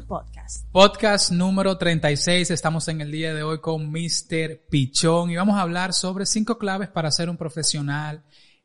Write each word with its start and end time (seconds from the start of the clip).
the 0.00 0.06
podcast. 0.06 0.70
Podcast 0.72 1.30
número 1.30 1.78
36. 1.78 2.50
Estamos 2.50 2.86
en 2.88 3.00
el 3.00 3.10
día 3.10 3.32
de 3.32 3.42
hoy 3.42 3.60
con 3.60 3.90
Mr. 3.90 4.60
Pichón 4.68 5.30
y 5.30 5.36
vamos 5.36 5.56
a 5.56 5.62
hablar 5.62 5.94
sobre 5.94 6.26
cinco 6.26 6.58
claves 6.58 6.88
para 6.90 7.10
ser 7.10 7.30
un 7.30 7.38
profesional 7.38 8.22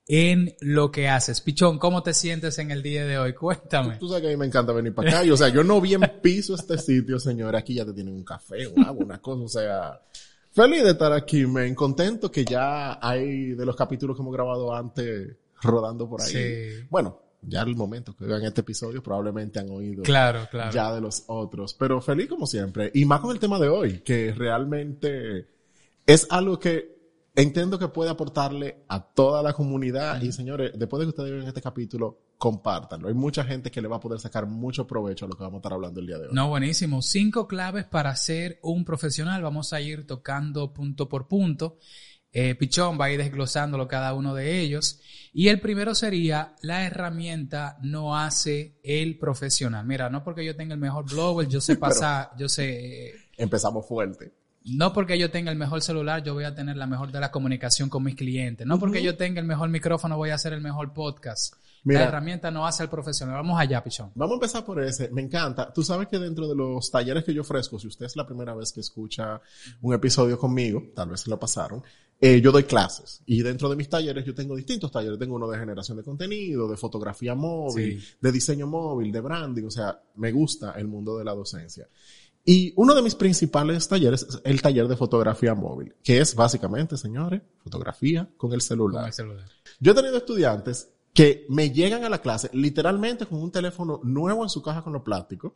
en 0.08 0.54
lo 0.60 0.92
que 0.92 1.08
haces. 1.08 1.40
Pichón, 1.40 1.80
¿cómo 1.80 2.04
te 2.04 2.14
sientes 2.14 2.60
en 2.60 2.72
el 2.72 2.84
día 2.84 3.06
de 3.06 3.18
hoy? 3.18 3.34
Cuéntame. 3.34 3.96
Tú 3.96 4.10
sabes 4.10 4.24
que 4.24 4.28
a 4.28 4.32
mí 4.32 4.36
me 4.36 4.46
encanta 4.46 4.74
venir 4.74 4.94
para 4.94 5.10
acá. 5.10 5.26
Y, 5.26 5.32
o 5.32 5.38
sea, 5.38 5.48
yo 5.48 5.64
no 5.64 5.80
vi 5.80 5.94
en 5.94 6.02
piso 6.22 6.54
este 6.54 6.78
sitio, 6.78 7.18
señor. 7.18 7.56
Aquí 7.56 7.76
ya 7.76 7.86
te 7.86 7.94
tienen 7.94 8.14
un 8.14 8.26
café, 8.26 8.68
un 8.68 8.84
agua, 8.84 9.06
una 9.06 9.22
cosa. 9.22 9.44
O 9.44 9.48
sea, 9.48 10.02
feliz 10.52 10.84
de 10.84 10.92
estar 10.92 11.14
aquí, 11.14 11.46
men. 11.46 11.74
Contento 11.76 12.30
que 12.30 12.44
ya 12.44 13.00
hay 13.02 13.54
de 13.54 13.66
los 13.66 13.78
capítulos 13.78 14.18
que 14.18 14.22
hemos 14.22 14.34
grabado 14.34 14.76
antes 14.76 15.38
rodando 15.62 16.10
por 16.10 16.22
ahí. 16.22 16.30
Sí. 16.30 16.88
Bueno, 16.90 17.22
ya 17.42 17.62
el 17.62 17.76
momento 17.76 18.16
que 18.16 18.26
vean 18.26 18.44
este 18.44 18.62
episodio 18.62 19.02
probablemente 19.02 19.60
han 19.60 19.70
oído 19.70 20.04
Claro, 20.04 20.48
claro. 20.52 20.72
ya 20.72 20.94
de 20.94 21.02
los 21.02 21.24
otros. 21.28 21.74
Pero 21.74 22.02
feliz 22.02 22.28
como 22.28 22.46
siempre. 22.46 22.92
Y 22.94 23.06
más 23.06 23.20
con 23.20 23.32
el 23.32 23.40
tema 23.40 23.60
de 23.60 23.70
hoy, 23.70 24.00
que 24.00 24.34
realmente 24.34 25.48
es 26.06 26.28
algo 26.30 26.60
que 26.60 27.02
entiendo 27.36 27.80
que 27.80 27.88
puede 27.88 28.10
aportarle 28.10 28.84
a 28.88 29.02
toda 29.02 29.42
la 29.42 29.54
comunidad. 29.54 30.22
Y 30.22 30.32
señores, 30.32 30.72
después 30.76 31.00
de 31.00 31.06
que 31.06 31.10
ustedes 31.10 31.32
vean 31.32 31.48
este 31.48 31.62
capítulo, 31.62 32.20
compártanlo. 32.38 33.08
Hay 33.08 33.14
mucha 33.14 33.44
gente 33.44 33.72
que 33.72 33.82
le 33.82 33.88
va 33.88 33.98
a 33.98 34.00
poder 34.00 34.20
sacar 34.20 34.46
mucho 34.48 34.88
provecho 34.88 35.26
a 35.26 35.28
lo 35.30 35.36
que 35.36 35.44
vamos 35.44 35.58
a 35.58 35.60
estar 35.60 35.74
hablando 35.74 36.00
el 36.00 36.08
día 36.08 36.18
de 36.18 36.28
hoy. 36.28 36.34
No, 36.34 36.50
buenísimo. 36.50 37.02
Cinco 37.02 37.48
claves 37.48 37.86
para 37.86 38.16
ser 38.16 38.60
un 38.64 38.84
profesional. 38.84 39.42
Vamos 39.42 39.74
a 39.74 39.82
ir 39.82 40.06
tocando 40.08 40.74
punto 40.74 41.08
por 41.08 41.28
punto. 41.28 41.78
Eh, 42.34 42.56
Pichón 42.56 42.98
va 43.00 43.06
a 43.06 43.12
ir 43.12 43.18
desglosándolo 43.20 43.88
cada 43.88 44.14
uno 44.14 44.34
de 44.34 44.60
ellos. 44.62 45.00
Y 45.34 45.48
el 45.50 45.60
primero 45.60 45.96
sería, 45.96 46.56
la 46.62 46.86
herramienta 46.86 47.78
no 47.82 48.18
hace 48.18 48.80
el 48.84 49.18
profesional. 49.18 49.86
Mira, 49.86 50.10
no 50.10 50.24
porque 50.24 50.46
yo 50.46 50.56
tenga 50.56 50.74
el 50.74 50.80
mejor 50.80 51.10
blogger, 51.10 51.48
yo 51.48 51.62
sé 51.62 51.76
pasar, 51.78 52.32
yo 52.38 52.48
sé... 52.50 53.08
eh, 53.10 53.14
Empezamos 53.38 53.88
fuerte. 53.88 54.32
No 54.64 54.94
porque 54.94 55.18
yo 55.18 55.32
tenga 55.32 55.52
el 55.52 55.58
mejor 55.58 55.82
celular, 55.82 56.22
yo 56.24 56.34
voy 56.36 56.44
a 56.44 56.54
tener 56.54 56.78
la 56.78 56.86
mejor 56.86 57.12
de 57.12 57.20
la 57.20 57.32
comunicación 57.32 57.90
con 57.90 58.04
mis 58.04 58.16
clientes. 58.16 58.68
No 58.68 58.78
porque 58.80 59.02
yo 59.02 59.18
tenga 59.18 59.40
el 59.42 59.48
mejor 59.48 59.70
micrófono, 59.70 60.18
voy 60.18 60.30
a 60.30 60.36
hacer 60.36 60.54
el 60.54 60.62
mejor 60.62 60.94
podcast. 60.94 61.56
Mira. 61.84 62.02
la 62.02 62.08
herramienta 62.10 62.52
no 62.52 62.68
hace 62.68 62.84
al 62.84 62.92
profesional. 62.92 63.38
Vamos 63.38 63.60
allá, 63.60 63.84
Pichón. 63.84 64.12
Vamos 64.14 64.34
a 64.34 64.36
empezar 64.36 64.64
por 64.64 64.84
ese. 64.84 65.10
Me 65.10 65.24
encanta. 65.24 65.74
Tú 65.74 65.82
sabes 65.82 66.08
que 66.10 66.20
dentro 66.20 66.48
de 66.48 66.54
los 66.56 66.92
talleres 66.92 67.24
que 67.24 67.34
yo 67.34 67.42
ofrezco, 67.42 67.80
si 67.80 67.88
usted 67.88 68.06
es 68.06 68.16
la 68.16 68.28
primera 68.28 68.54
vez 68.54 68.72
que 68.72 68.82
escucha 68.82 69.42
un 69.82 69.92
episodio 69.96 70.38
conmigo, 70.38 70.92
tal 70.96 71.10
vez 71.10 71.22
se 71.22 71.32
lo 71.32 71.40
pasaron, 71.40 71.82
eh, 72.22 72.40
yo 72.40 72.52
doy 72.52 72.64
clases. 72.64 73.22
Y 73.26 73.42
dentro 73.42 73.68
de 73.68 73.76
mis 73.76 73.90
talleres 73.90 74.24
yo 74.24 74.34
tengo 74.36 74.56
distintos 74.56 74.92
talleres. 74.92 75.18
Tengo 75.18 75.36
uno 75.36 75.50
de 75.50 75.58
generación 75.58 75.98
de 75.98 76.04
contenido, 76.04 76.70
de 76.70 76.78
fotografía 76.78 77.34
móvil, 77.36 78.00
Sí. 78.00 78.08
de 78.22 78.32
diseño 78.32 78.68
móvil, 78.68 79.12
de 79.12 79.20
branding. 79.22 79.64
O 79.66 79.72
sea, 79.72 80.00
me 80.16 80.32
gusta 80.32 80.74
el 80.74 80.88
mundo 80.88 81.18
de 81.18 81.26
la 81.26 81.34
docencia. 81.34 81.90
Y 82.46 82.74
uno 82.76 82.96
de 82.96 83.02
mis 83.04 83.16
principales 83.16 83.88
talleres 83.88 84.24
es 84.24 84.42
el 84.44 84.62
taller 84.62 84.88
de 84.88 84.96
fotografía 84.98 85.54
móvil, 85.54 85.94
que 86.04 86.20
es 86.20 86.34
básicamente, 86.34 86.98
señores, 86.98 87.42
fotografía 87.64 88.30
con 88.38 88.54
el 88.54 88.62
celular. 88.62 89.02
Con 89.02 89.08
el 89.08 89.14
celular. 89.14 89.46
Yo 89.80 89.92
he 89.92 89.96
tenido 89.96 90.18
estudiantes 90.18 90.90
que 91.14 91.46
me 91.50 91.72
llegan 91.72 92.06
a 92.06 92.10
la 92.10 92.22
clase 92.22 92.50
literalmente 92.54 93.26
con 93.26 93.42
un 93.42 93.52
teléfono 93.52 94.00
nuevo 94.04 94.44
en 94.44 94.50
su 94.50 94.62
caja 94.62 94.82
con 94.82 94.94
los 94.94 95.02
plásticos. 95.02 95.52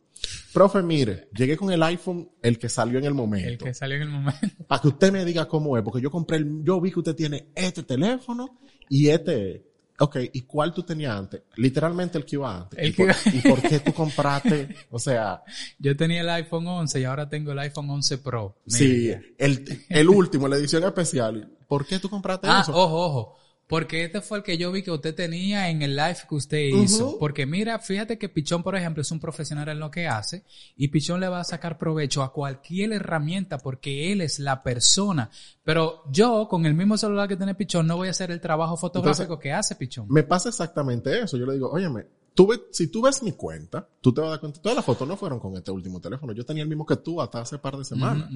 Profe, 0.52 0.82
mire, 0.82 1.28
llegué 1.34 1.56
con 1.56 1.72
el 1.72 1.82
iPhone, 1.82 2.28
el 2.42 2.58
que 2.58 2.68
salió 2.68 2.98
en 2.98 3.06
el 3.06 3.14
momento. 3.14 3.48
El 3.48 3.58
que 3.58 3.72
salió 3.74 3.96
en 3.96 4.02
el 4.02 4.08
momento. 4.10 4.64
Para 4.66 4.82
que 4.82 4.88
usted 4.88 5.12
me 5.12 5.24
diga 5.24 5.48
cómo 5.48 5.76
es, 5.78 5.82
porque 5.82 6.02
yo 6.02 6.10
compré, 6.10 6.36
el, 6.38 6.62
yo 6.62 6.80
vi 6.80 6.90
que 6.92 6.98
usted 6.98 7.14
tiene 7.14 7.48
este 7.54 7.82
teléfono 7.82 8.58
y 8.88 9.08
este. 9.08 9.64
Ok, 9.98 10.18
¿y 10.30 10.42
cuál 10.42 10.74
tú 10.74 10.82
tenías 10.82 11.16
antes? 11.16 11.40
Literalmente 11.56 12.18
el 12.18 12.26
que 12.26 12.36
iba 12.36 12.54
antes. 12.54 12.78
El 12.78 12.90
¿Y, 12.90 12.92
que 12.92 13.06
por, 13.06 13.14
iba- 13.32 13.38
¿Y 13.38 13.48
por 13.48 13.62
qué 13.62 13.80
tú 13.80 13.94
compraste? 13.94 14.68
O 14.90 14.98
sea, 14.98 15.42
Yo 15.78 15.96
tenía 15.96 16.20
el 16.20 16.28
iPhone 16.28 16.66
11 16.66 17.00
y 17.00 17.04
ahora 17.04 17.30
tengo 17.30 17.52
el 17.52 17.58
iPhone 17.60 17.88
11 17.88 18.18
Pro. 18.18 18.58
Sí, 18.66 19.10
el, 19.38 19.84
el 19.88 20.08
último, 20.10 20.48
la 20.48 20.56
edición 20.56 20.84
especial. 20.84 21.50
¿Por 21.66 21.86
qué 21.86 21.98
tú 21.98 22.10
compraste 22.10 22.46
Ah, 22.46 22.60
eso? 22.60 22.72
ojo, 22.76 23.06
ojo. 23.06 23.38
Porque 23.68 24.04
este 24.04 24.20
fue 24.20 24.38
el 24.38 24.44
que 24.44 24.58
yo 24.58 24.70
vi 24.70 24.82
que 24.82 24.92
usted 24.92 25.14
tenía 25.14 25.70
en 25.70 25.82
el 25.82 25.96
live 25.96 26.18
que 26.28 26.34
usted 26.36 26.66
hizo. 26.66 27.18
Porque 27.18 27.46
mira, 27.46 27.78
fíjate 27.80 28.16
que 28.16 28.28
Pichón, 28.28 28.62
por 28.62 28.76
ejemplo, 28.76 29.02
es 29.02 29.10
un 29.10 29.18
profesional 29.18 29.68
en 29.68 29.80
lo 29.80 29.90
que 29.90 30.06
hace 30.06 30.44
y 30.76 30.88
Pichón 30.88 31.18
le 31.18 31.28
va 31.28 31.40
a 31.40 31.44
sacar 31.44 31.76
provecho 31.76 32.22
a 32.22 32.32
cualquier 32.32 32.92
herramienta 32.92 33.58
porque 33.58 34.12
él 34.12 34.20
es 34.20 34.38
la 34.38 34.62
persona. 34.62 35.30
Pero 35.64 36.04
yo, 36.12 36.46
con 36.48 36.64
el 36.64 36.74
mismo 36.74 36.96
celular 36.96 37.28
que 37.28 37.36
tiene 37.36 37.56
Pichón, 37.56 37.88
no 37.88 37.96
voy 37.96 38.08
a 38.08 38.12
hacer 38.12 38.30
el 38.30 38.40
trabajo 38.40 38.76
fotográfico 38.76 39.38
que 39.38 39.52
hace 39.52 39.74
Pichón. 39.74 40.06
Me 40.10 40.22
pasa 40.22 40.48
exactamente 40.48 41.20
eso. 41.20 41.36
Yo 41.36 41.46
le 41.46 41.54
digo, 41.54 41.68
óyeme, 41.68 42.06
tú 42.34 42.48
si 42.70 42.86
tú 42.86 43.02
ves 43.02 43.20
mi 43.24 43.32
cuenta, 43.32 43.88
tú 44.00 44.12
te 44.14 44.20
vas 44.20 44.28
a 44.28 44.30
dar 44.32 44.40
cuenta, 44.40 44.60
todas 44.60 44.76
las 44.76 44.84
fotos 44.84 45.08
no 45.08 45.16
fueron 45.16 45.40
con 45.40 45.56
este 45.56 45.72
último 45.72 46.00
teléfono. 46.00 46.32
Yo 46.32 46.44
tenía 46.44 46.62
el 46.62 46.68
mismo 46.68 46.86
que 46.86 46.96
tú 46.96 47.20
hasta 47.20 47.40
hace 47.40 47.58
par 47.58 47.76
de 47.76 47.84
semanas. 47.84 48.30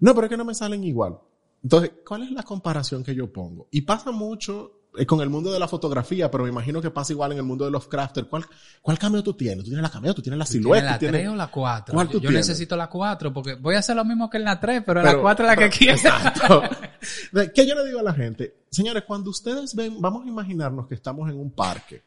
No, 0.00 0.14
pero 0.14 0.26
es 0.26 0.30
que 0.30 0.36
no 0.36 0.44
me 0.44 0.54
salen 0.54 0.84
igual. 0.84 1.18
Entonces, 1.62 1.90
¿cuál 2.06 2.22
es 2.22 2.30
la 2.32 2.42
comparación 2.42 3.02
que 3.02 3.14
yo 3.14 3.32
pongo? 3.32 3.68
Y 3.70 3.82
pasa 3.82 4.10
mucho 4.12 4.72
eh, 4.96 5.04
con 5.04 5.20
el 5.20 5.28
mundo 5.28 5.52
de 5.52 5.58
la 5.58 5.66
fotografía, 5.68 6.30
pero 6.30 6.44
me 6.44 6.50
imagino 6.50 6.80
que 6.80 6.90
pasa 6.90 7.12
igual 7.12 7.32
en 7.32 7.38
el 7.38 7.44
mundo 7.44 7.64
de 7.64 7.70
los 7.70 7.88
crafters. 7.88 8.26
¿Cuál, 8.28 8.44
cuál 8.80 8.98
cameo 8.98 9.22
tú 9.22 9.34
tienes? 9.34 9.58
¿Tú 9.64 9.70
tienes 9.70 9.82
la 9.82 9.90
cameo? 9.90 10.14
¿Tú 10.14 10.22
tienes 10.22 10.38
la 10.38 10.44
¿Tiene 10.44 10.62
silueta? 10.62 10.84
la 10.86 10.92
¿Tú 10.94 10.98
tienes- 11.00 11.20
3 11.22 11.28
o 11.32 11.36
la 11.36 11.46
4? 11.50 11.94
¿Cuál 11.94 12.06
Yo, 12.06 12.12
tú 12.12 12.18
yo 12.20 12.28
tienes? 12.30 12.46
necesito 12.48 12.76
la 12.76 12.88
4 12.88 13.32
porque 13.32 13.54
voy 13.54 13.74
a 13.74 13.80
hacer 13.80 13.96
lo 13.96 14.04
mismo 14.04 14.30
que 14.30 14.38
en 14.38 14.44
la 14.44 14.58
3, 14.60 14.82
pero, 14.86 15.02
Pero- 15.02 15.16
la 15.16 15.22
4 15.22 15.44
es 15.50 15.56
la 15.56 15.56
que 15.68 15.76
quiero. 15.76 15.94
Exacto. 15.94 16.62
¿Qué 17.54 17.66
yo 17.66 17.74
le 17.74 17.84
digo 17.86 17.98
a 18.00 18.02
la 18.04 18.14
gente? 18.14 18.54
Señores, 18.70 19.02
cuando 19.06 19.30
ustedes 19.30 19.74
ven, 19.74 20.00
vamos 20.00 20.24
a 20.24 20.28
imaginarnos 20.28 20.86
que 20.86 20.94
estamos 20.94 21.28
en 21.28 21.38
un 21.38 21.50
parque 21.50 22.02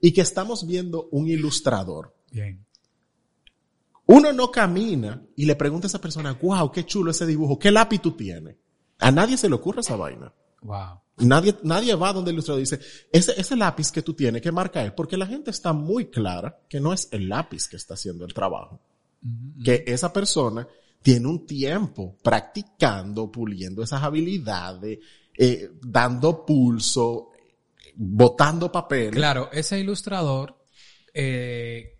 y 0.00 0.12
que 0.12 0.20
estamos 0.20 0.66
viendo 0.66 1.08
un 1.10 1.28
ilustrador. 1.28 2.14
Bien. 2.30 2.64
Uno 4.06 4.32
no 4.32 4.50
camina 4.50 5.22
y 5.36 5.46
le 5.46 5.56
pregunta 5.56 5.86
a 5.86 5.88
esa 5.88 6.00
persona, 6.00 6.38
wow, 6.40 6.70
qué 6.70 6.84
chulo 6.84 7.10
ese 7.10 7.26
dibujo, 7.26 7.58
¿qué 7.58 7.70
lápiz 7.70 8.00
tú 8.00 8.12
tienes? 8.12 8.56
A 9.04 9.10
nadie 9.10 9.36
se 9.36 9.50
le 9.50 9.54
ocurre 9.54 9.82
esa 9.82 9.96
vaina. 9.96 10.32
Wow. 10.62 10.98
Nadie, 11.18 11.54
nadie 11.62 11.94
va 11.94 12.14
donde 12.14 12.30
el 12.30 12.36
ilustrador 12.36 12.60
dice, 12.60 12.80
ese, 13.12 13.38
ese 13.38 13.54
lápiz 13.54 13.92
que 13.92 14.00
tú 14.00 14.14
tienes, 14.14 14.40
¿qué 14.40 14.50
marca 14.50 14.82
es? 14.82 14.92
Porque 14.92 15.18
la 15.18 15.26
gente 15.26 15.50
está 15.50 15.74
muy 15.74 16.06
clara 16.06 16.58
que 16.70 16.80
no 16.80 16.90
es 16.90 17.08
el 17.12 17.28
lápiz 17.28 17.68
que 17.68 17.76
está 17.76 17.94
haciendo 17.94 18.24
el 18.24 18.32
trabajo. 18.32 18.80
Que 19.62 19.84
esa 19.86 20.10
persona 20.10 20.66
tiene 21.02 21.28
un 21.28 21.44
tiempo 21.44 22.16
practicando, 22.22 23.30
puliendo 23.30 23.82
esas 23.82 24.02
habilidades, 24.02 25.00
eh, 25.36 25.70
dando 25.82 26.46
pulso, 26.46 27.32
botando 27.96 28.72
papel. 28.72 29.10
Claro, 29.10 29.50
ese 29.52 29.78
ilustrador, 29.78 30.64
eh, 31.12 31.98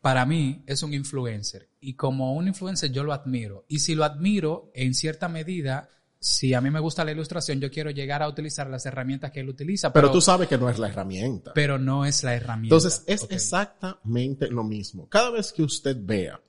para 0.00 0.24
mí, 0.24 0.64
es 0.66 0.82
un 0.82 0.94
influencer. 0.94 1.68
Y 1.78 1.92
como 1.92 2.32
un 2.32 2.48
influencer 2.48 2.90
yo 2.90 3.04
lo 3.04 3.12
admiro. 3.12 3.66
Y 3.68 3.80
si 3.80 3.94
lo 3.94 4.04
admiro, 4.04 4.70
en 4.72 4.94
cierta 4.94 5.28
medida, 5.28 5.90
si 6.20 6.52
a 6.54 6.60
mí 6.60 6.70
me 6.70 6.80
gusta 6.80 7.04
la 7.04 7.12
ilustración, 7.12 7.60
yo 7.60 7.70
quiero 7.70 7.90
llegar 7.90 8.22
a 8.22 8.28
utilizar 8.28 8.68
las 8.68 8.84
herramientas 8.86 9.30
que 9.30 9.40
él 9.40 9.48
utiliza. 9.48 9.92
Pero 9.92 10.08
Pero, 10.08 10.12
tú 10.14 10.20
sabes 10.20 10.48
que 10.48 10.58
no 10.58 10.68
es 10.68 10.78
la 10.78 10.88
herramienta. 10.88 11.52
pero 11.54 11.78
no 11.78 12.04
es 12.04 12.22
la 12.24 12.34
herramienta. 12.34 12.74
Entonces, 12.74 13.04
es 13.06 13.26
exactamente 13.30 14.48
lo 14.50 14.64
mismo. 14.64 15.08
Cada 15.08 15.30
vez 15.30 15.52
que 15.52 15.62
usted 15.62 15.96
vea 16.00 16.40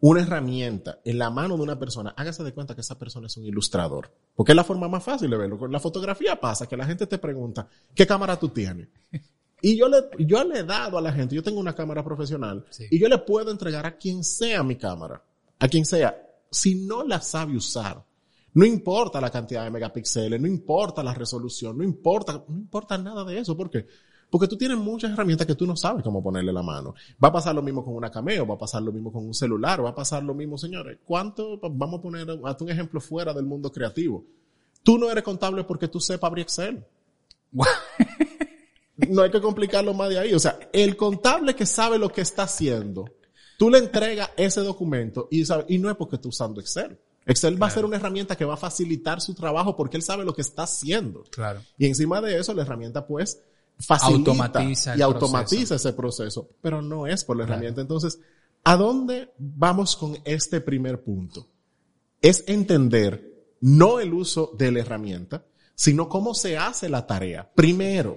una 0.00 0.22
herramienta 0.22 0.98
en 1.04 1.18
la 1.18 1.30
mano 1.30 1.56
de 1.56 1.62
una 1.62 1.78
persona, 1.78 2.12
hágase 2.16 2.42
de 2.42 2.52
cuenta 2.52 2.74
que 2.74 2.80
esa 2.80 2.98
persona 2.98 3.28
es 3.28 3.36
un 3.36 3.44
ilustrador. 3.44 4.12
Porque 4.34 4.50
es 4.52 4.56
la 4.56 4.64
forma 4.64 4.88
más 4.88 5.04
fácil 5.04 5.30
de 5.30 5.36
verlo. 5.36 5.56
Con 5.58 5.70
la 5.70 5.78
fotografía 5.78 6.40
pasa 6.40 6.66
que 6.66 6.76
la 6.76 6.86
gente 6.86 7.06
te 7.06 7.18
pregunta, 7.18 7.68
¿qué 7.94 8.06
cámara 8.06 8.38
tú 8.38 8.48
tienes? 8.48 8.88
Y 9.64 9.76
yo 9.76 9.86
le, 9.88 9.98
yo 10.18 10.42
le 10.42 10.58
he 10.58 10.64
dado 10.64 10.98
a 10.98 11.00
la 11.00 11.12
gente, 11.12 11.36
yo 11.36 11.42
tengo 11.44 11.60
una 11.60 11.72
cámara 11.72 12.02
profesional, 12.02 12.66
Sí. 12.70 12.88
y 12.90 12.98
yo 12.98 13.06
le 13.06 13.18
puedo 13.18 13.48
entregar 13.52 13.86
a 13.86 13.96
quien 13.96 14.24
sea 14.24 14.64
mi 14.64 14.74
cámara, 14.74 15.22
a 15.60 15.68
quien 15.68 15.84
sea. 15.86 16.20
Si 16.50 16.74
no 16.84 17.04
la 17.04 17.20
sabe 17.20 17.54
usar, 17.56 18.04
no 18.54 18.64
importa 18.64 19.20
la 19.20 19.30
cantidad 19.30 19.64
de 19.64 19.70
megapíxeles, 19.70 20.40
no 20.40 20.46
importa 20.46 21.02
la 21.02 21.14
resolución, 21.14 21.78
no 21.78 21.84
importa, 21.84 22.44
no 22.48 22.58
importa 22.58 22.98
nada 22.98 23.24
de 23.24 23.38
eso. 23.38 23.56
¿Por 23.56 23.70
qué? 23.70 23.86
Porque 24.28 24.48
tú 24.48 24.56
tienes 24.56 24.78
muchas 24.78 25.12
herramientas 25.12 25.46
que 25.46 25.54
tú 25.54 25.66
no 25.66 25.76
sabes 25.76 26.02
cómo 26.02 26.22
ponerle 26.22 26.52
la 26.52 26.62
mano. 26.62 26.94
Va 27.22 27.28
a 27.28 27.32
pasar 27.32 27.54
lo 27.54 27.60
mismo 27.60 27.84
con 27.84 27.94
una 27.94 28.10
cameo, 28.10 28.46
va 28.46 28.54
a 28.54 28.58
pasar 28.58 28.82
lo 28.82 28.90
mismo 28.90 29.12
con 29.12 29.26
un 29.26 29.34
celular, 29.34 29.84
va 29.84 29.90
a 29.90 29.94
pasar 29.94 30.22
lo 30.22 30.34
mismo, 30.34 30.56
señores. 30.56 30.98
¿Cuánto? 31.04 31.58
Vamos 31.60 31.98
a 31.98 32.02
poner 32.02 32.26
hasta 32.44 32.64
un 32.64 32.70
ejemplo 32.70 33.00
fuera 33.00 33.34
del 33.34 33.44
mundo 33.44 33.70
creativo. 33.70 34.24
Tú 34.82 34.96
no 34.98 35.10
eres 35.10 35.22
contable 35.22 35.64
porque 35.64 35.88
tú 35.88 36.00
sepas 36.00 36.28
abrir 36.28 36.44
Excel. 36.44 36.84
No 39.08 39.22
hay 39.22 39.30
que 39.30 39.40
complicarlo 39.40 39.94
más 39.94 40.10
de 40.10 40.18
ahí. 40.18 40.34
O 40.34 40.38
sea, 40.38 40.58
el 40.72 40.96
contable 40.96 41.56
que 41.56 41.66
sabe 41.66 41.98
lo 41.98 42.10
que 42.10 42.20
está 42.20 42.44
haciendo, 42.44 43.06
tú 43.58 43.68
le 43.68 43.78
entregas 43.78 44.30
ese 44.36 44.60
documento 44.60 45.28
y, 45.30 45.44
sabe, 45.44 45.64
y 45.68 45.78
no 45.78 45.90
es 45.90 45.96
porque 45.96 46.18
tú 46.18 46.28
usando 46.28 46.60
Excel. 46.60 46.98
Excel 47.26 47.60
va 47.62 47.68
a 47.68 47.70
ser 47.70 47.84
una 47.84 47.96
herramienta 47.96 48.36
que 48.36 48.44
va 48.44 48.54
a 48.54 48.58
facilitar 48.58 49.20
su 49.20 49.34
trabajo 49.34 49.76
porque 49.76 49.96
él 49.96 50.02
sabe 50.02 50.24
lo 50.24 50.34
que 50.34 50.42
está 50.42 50.64
haciendo. 50.64 51.22
Claro. 51.30 51.60
Y 51.78 51.86
encima 51.86 52.20
de 52.20 52.38
eso, 52.38 52.52
la 52.54 52.62
herramienta 52.62 53.06
pues 53.06 53.40
facilita 53.78 54.30
Automatiza 54.30 54.96
y 54.96 55.02
automatiza 55.02 55.74
ese 55.76 55.92
proceso, 55.92 56.50
pero 56.60 56.82
no 56.82 57.06
es 57.06 57.24
por 57.24 57.36
la 57.36 57.44
Claro. 57.44 57.54
herramienta. 57.54 57.80
Entonces, 57.80 58.18
¿a 58.64 58.76
dónde 58.76 59.32
vamos 59.38 59.96
con 59.96 60.18
este 60.24 60.60
primer 60.60 61.02
punto? 61.02 61.48
Es 62.20 62.44
entender 62.46 63.30
no 63.60 64.00
el 64.00 64.12
uso 64.12 64.52
de 64.58 64.72
la 64.72 64.80
herramienta, 64.80 65.44
sino 65.74 66.08
cómo 66.08 66.34
se 66.34 66.58
hace 66.58 66.88
la 66.88 67.06
tarea. 67.06 67.50
Primero, 67.54 68.16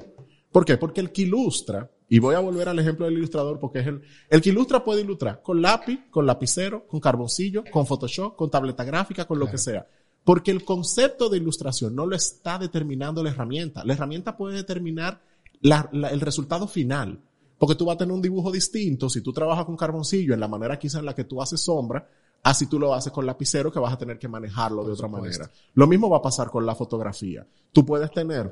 ¿por 0.51 0.65
qué? 0.65 0.77
Porque 0.77 1.01
el 1.01 1.11
que 1.11 1.23
ilustra, 1.23 1.89
y 2.09 2.19
voy 2.19 2.35
a 2.35 2.39
volver 2.39 2.69
al 2.69 2.77
ejemplo 2.79 3.05
del 3.05 3.15
ilustrador 3.17 3.59
porque 3.59 3.79
es 3.79 3.87
el, 3.87 4.01
el 4.29 4.41
que 4.41 4.49
ilustra 4.49 4.83
puede 4.83 5.01
ilustrar 5.01 5.41
con 5.41 5.61
lápiz, 5.61 5.99
con 6.11 6.25
lapicero, 6.25 6.85
con 6.87 6.99
carboncillo, 6.99 7.63
con 7.71 7.85
Photoshop, 7.87 8.35
con 8.35 8.49
tableta 8.51 8.83
gráfica, 8.83 9.25
con 9.25 9.39
lo 9.39 9.49
que 9.49 9.57
sea. 9.57 9.87
Porque 10.23 10.51
el 10.51 10.63
concepto 10.65 11.29
de 11.29 11.37
ilustración 11.37 11.95
no 11.95 12.05
lo 12.05 12.15
está 12.15 12.57
determinando 12.59 13.23
la 13.23 13.29
herramienta. 13.31 13.83
La 13.85 13.93
herramienta 13.93 14.35
puede 14.37 14.55
determinar 14.57 15.21
la- 15.61 15.89
la- 15.93 16.09
el 16.09 16.19
resultado 16.21 16.67
final. 16.67 17.19
Porque 17.57 17.75
tú 17.75 17.85
vas 17.85 17.95
a 17.95 17.99
tener 17.99 18.13
un 18.13 18.21
dibujo 18.21 18.51
distinto 18.51 19.09
si 19.09 19.21
tú 19.21 19.31
trabajas 19.31 19.65
con 19.65 19.77
carboncillo 19.77 20.33
en 20.33 20.39
la 20.39 20.47
manera 20.47 20.77
quizá 20.77 20.99
en 20.99 21.05
la 21.05 21.15
que 21.15 21.23
tú 21.23 21.41
haces 21.41 21.61
sombra, 21.61 22.07
así 22.43 22.67
tú 22.67 22.77
lo 22.79 22.93
haces 22.93 23.11
con 23.13 23.25
lapicero 23.25 23.71
que 23.71 23.79
vas 23.79 23.93
a 23.93 23.97
tener 23.97 24.19
que 24.19 24.27
manejarlo 24.27 24.83
de 24.83 24.91
otra 24.93 25.07
supuesto. 25.07 25.39
manera. 25.43 25.51
Lo 25.73 25.87
mismo 25.87 26.09
va 26.09 26.17
a 26.17 26.21
pasar 26.21 26.49
con 26.51 26.65
la 26.65 26.75
fotografía. 26.75 27.47
Tú 27.71 27.85
puedes 27.85 28.11
tener 28.11 28.51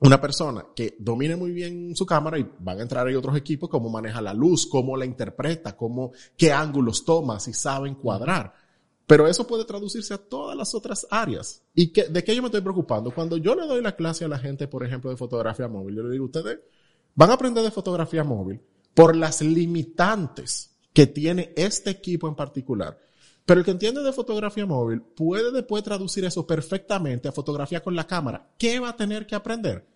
una 0.00 0.20
persona 0.20 0.66
que 0.74 0.96
domine 0.98 1.34
muy 1.34 1.50
bien 1.50 1.96
su 1.96 2.06
cámara 2.06 2.38
y 2.38 2.48
van 2.60 2.78
a 2.78 2.82
entrar 2.82 3.06
ahí 3.06 3.14
otros 3.14 3.36
equipos, 3.36 3.68
cómo 3.68 3.90
maneja 3.90 4.20
la 4.20 4.32
luz, 4.32 4.66
cómo 4.66 4.96
la 4.96 5.04
interpreta, 5.04 5.76
cómo, 5.76 6.12
qué 6.36 6.52
ángulos 6.52 7.04
toma, 7.04 7.40
si 7.40 7.52
saben 7.52 7.96
cuadrar. 7.96 8.54
Pero 9.06 9.26
eso 9.26 9.46
puede 9.46 9.64
traducirse 9.64 10.14
a 10.14 10.18
todas 10.18 10.56
las 10.56 10.74
otras 10.74 11.06
áreas. 11.10 11.62
¿Y 11.74 11.88
qué, 11.88 12.04
de 12.04 12.22
qué 12.22 12.36
yo 12.36 12.42
me 12.42 12.48
estoy 12.48 12.60
preocupando? 12.60 13.10
Cuando 13.10 13.38
yo 13.38 13.54
le 13.54 13.66
doy 13.66 13.82
la 13.82 13.96
clase 13.96 14.24
a 14.24 14.28
la 14.28 14.38
gente, 14.38 14.68
por 14.68 14.84
ejemplo, 14.84 15.10
de 15.10 15.16
fotografía 15.16 15.66
móvil, 15.66 15.96
yo 15.96 16.02
le 16.02 16.12
digo, 16.12 16.26
ustedes 16.26 16.60
van 17.14 17.30
a 17.30 17.34
aprender 17.34 17.64
de 17.64 17.70
fotografía 17.70 18.22
móvil 18.22 18.60
por 18.94 19.16
las 19.16 19.40
limitantes 19.40 20.76
que 20.92 21.06
tiene 21.06 21.52
este 21.56 21.90
equipo 21.90 22.28
en 22.28 22.34
particular. 22.34 22.98
Pero 23.48 23.60
el 23.60 23.64
que 23.64 23.70
entiende 23.70 24.02
de 24.02 24.12
fotografía 24.12 24.66
móvil 24.66 25.00
puede 25.00 25.50
después 25.50 25.82
traducir 25.82 26.22
eso 26.26 26.46
perfectamente 26.46 27.28
a 27.28 27.32
fotografía 27.32 27.80
con 27.82 27.96
la 27.96 28.06
cámara. 28.06 28.50
¿Qué 28.58 28.78
va 28.78 28.90
a 28.90 28.96
tener 28.96 29.26
que 29.26 29.34
aprender? 29.34 29.86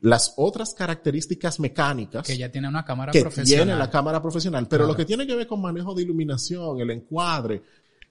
Las 0.00 0.32
otras 0.38 0.72
características 0.72 1.60
mecánicas 1.60 2.26
Que 2.26 2.38
ya 2.38 2.50
tiene 2.50 2.68
una 2.68 2.86
cámara 2.86 3.12
que 3.12 3.20
profesional. 3.20 3.66
tiene 3.66 3.78
la 3.78 3.90
cámara 3.90 4.22
profesional, 4.22 4.66
pero 4.66 4.84
Claro. 4.84 4.92
lo 4.92 4.96
que 4.96 5.04
tiene 5.04 5.26
que 5.26 5.36
ver 5.36 5.46
con 5.46 5.60
manejo 5.60 5.94
de 5.94 6.02
iluminación, 6.02 6.80
el 6.80 6.90
encuadre, 6.90 7.62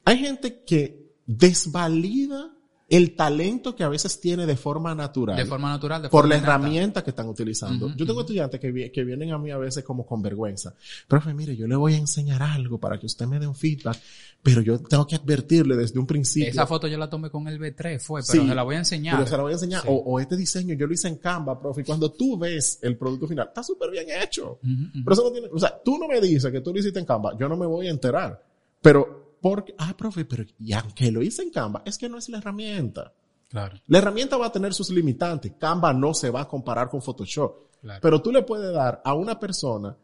hay 0.05 0.19
gente 0.19 0.61
que 0.63 1.15
desvalida 1.25 2.51
el 2.91 3.15
talento 3.15 3.75
que 3.75 3.83
a 3.83 3.89
veces 3.89 4.19
tiene 4.19 4.45
de 4.45 4.55
forma 4.57 4.93
natural 4.93 5.37
de 5.37 5.45
forma 5.45 5.69
natural, 5.69 6.01
de 6.03 6.09
por 6.09 6.21
forma 6.23 6.35
la 6.35 6.37
innata. 6.39 6.53
herramienta 6.55 7.03
que 7.03 7.09
están 7.11 7.27
utilizando. 7.29 7.87
Yo 7.89 8.05
tengo 8.05 8.11
ujú. 8.13 8.19
estudiantes 8.21 8.59
que, 8.59 8.71
vi- 8.71 8.91
que 8.91 9.03
vienen 9.03 9.31
a 9.31 9.37
mí 9.37 9.49
a 9.49 9.57
veces 9.57 9.83
como 9.83 10.05
con 10.05 10.21
vergüenza. 10.21 10.75
Profe, 11.07 11.33
mire, 11.33 11.55
yo 11.55 11.67
le 11.67 11.75
voy 11.75 11.93
a 11.93 11.97
enseñar 11.97 12.43
algo 12.43 12.77
para 12.79 12.99
que 12.99 13.05
usted 13.07 13.25
me 13.25 13.39
dé 13.39 13.47
un 13.47 13.55
feedback, 13.55 13.97
pero 14.43 14.61
yo 14.61 14.79
tengo 14.79 15.07
que 15.07 15.15
advertirle 15.15 15.75
desde 15.75 15.97
un 15.99 16.05
principio. 16.05 16.49
Esa 16.49 16.67
foto 16.67 16.87
yo 16.87 16.97
la 16.97 17.09
tomé 17.09 17.29
con 17.29 17.47
el 17.47 17.59
B3, 17.59 17.99
fue, 17.99 18.21
pero 18.27 18.41
Sí, 18.43 18.47
se 18.49 18.53
la 18.55 18.63
voy 18.63 18.75
a 18.75 18.79
enseñar. 18.79 19.15
Pero 19.15 19.27
se 19.29 19.37
la 19.37 19.43
voy 19.43 19.51
a 19.51 19.55
enseñar. 19.55 19.81
Sí. 19.83 19.87
O, 19.89 19.93
o 19.95 20.19
este 20.19 20.35
diseño 20.35 20.75
yo 20.75 20.85
lo 20.85 20.93
hice 20.93 21.07
en 21.07 21.15
Canva, 21.15 21.59
profe, 21.59 21.81
y 21.81 21.83
cuando 21.85 22.11
tú 22.11 22.37
ves 22.37 22.79
el 22.81 22.97
producto 22.97 23.25
final, 23.27 23.47
está 23.47 23.63
súper 23.63 23.89
bien 23.89 24.07
hecho. 24.21 24.59
Pero 24.61 25.13
eso 25.13 25.23
no 25.23 25.31
tiene, 25.31 25.47
o 25.51 25.57
sea, 25.59 25.79
tú 25.83 25.97
no 25.97 26.07
me 26.07 26.19
dices 26.19 26.51
que 26.51 26.59
tú 26.61 26.73
lo 26.73 26.79
hiciste 26.79 26.99
en 26.99 27.05
Canva, 27.05 27.37
yo 27.39 27.47
no 27.47 27.55
me 27.55 27.65
voy 27.65 27.87
a 27.87 27.91
enterar. 27.91 28.43
Pero, 28.81 29.30
porque, 29.41 29.73
ah, 29.77 29.95
profe, 29.97 30.23
pero, 30.25 30.45
y 30.59 30.73
aunque 30.73 31.11
lo 31.11 31.21
hice 31.21 31.41
en 31.43 31.49
Canva, 31.49 31.81
es 31.85 31.97
que 31.97 32.07
no 32.07 32.17
es 32.17 32.29
la 32.29 32.37
herramienta. 32.37 33.13
Claro, 33.49 33.77
La 33.87 33.97
herramienta 33.97 34.37
va 34.37 34.45
a 34.45 34.51
tener 34.51 34.73
sus 34.73 34.89
limitantes. 34.91 35.51
Canva 35.59 35.91
no 35.93 36.13
se 36.13 36.29
va 36.29 36.41
a 36.41 36.47
comparar 36.47 36.89
con 36.89 37.01
Photoshop. 37.01 37.71
claro. 37.81 37.99
Pero 38.01 38.21
tú 38.21 38.31
le 38.31 38.43
puedes 38.43 38.71
dar 38.73 39.01
a 39.03 39.13
una 39.13 39.37
persona 39.39 39.97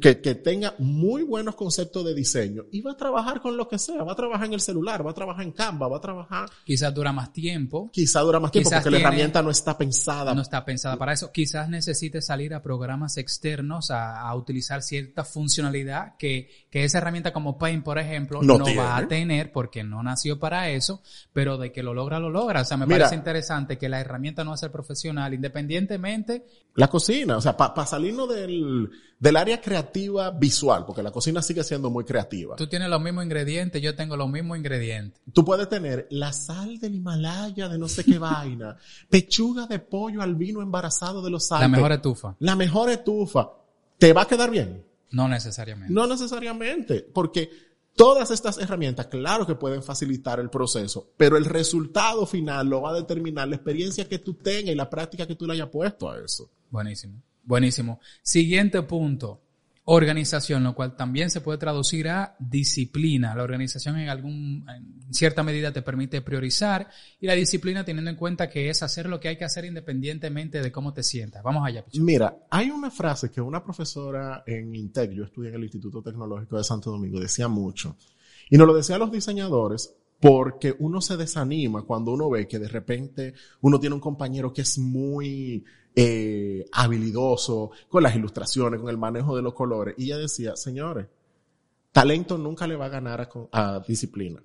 que, 0.00 0.20
que 0.20 0.34
tenga 0.36 0.74
muy 0.78 1.24
buenos 1.24 1.54
conceptos 1.56 2.04
de 2.04 2.14
diseño 2.14 2.64
y 2.70 2.80
va 2.80 2.92
a 2.92 2.96
trabajar 2.96 3.40
con 3.40 3.56
lo 3.56 3.68
que 3.68 3.78
sea. 3.78 4.02
Va 4.04 4.12
a 4.12 4.16
trabajar 4.16 4.46
en 4.46 4.54
el 4.54 4.60
celular, 4.60 5.04
va 5.04 5.10
a 5.10 5.14
trabajar 5.14 5.44
en 5.44 5.52
Canva, 5.52 5.88
va 5.88 5.96
a 5.98 6.00
trabajar. 6.00 6.48
Quizás 6.64 6.94
dura 6.94 7.12
más 7.12 7.32
tiempo, 7.32 7.90
Quizá 7.92 8.20
dura 8.20 8.38
más 8.40 8.52
tiempo 8.52 8.70
Quizás 8.70 8.82
porque 8.82 8.90
la 8.92 8.98
tiene- 8.98 9.08
herramienta 9.08 9.42
no 9.42 9.50
está 9.50 9.76
pensada. 9.76 10.34
no 10.34 10.42
está 10.42 10.64
pensada 10.64 10.96
para 10.96 11.12
eso. 11.12 11.32
Quizás 11.32 11.68
necesite 11.68 12.22
salir 12.22 12.54
a 12.54 12.62
programas 12.62 13.16
externos 13.16 13.90
a, 13.90 14.20
a 14.20 14.34
utilizar 14.36 14.82
cierta 14.82 15.24
funcionalidad 15.24 16.14
que, 16.18 16.48
que 16.70 16.84
esa 16.84 16.98
herramienta 16.98 17.32
como 17.32 17.58
Paint, 17.58 17.84
por 17.84 17.98
ejemplo, 17.98 18.40
No 18.42 18.58
no, 18.58 18.64
va 18.76 18.96
a 18.96 19.08
tener 19.08 19.50
porque 19.52 19.82
no 19.82 20.02
nació 20.02 20.38
para 20.38 20.70
eso, 20.70 21.02
pero 21.32 21.58
de 21.58 21.72
que 21.72 21.82
lo 21.82 21.94
logra, 21.94 22.18
lo 22.20 22.30
logra. 22.30 22.62
O 22.62 22.64
sea, 22.64 22.76
me 22.76 22.86
Mira. 22.86 22.98
parece 23.00 23.16
interesante 23.16 23.76
que 23.76 23.88
la 23.88 24.00
herramienta 24.00 24.44
no 24.44 24.50
va 24.50 24.54
a 24.54 24.58
ser 24.58 24.70
profesional, 24.70 25.34
independientemente 25.34 26.44
La 26.74 26.88
cocina, 26.88 27.36
o 27.36 27.40
sea, 27.40 27.56
para 27.56 27.84
salirnos 27.86 28.28
del, 28.28 28.88
del 29.18 29.36
área 29.36 29.47
creativa 29.56 30.30
visual, 30.30 30.84
porque 30.84 31.02
la 31.02 31.10
cocina 31.10 31.40
sigue 31.40 31.64
siendo 31.64 31.88
muy 31.88 32.04
creativa. 32.04 32.56
Tú 32.56 32.66
tienes 32.66 32.90
los 32.90 33.00
mismos 33.00 33.24
ingredientes, 33.24 33.80
yo 33.80 33.94
tengo 33.94 34.16
los 34.16 34.28
mismos 34.28 34.58
ingredientes. 34.58 35.20
Tú 35.32 35.44
puedes 35.44 35.68
tener 35.68 36.06
la 36.10 36.32
sal 36.32 36.78
del 36.78 36.94
Himalaya 36.94 37.68
de 37.68 37.78
no 37.78 37.88
sé 37.88 38.04
qué 38.04 38.18
vaina, 38.18 38.76
pechuga 39.08 39.66
de 39.66 39.78
pollo 39.78 40.20
al 40.20 40.34
vino 40.34 40.60
embarazado 40.60 41.22
de 41.22 41.30
los 41.30 41.50
La 41.50 41.58
Alpes. 41.58 41.70
mejor 41.70 41.92
estufa. 41.92 42.36
La 42.40 42.54
mejor 42.54 42.90
estufa. 42.90 43.50
¿Te 43.98 44.12
va 44.12 44.22
a 44.22 44.26
quedar 44.28 44.50
bien? 44.50 44.84
No 45.10 45.26
necesariamente. 45.26 45.92
No 45.92 46.06
necesariamente, 46.06 47.00
porque 47.00 47.50
todas 47.96 48.30
estas 48.30 48.58
herramientas, 48.58 49.06
claro 49.06 49.46
que 49.46 49.54
pueden 49.54 49.82
facilitar 49.82 50.38
el 50.38 50.50
proceso, 50.50 51.10
pero 51.16 51.36
el 51.36 51.46
resultado 51.46 52.26
final 52.26 52.68
lo 52.68 52.82
va 52.82 52.90
a 52.90 52.94
determinar 52.94 53.48
la 53.48 53.56
experiencia 53.56 54.08
que 54.08 54.18
tú 54.18 54.34
tengas 54.34 54.72
y 54.72 54.76
la 54.76 54.88
práctica 54.90 55.26
que 55.26 55.34
tú 55.34 55.46
le 55.46 55.54
hayas 55.54 55.68
puesto 55.68 56.10
a 56.10 56.18
eso. 56.20 56.48
Buenísimo. 56.70 57.22
Buenísimo. 57.48 57.98
Siguiente 58.22 58.82
punto. 58.82 59.40
Organización, 59.84 60.64
lo 60.64 60.74
cual 60.74 60.96
también 60.96 61.30
se 61.30 61.40
puede 61.40 61.56
traducir 61.56 62.10
a 62.10 62.36
disciplina. 62.38 63.34
La 63.34 63.42
organización 63.42 63.98
en 63.98 64.10
algún, 64.10 64.66
en 64.68 65.14
cierta 65.14 65.42
medida 65.42 65.72
te 65.72 65.80
permite 65.80 66.20
priorizar 66.20 66.90
y 67.18 67.26
la 67.26 67.32
disciplina 67.32 67.86
teniendo 67.86 68.10
en 68.10 68.18
cuenta 68.18 68.50
que 68.50 68.68
es 68.68 68.82
hacer 68.82 69.08
lo 69.08 69.18
que 69.18 69.28
hay 69.28 69.38
que 69.38 69.46
hacer 69.46 69.64
independientemente 69.64 70.60
de 70.60 70.70
cómo 70.70 70.92
te 70.92 71.02
sientas. 71.02 71.42
Vamos 71.42 71.66
allá, 71.66 71.82
Pichu. 71.82 72.04
Mira, 72.04 72.36
hay 72.50 72.68
una 72.68 72.90
frase 72.90 73.30
que 73.30 73.40
una 73.40 73.64
profesora 73.64 74.42
en 74.46 74.74
Intec, 74.74 75.12
yo 75.12 75.24
estudié 75.24 75.48
en 75.48 75.54
el 75.54 75.64
Instituto 75.64 76.02
Tecnológico 76.02 76.58
de 76.58 76.64
Santo 76.64 76.90
Domingo, 76.90 77.18
decía 77.18 77.48
mucho. 77.48 77.96
Y 78.50 78.58
nos 78.58 78.66
lo 78.66 78.74
decía 78.74 78.96
a 78.96 78.98
los 78.98 79.10
diseñadores 79.10 79.94
porque 80.20 80.74
uno 80.78 81.00
se 81.00 81.16
desanima 81.16 81.82
cuando 81.82 82.12
uno 82.12 82.28
ve 82.28 82.48
que 82.48 82.58
de 82.58 82.68
repente 82.68 83.34
uno 83.60 83.78
tiene 83.78 83.94
un 83.94 84.00
compañero 84.00 84.52
que 84.52 84.62
es 84.62 84.78
muy 84.78 85.64
eh, 85.94 86.66
habilidoso 86.72 87.70
con 87.88 88.02
las 88.02 88.16
ilustraciones, 88.16 88.80
con 88.80 88.90
el 88.90 88.98
manejo 88.98 89.36
de 89.36 89.42
los 89.42 89.54
colores. 89.54 89.94
Y 89.96 90.06
ella 90.06 90.18
decía, 90.18 90.56
señores, 90.56 91.06
talento 91.92 92.36
nunca 92.36 92.66
le 92.66 92.76
va 92.76 92.86
a 92.86 92.90
ganar 92.90 93.20
a, 93.20 93.76
a 93.76 93.80
disciplina. 93.80 94.42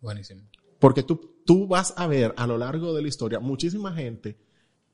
Buenísimo. 0.00 0.42
Porque 0.80 1.02
tú, 1.02 1.38
tú 1.46 1.66
vas 1.66 1.94
a 1.96 2.06
ver 2.06 2.34
a 2.36 2.46
lo 2.46 2.58
largo 2.58 2.92
de 2.92 3.02
la 3.02 3.08
historia 3.08 3.40
muchísima 3.40 3.92
gente 3.92 4.36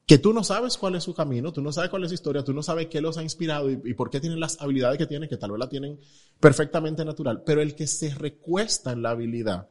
que 0.07 0.19
tú 0.19 0.33
no 0.33 0.43
sabes 0.43 0.77
cuál 0.77 0.97
es 0.97 1.05
su 1.05 1.15
camino, 1.15 1.53
tú 1.53 1.62
no 1.62 1.73
sabes 1.73 1.89
cuál 1.89 2.03
es 2.03 2.11
su 2.11 2.15
historia, 2.15 2.43
tú 2.43 2.53
no 2.53 2.65
sabes 2.65 2.89
qué 2.89 3.00
los 3.00 3.17
ha 3.17 3.23
inspirado 3.23 3.71
y, 3.71 3.81
y 3.85 3.95
por 3.95 4.11
qué 4.11 4.21
tienen 4.21 4.41
las 4.41 4.61
habilidades 4.61 4.99
que 4.99 5.07
tienen, 5.07 5.29
que 5.29 5.37
tal 5.37 5.53
vez 5.53 5.61
la 5.61 5.69
tienen 5.69 6.00
perfectamente 6.41 7.05
natural. 7.05 7.43
Pero 7.47 7.62
el 7.62 7.77
que 7.77 7.87
se 7.87 8.12
recuesta 8.12 8.93
en 8.93 9.03
la 9.03 9.11
habilidad 9.11 9.69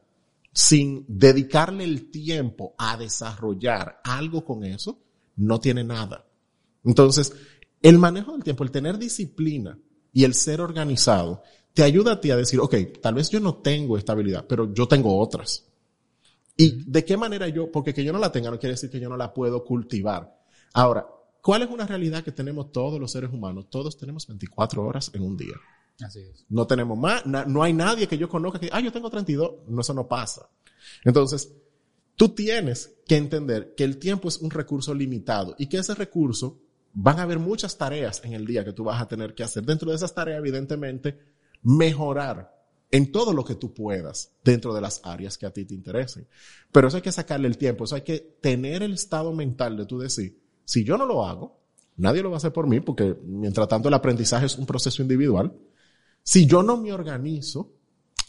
sin 0.52 1.04
dedicarle 1.08 1.84
el 1.84 2.10
tiempo 2.10 2.74
a 2.78 2.96
desarrollar 2.96 4.00
algo 4.04 4.44
con 4.44 4.64
eso, 4.64 4.98
no 5.36 5.60
tiene 5.60 5.84
nada. 5.84 6.26
Entonces, 6.84 7.32
el 7.82 7.98
manejo 7.98 8.32
del 8.32 8.44
tiempo, 8.44 8.64
el 8.64 8.70
tener 8.70 8.98
disciplina 8.98 9.78
y 10.12 10.24
el 10.24 10.34
ser 10.34 10.60
organizado, 10.60 11.42
te 11.72 11.82
ayuda 11.82 12.12
a 12.12 12.20
ti 12.20 12.30
a 12.30 12.36
decir, 12.36 12.60
ok, 12.60 12.74
tal 13.00 13.14
vez 13.14 13.30
yo 13.30 13.40
no 13.40 13.56
tengo 13.56 13.96
esta 13.96 14.12
habilidad, 14.12 14.44
pero 14.48 14.72
yo 14.74 14.88
tengo 14.88 15.18
otras. 15.18 15.66
¿Y 16.56 16.90
de 16.90 17.04
qué 17.04 17.16
manera 17.16 17.48
yo? 17.48 17.70
Porque 17.70 17.94
que 17.94 18.04
yo 18.04 18.12
no 18.12 18.18
la 18.18 18.32
tenga 18.32 18.50
no 18.50 18.58
quiere 18.58 18.74
decir 18.74 18.90
que 18.90 19.00
yo 19.00 19.08
no 19.08 19.16
la 19.16 19.32
puedo 19.32 19.64
cultivar. 19.64 20.36
Ahora, 20.74 21.06
¿cuál 21.40 21.62
es 21.62 21.70
una 21.70 21.86
realidad 21.86 22.22
que 22.22 22.32
tenemos 22.32 22.72
todos 22.72 23.00
los 23.00 23.12
seres 23.12 23.32
humanos? 23.32 23.66
Todos 23.70 23.96
tenemos 23.96 24.26
24 24.26 24.84
horas 24.84 25.10
en 25.14 25.22
un 25.22 25.36
día. 25.36 25.54
No 26.48 26.66
tenemos 26.66 26.98
más, 26.98 27.26
no 27.26 27.62
hay 27.62 27.72
nadie 27.72 28.08
que 28.08 28.18
yo 28.18 28.28
conozca 28.28 28.58
que, 28.58 28.70
ah, 28.72 28.80
yo 28.80 28.92
tengo 28.92 29.10
32. 29.10 29.68
No, 29.68 29.80
eso 29.80 29.94
no 29.94 30.08
pasa. 30.08 30.48
Entonces, 31.04 31.52
tú 32.16 32.30
tienes 32.30 32.94
que 33.06 33.16
entender 33.16 33.74
que 33.76 33.84
el 33.84 33.98
tiempo 33.98 34.28
es 34.28 34.38
un 34.38 34.50
recurso 34.50 34.94
limitado 34.94 35.54
y 35.58 35.68
que 35.68 35.78
ese 35.78 35.94
recurso 35.94 36.60
van 36.92 37.18
a 37.18 37.22
haber 37.22 37.38
muchas 37.38 37.76
tareas 37.78 38.22
en 38.24 38.32
el 38.32 38.46
día 38.46 38.64
que 38.64 38.72
tú 38.72 38.84
vas 38.84 39.00
a 39.00 39.08
tener 39.08 39.34
que 39.34 39.42
hacer. 39.42 39.64
Dentro 39.64 39.90
de 39.90 39.96
esas 39.96 40.14
tareas, 40.14 40.38
evidentemente, 40.38 41.18
mejorar 41.62 42.60
en 42.90 43.12
todo 43.12 43.32
lo 43.32 43.44
que 43.44 43.54
tú 43.54 43.72
puedas 43.72 44.32
dentro 44.42 44.74
de 44.74 44.80
las 44.80 45.00
áreas 45.04 45.38
que 45.38 45.46
a 45.46 45.52
ti 45.52 45.64
te 45.64 45.74
interesen. 45.74 46.26
Pero 46.72 46.88
eso 46.88 46.96
hay 46.96 47.02
que 47.02 47.12
sacarle 47.12 47.46
el 47.46 47.56
tiempo, 47.56 47.84
eso 47.84 47.94
hay 47.94 48.02
que 48.02 48.18
tener 48.40 48.82
el 48.82 48.94
estado 48.94 49.32
mental 49.32 49.76
de 49.76 49.86
tú 49.86 49.98
decir, 49.98 50.40
si 50.64 50.84
yo 50.84 50.96
no 50.96 51.06
lo 51.06 51.24
hago, 51.24 51.60
nadie 51.96 52.22
lo 52.22 52.30
va 52.30 52.36
a 52.36 52.38
hacer 52.38 52.52
por 52.52 52.66
mí, 52.66 52.80
porque 52.80 53.16
mientras 53.24 53.68
tanto 53.68 53.88
el 53.88 53.94
aprendizaje 53.94 54.46
es 54.46 54.58
un 54.58 54.66
proceso 54.66 55.02
individual. 55.02 55.52
Si 56.22 56.46
yo 56.46 56.62
no 56.62 56.76
me 56.76 56.92
organizo, 56.92 57.72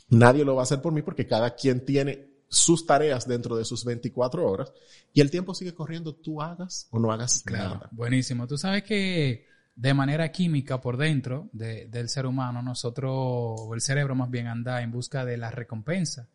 nadie 0.09 0.43
lo 0.45 0.55
va 0.55 0.61
a 0.61 0.63
hacer 0.63 0.81
por 0.81 0.93
mí 0.93 1.01
porque 1.01 1.27
cada 1.27 1.55
quien 1.55 1.85
tiene 1.85 2.29
sus 2.47 2.85
tareas 2.85 3.27
dentro 3.27 3.55
de 3.55 3.63
sus 3.63 3.85
24 3.85 4.45
horas 4.49 4.73
y 5.13 5.21
el 5.21 5.31
tiempo 5.31 5.53
sigue 5.53 5.73
corriendo, 5.73 6.13
tú 6.15 6.41
hagas 6.41 6.87
o 6.91 6.99
no 6.99 7.11
hagas 7.11 7.43
Claro, 7.45 7.75
nada. 7.75 7.89
buenísimo. 7.91 8.45
Tú 8.47 8.57
sabes 8.57 8.83
que 8.83 9.45
de 9.73 9.93
manera 9.93 10.31
química 10.33 10.81
por 10.81 10.97
dentro 10.97 11.49
de- 11.53 11.85
del 11.87 12.09
ser 12.09 12.25
humano, 12.25 12.61
nosotros, 12.61 13.11
o 13.15 13.73
el 13.73 13.79
cerebro 13.79 14.15
más 14.15 14.29
bien 14.29 14.47
anda 14.47 14.81
en 14.81 14.91
busca 14.91 15.23
de 15.23 15.37
la 15.37 15.49
recompensa. 15.49 16.27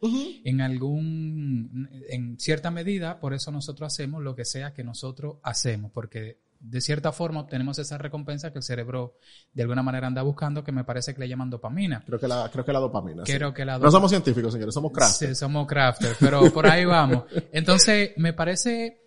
En 0.44 0.62
algún, 0.62 1.88
en 2.08 2.40
cierta 2.40 2.70
medida, 2.70 3.20
por 3.20 3.34
eso 3.34 3.50
nosotros 3.52 3.92
hacemos 3.92 4.22
lo 4.22 4.34
que 4.34 4.46
sea 4.46 4.72
que 4.72 4.84
nosotros 4.84 5.36
hacemos, 5.42 5.92
porque 5.92 6.38
de 6.60 6.80
cierta 6.80 7.12
forma 7.12 7.40
obtenemos 7.40 7.78
esa 7.78 7.98
recompensa 7.98 8.52
que 8.52 8.58
el 8.58 8.62
cerebro 8.62 9.18
de 9.52 9.62
alguna 9.62 9.82
manera 9.82 10.06
anda 10.06 10.22
buscando, 10.22 10.64
que 10.64 10.72
me 10.72 10.84
parece 10.84 11.14
que 11.14 11.20
le 11.20 11.28
llaman 11.28 11.50
dopamina. 11.50 12.02
Creo 12.06 12.18
que 12.18 12.28
la, 12.28 12.48
creo 12.52 12.64
que 12.64 12.72
la 12.72 12.80
dopamina. 12.80 13.25
sí. 13.25 13.32
Creo 13.32 13.52
que 13.52 13.64
la 13.64 13.78
No 13.78 13.90
somos 13.90 14.10
científicos, 14.10 14.52
señores, 14.52 14.75
somos 14.75 14.92
crafts. 14.92 15.18
Sí, 15.18 15.34
somos 15.34 15.66
crafter, 15.66 16.16
pero 16.20 16.52
por 16.52 16.66
ahí 16.66 16.84
vamos. 16.84 17.25
Entonces, 17.52 18.12
me 18.16 18.32
parece, 18.32 19.02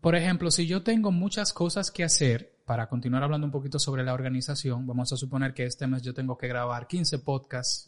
por 0.00 0.14
ejemplo, 0.14 0.50
si 0.50 0.66
yo 0.66 0.82
tengo 0.82 1.10
muchas 1.12 1.52
cosas 1.52 1.90
que 1.90 2.04
hacer, 2.04 2.59
para 2.70 2.88
continuar 2.88 3.24
hablando 3.24 3.48
un 3.48 3.50
poquito 3.50 3.80
sobre 3.80 4.04
la 4.04 4.14
organización, 4.14 4.86
vamos 4.86 5.12
a 5.12 5.16
suponer 5.16 5.52
que 5.54 5.64
este 5.64 5.88
mes 5.88 6.02
yo 6.02 6.14
tengo 6.14 6.38
que 6.38 6.46
grabar 6.46 6.86
15 6.86 7.18
podcasts, 7.18 7.84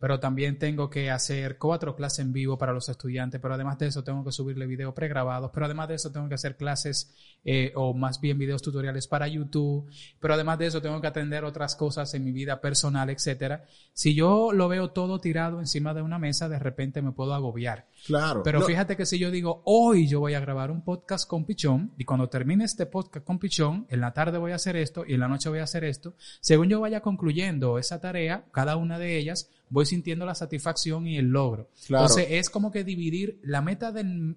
pero 0.00 0.18
también 0.18 0.58
tengo 0.58 0.88
que 0.88 1.10
hacer 1.10 1.58
cuatro 1.58 1.94
clases 1.94 2.20
en 2.20 2.32
vivo 2.32 2.56
para 2.56 2.72
los 2.72 2.88
estudiantes, 2.88 3.38
pero 3.38 3.52
además 3.52 3.76
de 3.76 3.88
eso 3.88 4.02
tengo 4.02 4.24
que 4.24 4.32
subirle 4.32 4.66
videos 4.66 4.94
pregrabados, 4.94 5.50
pero 5.52 5.66
además 5.66 5.88
de 5.88 5.96
eso 5.96 6.10
tengo 6.10 6.26
que 6.26 6.36
hacer 6.36 6.56
clases 6.56 7.14
eh, 7.44 7.72
o 7.74 7.92
más 7.92 8.18
bien 8.18 8.38
videos 8.38 8.62
tutoriales 8.62 9.06
para 9.06 9.28
YouTube, 9.28 9.90
pero 10.18 10.32
además 10.32 10.58
de 10.58 10.68
eso 10.68 10.80
tengo 10.80 11.02
que 11.02 11.06
atender 11.06 11.44
otras 11.44 11.76
cosas 11.76 12.14
en 12.14 12.24
mi 12.24 12.32
vida 12.32 12.62
personal, 12.62 13.10
etcétera. 13.10 13.66
Si 13.92 14.14
yo 14.14 14.52
lo 14.54 14.68
veo 14.68 14.92
todo 14.92 15.20
tirado 15.20 15.60
encima 15.60 15.92
de 15.92 16.00
una 16.00 16.18
mesa, 16.18 16.48
de 16.48 16.58
repente 16.58 17.02
me 17.02 17.12
puedo 17.12 17.34
agobiar. 17.34 17.88
Claro. 18.06 18.42
Pero 18.42 18.60
No, 18.60 18.64
fíjate 18.64 18.96
que 18.96 19.04
si 19.04 19.18
yo 19.18 19.30
digo, 19.30 19.60
hoy 19.66 20.08
yo 20.08 20.20
voy 20.20 20.32
a 20.32 20.40
grabar 20.40 20.70
un 20.70 20.82
podcast 20.82 21.28
con 21.28 21.44
Pichón, 21.44 21.92
y 21.98 22.06
cuando 22.06 22.30
termine 22.30 22.64
este 22.64 22.86
podcast 22.86 23.26
con 23.26 23.38
Pichón, 23.38 23.86
en 23.90 24.00
la 24.00 24.13
tarde 24.14 24.38
voy 24.38 24.52
a 24.52 24.54
hacer 24.54 24.76
esto 24.76 25.04
y 25.06 25.14
en 25.14 25.20
la 25.20 25.28
noche 25.28 25.50
voy 25.50 25.58
a 25.58 25.64
hacer 25.64 25.84
esto, 25.84 26.14
según 26.40 26.68
yo 26.68 26.80
vaya 26.80 27.00
concluyendo 27.00 27.78
esa 27.78 28.00
tarea, 28.00 28.46
cada 28.52 28.76
una 28.76 28.98
de 28.98 29.18
ellas, 29.18 29.50
voy 29.68 29.86
sintiendo 29.86 30.24
la 30.24 30.34
satisfacción 30.34 31.06
y 31.06 31.18
el 31.18 31.26
logro. 31.26 31.68
Claro. 31.86 32.04
Entonces 32.04 32.26
es 32.30 32.48
como 32.48 32.70
que 32.70 32.84
dividir 32.84 33.40
la 33.42 33.60
meta 33.60 33.92
del, 33.92 34.36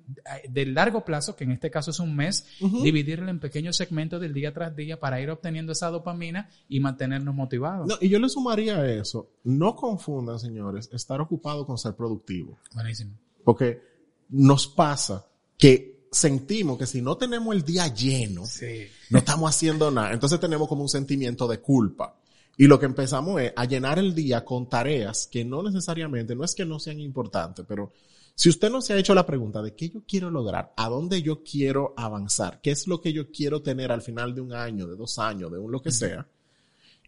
del 0.49 0.73
largo 0.73 1.05
plazo, 1.05 1.35
que 1.35 1.43
en 1.43 1.51
este 1.51 1.69
caso 1.69 1.91
es 1.91 1.99
un 1.99 2.15
mes, 2.15 2.45
dividirla 2.59 3.29
en 3.29 3.39
pequeños 3.39 3.77
segmentos 3.77 4.19
del 4.19 4.33
día 4.33 4.53
tras 4.53 4.75
día 4.75 4.99
para 4.99 5.21
ir 5.21 5.29
obteniendo 5.29 5.71
esa 5.71 5.89
dopamina 5.89 6.49
y 6.67 6.79
mantenernos 6.79 7.33
motivados. 7.33 7.87
no, 7.87 7.95
y 8.01 8.09
yo 8.09 8.19
le 8.19 8.29
sumaría 8.29 8.77
a 8.77 8.91
eso, 8.91 9.29
no 9.43 9.75
confundan, 9.75 10.39
señores, 10.39 10.89
estar 10.91 11.21
ocupado 11.21 11.65
con 11.65 11.77
ser 11.77 11.93
productivo. 11.93 12.57
Buenísimo. 12.73 13.13
Porque 13.43 13.81
nos 14.29 14.67
pasa 14.67 15.25
que 15.57 15.96
sentimos 16.11 16.77
que 16.77 16.85
si 16.85 17.01
no 17.01 17.17
tenemos 17.17 17.55
el 17.55 17.63
día 17.63 17.87
lleno, 17.93 18.45
Sí. 18.45 18.87
no 19.09 19.19
estamos 19.19 19.49
haciendo 19.49 19.91
nada. 19.91 20.13
Entonces 20.13 20.39
tenemos 20.39 20.67
como 20.67 20.81
un 20.83 20.89
sentimiento 20.89 21.47
de 21.47 21.59
culpa. 21.59 22.15
Y 22.57 22.65
lo 22.67 22.79
que 22.79 22.85
empezamos 22.87 23.39
es 23.41 23.53
a 23.55 23.65
llenar 23.65 23.99
el 23.99 24.15
día 24.15 24.43
con 24.43 24.67
tareas 24.67 25.27
que 25.27 25.45
no 25.45 25.61
necesariamente, 25.61 26.35
no 26.35 26.43
es 26.43 26.55
que 26.55 26.65
no 26.65 26.79
sean 26.79 26.99
importantes, 26.99 27.63
pero 27.67 27.91
si 28.33 28.49
usted 28.49 28.69
no 28.71 28.81
se 28.81 28.93
ha 28.93 28.97
hecho 28.97 29.13
la 29.15 29.25
pregunta 29.25 29.61
de 29.61 29.73
qué 29.75 29.89
yo 29.89 30.01
quiero 30.07 30.31
lograr, 30.31 30.73
a 30.75 30.89
dónde 30.89 31.21
yo 31.21 31.43
quiero 31.43 31.93
avanzar, 31.97 32.59
qué 32.61 32.71
es 32.71 32.87
lo 32.87 32.99
que 32.99 33.13
yo 33.13 33.31
quiero 33.31 33.61
tener 33.61 33.91
al 33.91 34.01
final 34.01 34.33
de 34.33 34.41
un 34.41 34.53
año, 34.53 34.87
de 34.87 34.95
dos 34.95 35.19
años, 35.19 35.51
de 35.51 35.59
un 35.59 35.71
lo 35.71 35.81
que 35.81 35.91
sea, 35.91 36.27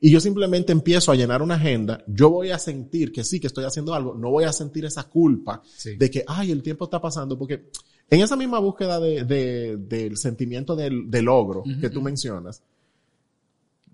y 0.01 0.11
yo 0.11 0.19
simplemente 0.19 0.71
empiezo 0.71 1.11
a 1.11 1.15
llenar 1.15 1.41
una 1.41 1.55
agenda, 1.55 2.03
yo 2.07 2.29
voy 2.29 2.51
a 2.51 2.59
sentir 2.59 3.11
que 3.11 3.23
sí, 3.23 3.39
que 3.39 3.47
estoy 3.47 3.65
haciendo 3.65 3.93
algo, 3.93 4.13
no 4.15 4.29
voy 4.29 4.43
a 4.45 4.53
sentir 4.53 4.85
esa 4.85 5.03
culpa 5.09 5.61
Sí. 5.77 5.95
de 5.97 6.09
que, 6.11 6.23
ay, 6.27 6.51
el 6.51 6.61
tiempo 6.63 6.85
está 6.85 7.01
pasando, 7.01 7.37
porque 7.37 7.69
en 8.09 8.21
esa 8.21 8.35
misma 8.35 8.59
búsqueda 8.59 8.99
de, 8.99 9.23
de- 9.23 9.77
del 9.77 10.17
sentimiento 10.17 10.75
del, 10.75 11.09
de 11.09 11.21
logro 11.21 11.63
que 11.79 11.89
tú 11.89 12.01
mencionas, 12.01 12.63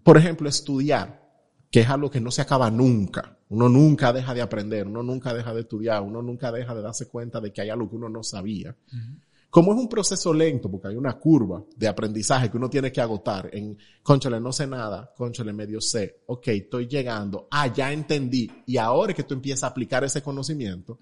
por 0.04 0.18
ejemplo, 0.18 0.48
estudiar, 0.48 1.22
que 1.72 1.82
es 1.82 1.90
algo 1.90 2.10
que 2.10 2.22
no 2.22 2.32
se 2.32 2.42
acaba 2.42 2.70
nunca. 2.72 3.38
Uno 3.50 3.70
nunca 3.70 4.12
deja 4.14 4.34
de 4.34 4.42
aprender, 4.42 4.88
uno 4.88 5.04
nunca 5.04 5.34
deja 5.34 5.54
de 5.54 5.62
estudiar, 5.62 6.02
uno 6.02 6.22
nunca 6.22 6.52
deja 6.52 6.74
de 6.74 6.82
darse 6.82 7.08
cuenta 7.08 7.40
de 7.42 7.52
que 7.52 7.62
hay 7.62 7.70
algo 7.70 7.90
que 7.90 7.96
uno 7.96 8.10
no 8.10 8.24
sabía. 8.24 8.76
Como 9.50 9.74
es 9.74 9.80
un 9.80 9.88
proceso 9.88 10.34
lento, 10.34 10.70
porque 10.70 10.90
hay 10.90 10.96
una 10.96 11.14
curva 11.18 11.64
de 11.78 11.88
aprendizaje 11.88 12.50
que 12.52 12.58
uno 12.58 12.70
tiene 12.70 12.92
que 12.92 13.00
agotar 13.02 13.50
en, 13.54 13.78
conchale, 14.04 14.40
no 14.42 14.52
sé 14.52 14.68
nada, 14.68 15.12
conchale, 15.16 15.54
medio 15.54 15.80
sé, 15.80 16.22
ok, 16.26 16.48
estoy 16.50 16.88
llegando, 16.88 17.48
ah, 17.52 17.68
ya 17.74 17.92
entendí, 17.94 18.52
y 18.66 18.76
ahora 18.78 19.12
es 19.12 19.16
que 19.16 19.24
tú 19.24 19.34
empiezas 19.34 19.64
a 19.64 19.68
aplicar 19.68 20.04
ese 20.04 20.22
conocimiento. 20.22 20.98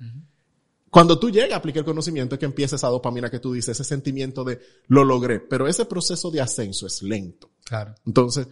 Cuando 0.93 1.19
tú 1.19 1.29
llegas 1.29 1.53
a 1.53 1.55
aplicar 1.57 1.79
el 1.79 1.85
conocimiento 1.85 2.35
es 2.35 2.39
que 2.39 2.45
empieza 2.45 2.77
esa 2.77 2.87
dopamina 2.87 3.29
que 3.29 3.39
tú 3.39 3.51
dices, 3.51 3.69
ese 3.79 3.83
sentimiento 3.83 4.43
de 4.43 4.61
lo 4.87 5.03
logré, 5.03 5.39
pero 5.39 5.67
ese 5.67 5.85
proceso 5.85 6.29
de 6.29 6.39
ascenso 6.39 6.87
es 6.87 7.01
lento. 7.01 7.49
Claro. 7.65 7.95
Entonces, 8.05 8.47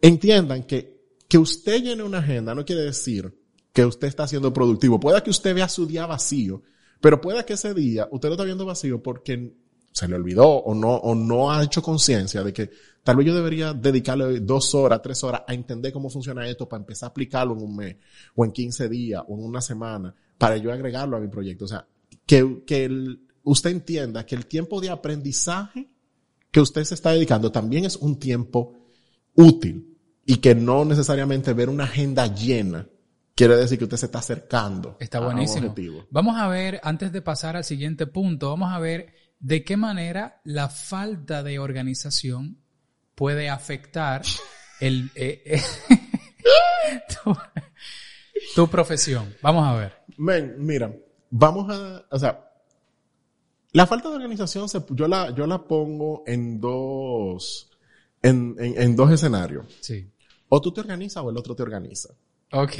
entiendan 0.00 0.64
que 0.64 0.96
que 1.28 1.38
usted 1.38 1.82
llene 1.82 2.02
una 2.02 2.18
agenda 2.18 2.54
no 2.54 2.64
quiere 2.64 2.82
decir 2.82 3.34
que 3.72 3.84
usted 3.84 4.08
está 4.08 4.26
siendo 4.26 4.52
productivo. 4.52 4.98
Pueda 5.00 5.22
que 5.22 5.30
usted 5.30 5.54
vea 5.54 5.68
su 5.68 5.86
día 5.86 6.06
vacío, 6.06 6.62
pero 7.00 7.20
pueda 7.20 7.44
que 7.44 7.54
ese 7.54 7.74
día 7.74 8.08
usted 8.10 8.28
lo 8.28 8.34
está 8.34 8.44
viendo 8.44 8.64
vacío 8.64 9.02
porque 9.02 9.54
se 9.96 10.06
le 10.06 10.14
olvidó 10.14 10.46
o 10.46 10.74
no, 10.74 10.94
o 10.94 11.14
no 11.14 11.50
ha 11.50 11.62
hecho 11.64 11.80
conciencia 11.80 12.44
de 12.44 12.52
que 12.52 12.70
tal 13.02 13.16
vez 13.16 13.26
yo 13.28 13.34
debería 13.34 13.72
dedicarle 13.72 14.40
dos 14.40 14.74
horas, 14.74 15.00
tres 15.02 15.24
horas 15.24 15.40
a 15.48 15.54
entender 15.54 15.90
cómo 15.90 16.10
funciona 16.10 16.46
esto 16.46 16.68
para 16.68 16.82
empezar 16.82 17.06
a 17.06 17.10
aplicarlo 17.12 17.54
en 17.54 17.62
un 17.62 17.74
mes 17.76 17.96
o 18.34 18.44
en 18.44 18.52
15 18.52 18.90
días 18.90 19.22
o 19.26 19.38
en 19.38 19.44
una 19.44 19.62
semana 19.62 20.14
para 20.36 20.58
yo 20.58 20.70
agregarlo 20.70 21.16
a 21.16 21.20
mi 21.20 21.28
proyecto. 21.28 21.64
O 21.64 21.68
sea, 21.68 21.86
que, 22.26 22.62
que 22.66 22.84
el- 22.84 23.20
usted 23.44 23.70
entienda 23.70 24.26
que 24.26 24.34
el 24.34 24.44
tiempo 24.44 24.82
de 24.82 24.90
aprendizaje 24.90 25.88
que 26.50 26.60
usted 26.60 26.84
se 26.84 26.94
está 26.94 27.12
dedicando 27.12 27.50
también 27.50 27.86
es 27.86 27.96
un 27.96 28.18
tiempo 28.18 28.74
útil 29.34 29.96
y 30.26 30.36
que 30.36 30.54
no 30.54 30.84
necesariamente 30.84 31.52
ver 31.54 31.70
una 31.70 31.84
agenda 31.84 32.26
llena 32.34 32.86
quiere 33.34 33.56
decir 33.56 33.78
que 33.78 33.84
usted 33.84 33.96
se 33.98 34.06
está 34.06 34.18
acercando 34.18 34.96
Está 35.00 35.18
a 35.18 35.20
un 35.22 35.26
buenísimo. 35.28 35.68
objetivo. 35.68 36.06
Vamos 36.10 36.36
a 36.38 36.48
ver, 36.48 36.80
antes 36.82 37.12
de 37.12 37.22
pasar 37.22 37.56
al 37.56 37.64
siguiente 37.64 38.06
punto, 38.06 38.50
vamos 38.50 38.72
a 38.72 38.78
ver 38.78 39.12
de 39.38 39.64
qué 39.64 39.76
manera 39.76 40.40
la 40.44 40.68
falta 40.68 41.42
de 41.42 41.58
organización 41.58 42.58
puede 43.14 43.48
afectar 43.48 44.22
el, 44.80 45.10
eh, 45.14 45.42
eh, 45.46 45.62
tu, 47.24 47.36
tu 48.54 48.68
profesión. 48.68 49.34
Vamos 49.42 49.66
a 49.66 49.74
ver. 49.74 49.92
Men, 50.18 50.54
mira, 50.58 50.94
vamos 51.30 51.66
a, 51.70 52.04
o 52.10 52.18
sea, 52.18 52.42
la 53.72 53.86
falta 53.86 54.08
de 54.08 54.16
organización 54.16 54.68
se- 54.68 54.84
yo 54.90 55.06
la, 55.08 55.34
yo 55.34 55.46
la 55.46 55.62
pongo 55.66 56.22
en 56.26 56.60
dos, 56.60 57.70
en, 58.22 58.54
en, 58.58 58.80
en 58.80 58.96
dos 58.96 59.10
escenarios. 59.10 59.66
Sí. 59.80 60.10
O 60.48 60.60
tú 60.60 60.72
te 60.72 60.80
organizas 60.80 61.22
o 61.24 61.30
el 61.30 61.36
otro 61.36 61.54
te 61.54 61.62
organiza. 61.62 62.10
Ok. 62.52 62.72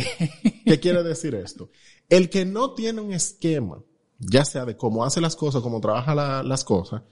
¿Qué 0.65 0.81
quiere 0.81 1.03
decir 1.03 1.35
esto? 1.35 1.71
El 2.09 2.31
que 2.31 2.45
no 2.45 2.75
tiene 2.75 3.01
un 3.01 3.13
esquema, 3.13 3.83
ya 4.19 4.45
sea 4.45 4.65
de 4.65 4.77
cómo 4.77 5.05
hace 5.05 5.21
las 5.21 5.37
cosas, 5.37 5.63
cómo 5.63 5.81
trabaja 5.81 6.15
la- 6.15 6.43
las 6.43 6.65
cosas, 6.65 7.03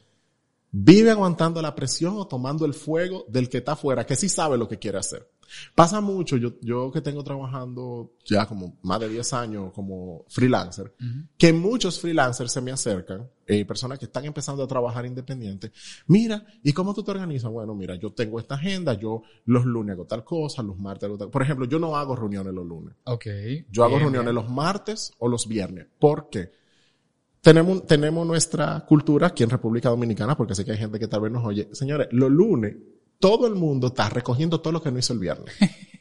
vive 0.76 1.10
aguantando 1.10 1.62
la 1.62 1.74
presión 1.74 2.16
o 2.16 2.26
tomando 2.26 2.64
el 2.64 2.74
fuego 2.74 3.24
del 3.28 3.48
que 3.48 3.58
está 3.58 3.72
afuera, 3.72 4.04
que 4.06 4.16
sí 4.16 4.28
sabe 4.28 4.58
lo 4.58 4.66
que 4.68 4.78
quiere 4.78 4.98
hacer. 4.98 5.28
Pasa 5.74 6.00
mucho, 6.00 6.36
yo, 6.36 6.54
yo 6.62 6.90
que 6.90 7.00
tengo 7.02 7.22
trabajando 7.22 8.14
ya 8.24 8.46
como 8.46 8.76
más 8.82 8.98
de 8.98 9.08
10 9.10 9.32
años 9.34 9.72
como 9.72 10.24
freelancer, 10.28 10.92
que 11.38 11.52
muchos 11.52 12.00
freelancers 12.00 12.50
se 12.50 12.60
me 12.60 12.72
acercan, 12.72 13.30
eh, 13.46 13.64
personas 13.64 13.98
que 14.00 14.06
están 14.06 14.24
empezando 14.24 14.64
a 14.64 14.66
trabajar 14.66 15.06
independiente. 15.06 15.70
Mira, 16.08 16.44
¿y 16.64 16.72
cómo 16.72 16.92
tú 16.92 17.04
te 17.04 17.10
organizas? 17.12 17.52
Bueno, 17.52 17.74
mira, 17.74 17.94
yo 17.94 18.10
tengo 18.12 18.40
esta 18.40 18.54
agenda, 18.56 18.94
yo 18.94 19.22
los 19.44 19.64
lunes 19.64 19.92
hago 19.94 20.06
tal 20.06 20.24
cosa, 20.24 20.62
los 20.62 20.78
martes 20.78 21.04
hago 21.04 21.18
tal 21.18 21.30
Por 21.30 21.42
ejemplo, 21.42 21.66
yo 21.66 21.78
no 21.78 21.94
hago 21.94 22.16
reuniones 22.16 22.52
los 22.52 22.66
lunes. 22.66 22.96
Ok. 23.04 23.26
Yo 23.70 23.84
hago 23.84 23.90
Bien, 23.96 24.00
reuniones 24.00 24.32
bien. 24.32 24.42
los 24.46 24.50
martes 24.50 25.12
o 25.18 25.28
los 25.28 25.46
viernes. 25.46 25.86
¿Por 26.00 26.30
qué? 26.30 26.50
Tenemos, 27.44 27.86
tenemos 27.86 28.26
nuestra 28.26 28.86
cultura 28.86 29.26
aquí 29.26 29.42
en 29.42 29.50
República 29.50 29.90
Dominicana, 29.90 30.34
porque 30.34 30.54
sé 30.54 30.64
que 30.64 30.72
hay 30.72 30.78
gente 30.78 30.98
que 30.98 31.08
tal 31.08 31.20
vez 31.20 31.30
nos 31.30 31.44
oye. 31.44 31.68
Señores, 31.72 32.08
los 32.10 32.30
lunes, 32.30 32.74
todo 33.18 33.46
el 33.46 33.54
mundo 33.54 33.88
está 33.88 34.08
recogiendo 34.08 34.62
todo 34.62 34.72
lo 34.72 34.82
que 34.82 34.90
no 34.90 34.98
hizo 34.98 35.12
el 35.12 35.18
viernes. 35.18 35.54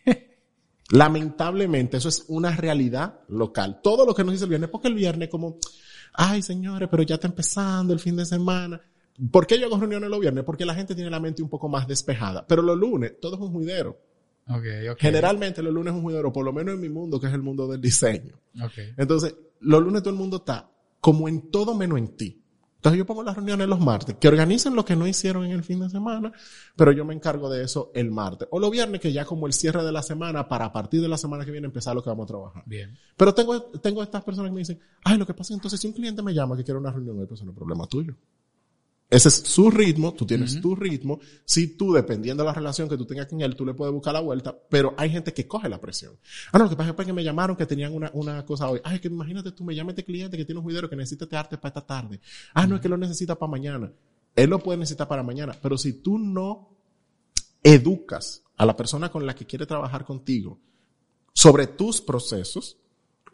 Lamentablemente, 0.91 1.97
eso 1.97 2.07
es 2.07 2.23
una 2.29 2.55
realidad 2.55 3.19
local. 3.27 3.81
Todo 3.83 4.05
lo 4.05 4.15
que 4.15 4.23
no 4.23 4.31
hizo 4.31 4.45
el 4.45 4.51
viernes, 4.51 4.69
porque 4.69 4.87
el 4.87 4.93
viernes 4.93 5.27
como, 5.27 5.57
ay 6.13 6.41
señores, 6.41 6.87
pero 6.89 7.03
ya 7.03 7.15
está 7.15 7.27
empezando 7.27 7.91
el 7.91 7.99
fin 7.99 8.15
de 8.15 8.25
semana. 8.25 8.79
¿Por 9.29 9.45
qué 9.45 9.59
yo 9.59 9.65
hago 9.65 9.77
reuniones 9.77 10.09
los 10.09 10.21
viernes? 10.21 10.45
Porque 10.45 10.65
la 10.65 10.75
gente 10.75 10.95
tiene 10.95 11.09
la 11.09 11.19
mente 11.19 11.43
un 11.43 11.49
poco 11.49 11.67
más 11.67 11.85
despejada. 11.85 12.47
Pero 12.47 12.61
los 12.61 12.77
lunes, 12.77 13.19
todo 13.19 13.35
es 13.35 13.41
un 13.41 13.51
juidero. 13.51 13.99
Generalmente 14.97 15.61
los 15.61 15.73
lunes 15.73 15.91
es 15.91 15.97
un 15.97 16.03
juidero, 16.03 16.31
por 16.31 16.45
lo 16.45 16.53
menos 16.53 16.75
en 16.75 16.79
mi 16.79 16.89
mundo, 16.89 17.19
que 17.19 17.27
es 17.27 17.33
el 17.33 17.41
mundo 17.41 17.67
del 17.67 17.81
diseño. 17.81 18.39
Entonces, 18.95 19.35
los 19.59 19.83
lunes 19.83 20.03
todo 20.03 20.13
el 20.13 20.19
mundo 20.19 20.37
está 20.37 20.69
como 21.03 21.27
en 21.27 21.51
todo 21.51 21.75
menos 21.75 21.97
en 21.99 22.15
ti. 22.15 22.41
Entonces 22.77 22.97
yo 22.97 23.05
pongo 23.05 23.23
las 23.23 23.35
reuniones 23.35 23.67
los 23.67 23.81
martes, 23.81 24.15
que 24.15 24.29
organicen 24.29 24.73
lo 24.73 24.85
que 24.85 24.95
no 24.95 25.05
hicieron 25.05 25.43
en 25.43 25.51
el 25.51 25.61
fin 25.61 25.81
de 25.81 25.89
semana, 25.89 26.31
pero 26.77 26.93
yo 26.93 27.03
me 27.03 27.13
encargo 27.13 27.49
de 27.49 27.61
eso 27.61 27.91
el 27.93 28.09
martes. 28.09 28.47
O 28.51 28.59
los 28.59 28.71
viernes, 28.71 29.01
que 29.01 29.11
ya 29.11 29.25
como 29.25 29.45
el 29.45 29.51
cierre 29.51 29.83
de 29.83 29.91
la 29.91 30.01
semana, 30.01 30.47
para 30.47 30.63
a 30.63 30.71
partir 30.71 31.01
de 31.01 31.09
la 31.09 31.17
semana 31.17 31.43
que 31.43 31.51
viene 31.51 31.67
empezar 31.67 31.93
lo 31.93 32.01
que 32.01 32.09
vamos 32.09 32.23
a 32.23 32.27
trabajar. 32.27 32.63
Bien. 32.65 32.97
Pero 33.17 33.33
tengo, 33.33 33.63
tengo 33.63 34.01
estas 34.01 34.23
personas 34.23 34.49
que 34.49 34.53
me 34.53 34.59
dicen, 34.59 34.79
ay, 35.03 35.17
lo 35.17 35.25
que 35.25 35.33
pasa 35.33 35.53
es 35.53 35.57
entonces 35.57 35.77
si 35.77 35.87
un 35.87 35.93
cliente 35.93 36.21
me 36.21 36.33
llama 36.33 36.55
que 36.55 36.63
quiere 36.63 36.79
una 36.79 36.91
reunión, 36.91 37.25
pues 37.27 37.43
no 37.43 37.51
es 37.51 37.57
problema 37.57 37.85
tuyo. 37.85 38.15
Ese 39.09 39.29
es 39.29 39.35
su 39.35 39.69
ritmo, 39.69 40.13
tú 40.13 40.25
tienes 40.25 40.59
tu 40.59 40.75
ritmo. 40.75 41.19
Si 41.45 41.77
tú, 41.77 41.93
dependiendo 41.93 42.41
de 42.41 42.47
la 42.47 42.53
relación 42.53 42.89
que 42.89 42.97
tú 42.97 43.05
tengas 43.05 43.27
con 43.27 43.41
él, 43.41 43.55
tú 43.55 43.63
le 43.63 43.75
puedes 43.75 43.93
buscar 43.93 44.13
la 44.13 44.21
vuelta, 44.21 44.57
pero 44.69 44.95
hay 44.97 45.11
gente 45.11 45.33
que 45.33 45.47
coge 45.47 45.69
la 45.69 45.79
presión. 45.79 46.17
Ah, 46.51 46.57
no, 46.57 46.63
lo 46.63 46.69
que 46.71 46.75
pasa 46.75 46.95
es 46.97 47.05
que 47.05 47.13
me 47.13 47.23
llamaron 47.23 47.55
que 47.55 47.67
tenían 47.67 47.93
una, 47.93 48.09
una 48.13 48.43
cosa 48.43 48.69
hoy. 48.69 48.81
Ay, 48.83 48.99
que 48.99 49.09
imagínate 49.09 49.51
tú, 49.51 49.63
me 49.63 49.75
llama 49.75 49.91
este 49.91 50.03
cliente 50.03 50.35
que 50.35 50.45
tiene 50.45 50.59
un 50.59 50.63
juidero 50.63 50.89
que 50.89 50.95
necesita 50.95 51.25
este 51.25 51.37
arte 51.37 51.57
para 51.57 51.69
esta 51.69 51.85
tarde. 51.85 52.19
Ah, 52.55 52.65
no, 52.65 52.75
es 52.75 52.81
que 52.81 52.89
lo 52.89 52.97
necesita 52.97 53.37
para 53.37 53.51
mañana. 53.51 53.91
Él 54.35 54.49
lo 54.49 54.59
puede 54.59 54.79
necesitar 54.79 55.07
para 55.07 55.21
mañana, 55.21 55.55
pero 55.61 55.77
si 55.77 55.93
tú 56.01 56.17
no 56.17 56.75
educas 57.61 58.43
a 58.57 58.65
la 58.65 58.75
persona 58.75 59.11
con 59.11 59.25
la 59.25 59.35
que 59.35 59.45
quiere 59.45 59.65
trabajar 59.65 60.05
contigo 60.05 60.59
sobre 61.33 61.67
tus 61.67 62.01
procesos, 62.01 62.77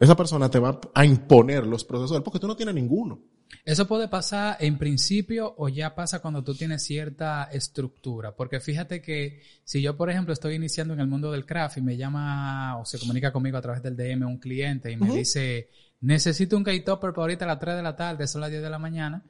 esa 0.00 0.16
persona 0.16 0.50
te 0.50 0.58
va 0.58 0.80
a 0.94 1.04
imponer 1.04 1.66
los 1.66 1.84
procesos 1.84 2.22
porque 2.22 2.38
tú 2.38 2.46
no 2.46 2.56
tienes 2.56 2.74
ninguno. 2.74 3.20
Eso 3.64 3.86
puede 3.86 4.08
pasar 4.08 4.56
en 4.60 4.78
principio 4.78 5.54
o 5.58 5.68
ya 5.68 5.94
pasa 5.94 6.20
cuando 6.22 6.42
tú 6.42 6.54
tienes 6.54 6.82
cierta 6.82 7.44
estructura. 7.52 8.34
Porque 8.34 8.60
fíjate 8.60 9.02
que 9.02 9.42
si 9.62 9.82
yo, 9.82 9.96
por 9.96 10.08
ejemplo, 10.08 10.32
estoy 10.32 10.54
iniciando 10.54 10.94
en 10.94 11.00
el 11.00 11.06
mundo 11.06 11.30
del 11.30 11.44
craft 11.44 11.76
y 11.76 11.82
me 11.82 11.98
llama 11.98 12.78
o 12.78 12.86
se 12.86 12.98
comunica 12.98 13.30
conmigo 13.30 13.58
a 13.58 13.60
través 13.60 13.82
del 13.82 13.96
DM 13.96 14.26
un 14.26 14.38
cliente 14.38 14.90
y 14.90 14.96
me 14.96 15.12
dice, 15.12 15.68
necesito 16.00 16.56
un 16.56 16.64
K-Topper 16.64 17.12
para 17.12 17.22
ahorita 17.22 17.44
a 17.44 17.48
las 17.48 17.58
3 17.58 17.76
de 17.76 17.82
la 17.82 17.96
tarde, 17.96 18.26
son 18.26 18.40
las 18.40 18.50
10 18.50 18.62
de 18.62 18.70
la 18.70 18.78
mañana. 18.78 19.22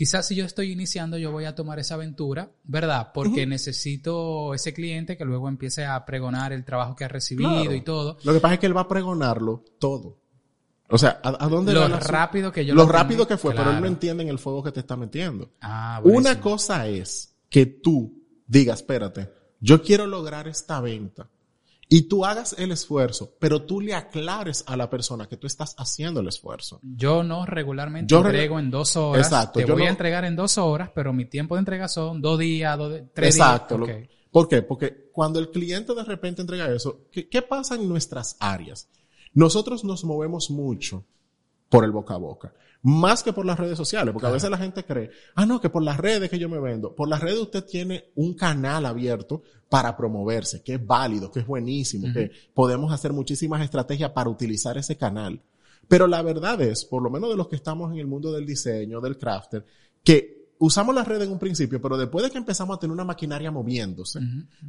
Quizás 0.00 0.26
si 0.26 0.34
yo 0.34 0.46
estoy 0.46 0.72
iniciando, 0.72 1.18
yo 1.18 1.30
voy 1.30 1.44
a 1.44 1.54
tomar 1.54 1.78
esa 1.78 1.92
aventura, 1.92 2.50
¿verdad? 2.64 3.10
Porque 3.12 3.44
necesito 3.44 4.54
ese 4.54 4.72
cliente 4.72 5.18
que 5.18 5.26
luego 5.26 5.46
empiece 5.46 5.84
a 5.84 6.06
pregonar 6.06 6.54
el 6.54 6.64
trabajo 6.64 6.96
que 6.96 7.04
ha 7.04 7.08
recibido 7.08 7.50
Claro. 7.50 7.74
y 7.74 7.82
todo. 7.82 8.16
Lo 8.24 8.32
que 8.32 8.40
pasa 8.40 8.54
es 8.54 8.60
que 8.60 8.66
él 8.66 8.74
va 8.74 8.80
a 8.80 8.88
pregonarlo 8.88 9.62
todo. 9.78 10.16
O 10.88 10.96
sea, 10.96 11.20
¿a, 11.22 11.44
a 11.44 11.48
dónde 11.48 11.74
Lo 11.74 11.82
va 11.82 12.00
rápido 12.00 12.50
que 12.50 12.64
yo 12.64 12.74
Lo 12.74 12.84
lo 12.86 12.88
rápido 12.90 13.28
que 13.28 13.36
fue, 13.36 13.54
pero 13.54 13.72
él 13.72 13.80
no 13.82 13.86
entiende 13.88 14.22
en 14.22 14.30
el 14.30 14.38
fuego 14.38 14.62
que 14.62 14.72
te 14.72 14.80
está 14.80 14.96
metiendo. 14.96 15.50
Ah, 15.60 16.00
Una 16.02 16.40
cosa 16.40 16.86
es 16.86 17.36
que 17.50 17.66
tú 17.66 18.24
digas, 18.46 18.78
espérate, 18.78 19.30
yo 19.60 19.82
quiero 19.82 20.06
lograr 20.06 20.48
esta 20.48 20.80
venta. 20.80 21.28
Y 21.92 22.02
tú 22.02 22.24
hagas 22.24 22.54
el 22.56 22.70
esfuerzo, 22.70 23.34
pero 23.40 23.62
tú 23.62 23.80
le 23.80 23.94
aclares 23.94 24.62
a 24.68 24.76
la 24.76 24.88
persona 24.88 25.26
que 25.26 25.36
tú 25.36 25.48
estás 25.48 25.74
haciendo 25.76 26.20
el 26.20 26.28
esfuerzo. 26.28 26.78
Yo 26.84 27.24
no 27.24 27.44
regularmente 27.44 28.08
Yo 28.08 28.18
entrego 28.18 28.60
en 28.60 28.70
dos 28.70 28.96
horas. 28.96 29.26
Exacto, 29.26 29.58
Te 29.58 29.66
yo 29.66 29.74
voy 29.74 29.86
a 29.86 29.90
entregar 29.90 30.24
en 30.24 30.36
dos 30.36 30.56
horas, 30.56 30.90
pero 30.94 31.12
mi 31.12 31.24
tiempo 31.24 31.56
de 31.56 31.58
entrega 31.58 31.88
son 31.88 32.22
dos 32.22 32.38
días, 32.38 32.78
dos, 32.78 33.00
tres 33.12 33.34
Exacto. 33.34 33.76
días. 33.76 34.04
Ok. 34.04 34.10
¿Por 34.30 34.48
qué? 34.48 34.62
Porque 34.62 35.10
cuando 35.12 35.40
el 35.40 35.50
cliente 35.50 35.92
de 35.92 36.04
repente 36.04 36.42
entrega 36.42 36.72
eso, 36.72 37.08
¿qué, 37.10 37.28
qué 37.28 37.42
pasa 37.42 37.74
en 37.74 37.88
nuestras 37.88 38.36
áreas? 38.38 38.88
Nosotros 39.34 39.82
nos 39.82 40.04
movemos 40.04 40.48
mucho 40.48 41.04
por 41.68 41.84
el 41.84 41.90
boca 41.90 42.14
a 42.14 42.18
boca, 42.18 42.54
más 42.82 43.22
que 43.22 43.32
por 43.32 43.44
las 43.44 43.58
redes 43.58 43.76
sociales, 43.76 44.12
porque 44.12 44.26
a 44.26 44.32
veces 44.32 44.50
la 44.50 44.56
gente 44.56 44.84
cree, 44.84 45.10
ah, 45.34 45.44
no, 45.44 45.60
que 45.60 45.68
por 45.68 45.82
las 45.82 45.98
redes 45.98 46.30
que 46.30 46.38
yo 46.38 46.48
me 46.48 46.60
vendo, 46.60 46.94
por 46.94 47.08
las 47.08 47.20
redes 47.20 47.38
usted 47.38 47.64
tiene 47.64 48.06
un 48.14 48.34
canal 48.34 48.86
abierto 48.86 49.42
para 49.68 49.96
promoverse, 49.96 50.62
que 50.62 50.74
es 50.74 50.86
válido, 50.86 51.30
que 51.30 51.40
es 51.40 51.46
buenísimo, 51.46 52.12
que 52.12 52.30
podemos 52.54 52.92
hacer 52.92 53.12
muchísimas 53.12 53.62
estrategias 53.62 54.10
para 54.10 54.30
utilizar 54.30 54.78
ese 54.78 54.96
canal. 54.96 55.40
Pero 55.88 56.06
la 56.06 56.22
verdad 56.22 56.60
es, 56.62 56.84
por 56.84 57.02
lo 57.02 57.10
menos 57.10 57.30
de 57.30 57.36
los 57.36 57.48
que 57.48 57.56
estamos 57.56 57.92
en 57.92 57.98
el 57.98 58.06
mundo 58.06 58.32
del 58.32 58.46
diseño, 58.46 59.00
del 59.00 59.18
crafter, 59.18 59.64
que 60.02 60.50
usamos 60.58 60.94
las 60.94 61.06
redes 61.06 61.26
en 61.26 61.32
un 61.32 61.38
principio, 61.38 61.80
pero 61.80 61.96
después 61.96 62.24
de 62.24 62.30
que 62.30 62.38
empezamos 62.38 62.76
a 62.76 62.80
tener 62.80 62.92
una 62.92 63.04
maquinaria 63.04 63.50
moviéndose, 63.50 64.20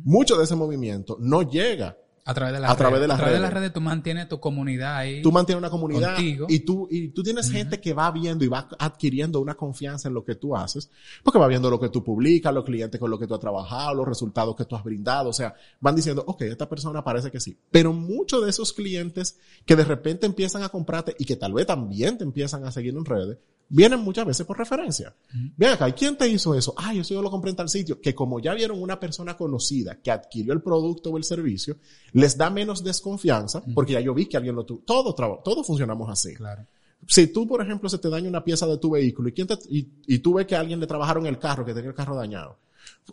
mucho 0.04 0.38
de 0.38 0.44
ese 0.44 0.56
movimiento 0.56 1.18
no 1.20 1.44
llega 1.44 1.98
A 2.24 2.34
través 2.36 2.54
de 2.54 2.60
las 2.60 2.72
A 2.72 2.76
través 2.76 3.00
redes. 3.00 3.02
de 3.02 3.08
las 3.08 3.16
a 3.16 3.18
través 3.18 3.34
de 3.34 3.40
redes. 3.40 3.42
las 3.54 3.54
redes 3.62 3.74
tú 3.74 3.82
mantienes 3.82 4.30
tu 4.30 4.40
comunidad 4.40 4.96
ahí. 4.98 5.22
Tú 5.24 5.32
mantienes 5.32 5.60
una 5.60 5.70
comunidad 5.72 6.16
Contigo. 6.16 6.46
y 6.50 6.60
tú, 6.60 6.88
y 6.92 7.08
tú 7.10 7.24
tienes 7.24 7.50
gente 7.50 7.82
que 7.82 7.94
va 7.94 8.12
viendo 8.12 8.46
y 8.46 8.48
va 8.48 8.68
adquiriendo 8.78 9.40
una 9.40 9.56
confianza 9.56 10.08
en 10.08 10.14
lo 10.14 10.24
que 10.24 10.36
tú 10.36 10.56
haces, 10.56 10.92
porque 11.24 11.40
va 11.40 11.48
viendo 11.48 11.70
lo 11.70 11.80
que 11.80 11.90
tú 11.90 12.04
publicas, 12.04 12.54
los 12.54 12.64
clientes 12.64 13.00
con 13.00 13.10
los 13.10 13.20
que 13.20 13.26
tú 13.26 13.34
has 13.34 13.40
trabajado, 13.40 13.96
los 13.96 14.08
resultados 14.08 14.56
que 14.56 14.66
tú 14.66 14.76
has 14.76 14.84
brindado, 14.84 15.30
o 15.30 15.34
sea, 15.34 15.56
van 15.80 15.96
diciendo, 15.96 16.24
ok, 16.28 16.44
esta 16.44 16.70
persona 16.70 17.04
parece 17.04 17.32
que 17.32 17.40
sí. 17.40 17.58
Pero 17.72 17.92
muchos 17.92 18.44
de 18.44 18.50
esos 18.52 18.72
clientes 18.74 19.40
que 19.66 19.76
de 19.76 19.84
repente 19.84 20.26
empiezan 20.28 20.62
a 20.64 20.70
comprarte 20.70 21.16
y 21.18 21.26
que 21.26 21.36
tal 21.38 21.54
vez 21.54 21.66
también 21.66 22.18
te 22.20 22.24
empiezan 22.24 22.64
a 22.66 22.72
seguir 22.72 22.96
en 22.96 23.04
redes, 23.06 23.40
vienen 23.72 24.02
muchas 24.02 24.26
veces 24.26 24.46
por 24.46 24.58
referencia. 24.58 25.16
Ven 25.58 25.70
acá, 25.70 25.88
¿y 25.90 25.94
quién 25.94 26.18
te 26.18 26.28
hizo 26.28 26.54
eso? 26.54 26.74
Ah, 26.78 26.94
yo, 26.94 27.04
sí, 27.04 27.14
yo 27.14 27.22
lo 27.22 27.32
compré 27.32 27.52
en 27.52 27.56
tal 27.56 27.70
sitio. 27.70 28.00
Que 28.00 28.14
como 28.14 28.40
ya 28.40 28.54
vieron 28.54 28.82
una 28.82 29.00
persona 29.00 29.36
conocida 29.36 30.00
que 30.02 30.12
adquirió 30.12 30.54
el 30.54 30.62
producto 30.62 31.10
o 31.10 31.18
el 31.18 31.24
servicio, 31.24 31.78
les 32.14 32.38
da 32.38 32.50
menos 32.50 32.84
desconfianza 32.84 33.64
porque 33.74 33.94
ya 33.94 34.02
yo 34.02 34.14
vi 34.14 34.26
que 34.26 34.38
alguien 34.38 34.56
lo 34.56 34.66
tuvo. 34.66 34.80
Todo 34.86 35.16
todos 35.16 35.66
funcionamos 35.66 36.10
así. 36.10 36.34
Claro. 36.36 36.66
Si 37.08 37.28
tú, 37.28 37.48
por 37.48 37.62
ejemplo, 37.62 37.90
se 37.90 37.98
te 37.98 38.10
daña 38.10 38.30
una 38.30 38.44
pieza 38.44 38.68
de 38.68 38.78
tu 38.78 38.92
vehículo 38.92 39.30
y, 39.30 39.32
quién 39.32 39.48
te, 39.48 39.58
y, 39.70 39.88
y 40.06 40.20
tú 40.20 40.36
ves 40.36 40.46
que 40.46 40.56
a 40.56 40.60
alguien 40.60 40.80
le 40.80 40.86
trabajaron 40.86 41.26
el 41.26 41.40
carro, 41.40 41.66
que 41.66 41.74
tenía 41.74 41.90
el 41.90 41.96
carro 41.96 42.16
dañado. 42.16 42.60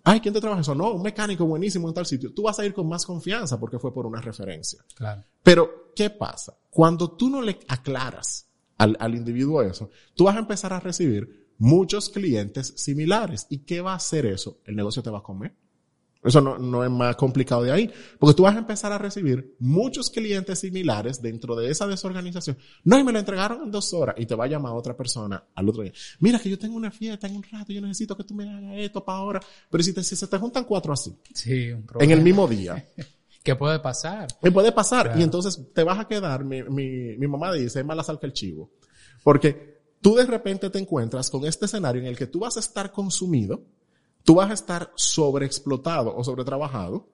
Ay, 0.05 0.21
¿quién 0.21 0.35
te 0.35 0.41
trabaja 0.41 0.61
eso? 0.61 0.75
No, 0.75 0.93
un 0.93 1.03
mecánico 1.03 1.47
buenísimo 1.47 1.89
en 1.89 1.95
tal 1.95 2.07
sitio. 2.07 2.33
Tú 2.33 2.43
vas 2.43 2.59
a 2.59 2.67
ir 2.67 2.75
con 2.75 2.89
más 2.89 3.07
confianza 3.07 3.59
porque 3.59 3.79
fue 3.79 3.93
por 3.93 4.07
una 4.07 4.21
referencia. 4.21 4.85
Claro. 4.95 5.25
Pero, 5.43 5.93
¿qué 5.95 6.11
pasa? 6.11 6.57
Cuando 6.71 7.13
tú 7.13 7.31
no 7.31 7.41
le 7.41 7.59
aclaras 7.69 8.48
al, 8.79 8.97
al 8.99 9.15
individuo 9.15 9.63
eso, 9.63 9.91
tú 10.15 10.25
vas 10.25 10.37
a 10.37 10.41
empezar 10.41 10.73
a 10.73 10.81
recibir 10.81 11.49
muchos 11.59 12.09
clientes 12.09 12.73
similares. 12.77 13.47
¿Y 13.51 13.59
qué 13.59 13.81
va 13.81 13.93
a 13.93 13.97
hacer 13.97 14.27
eso? 14.27 14.61
El 14.65 14.77
negocio 14.77 15.03
te 15.03 15.11
va 15.11 15.19
a 15.19 15.23
comer. 15.23 15.55
Eso 16.23 16.41
no, 16.41 16.59
no 16.59 16.83
es 16.83 16.91
más 16.91 17.15
complicado 17.15 17.63
de 17.63 17.71
ahí. 17.71 17.91
Porque 18.19 18.35
tú 18.35 18.43
vas 18.43 18.55
a 18.57 18.59
empezar 18.59 18.93
a 18.93 18.99
recibir 18.99 19.57
muchos 19.61 20.11
clientes 20.11 20.59
similares 20.59 21.23
dentro 21.23 21.55
de 21.55 21.71
esa 21.71 21.87
desorganización. 21.87 22.59
No, 22.85 22.99
y 22.99 23.05
me 23.05 23.13
lo 23.13 23.21
entregaron 23.21 23.63
en 23.63 23.71
dos 23.71 23.93
horas. 23.95 24.17
Y 24.19 24.27
te 24.27 24.35
va 24.35 24.45
a 24.45 24.49
llamar 24.49 24.73
otra 24.73 24.97
persona 24.97 25.45
al 25.55 25.69
otro 25.69 25.83
día. 25.83 25.93
Mira 26.21 26.39
que 26.39 26.51
yo 26.51 26.59
tengo 26.59 26.77
una 26.77 26.91
fiesta 26.91 27.29
en 27.29 27.37
un 27.37 27.43
rato. 27.45 27.73
Yo 27.73 27.81
necesito 27.81 28.17
que 28.17 28.25
tú 28.25 28.35
me 28.35 28.49
hagas 28.49 28.79
esto 28.79 29.05
para 29.05 29.19
ahora. 29.19 29.41
Pero 29.71 29.85
si, 29.85 29.93
te, 29.93 30.03
si 30.03 30.17
se 30.17 30.27
te 30.27 30.39
juntan 30.39 30.65
cuatro 30.65 30.93
así, 30.93 31.15
Sí, 31.33 31.71
un 31.71 31.87
en 32.01 32.11
el 32.11 32.21
mismo 32.21 32.49
día. 32.49 32.85
¿Qué 33.49 33.57
puede 33.57 33.79
pasar? 33.79 34.29
Me 34.43 34.53
puede 34.53 34.73
pasar. 34.73 35.07
Claro. 35.07 35.21
Y 35.21 35.23
entonces 35.23 35.59
te 35.73 35.83
vas 35.83 35.99
a 35.99 36.07
quedar, 36.07 36.45
mi, 36.45 36.63
mi, 36.65 37.17
mi 37.17 37.27
mamá 37.27 37.51
dice, 37.55 37.81
es 37.81 37.87
mala 37.87 38.05
sal 38.05 38.21
que 38.21 38.27
el 38.27 38.35
chivo. 38.35 38.73
Porque 39.25 39.81
tú 40.03 40.17
de 40.17 40.27
repente 40.27 40.69
te 40.69 40.79
encuentras 40.79 41.31
con 41.31 41.47
este 41.47 41.65
escenario 41.65 42.03
en 42.03 42.09
el 42.09 42.17
que 42.19 42.27
tú 42.27 42.41
vas 42.41 42.59
a 42.59 42.61
estar 42.61 42.93
consumido, 42.93 43.65
tú 44.23 44.35
vas 44.35 44.51
a 44.51 44.53
estar 44.53 44.93
sobreexplotado 44.97 46.15
o 46.15 46.23
sobretrabajado. 46.23 47.09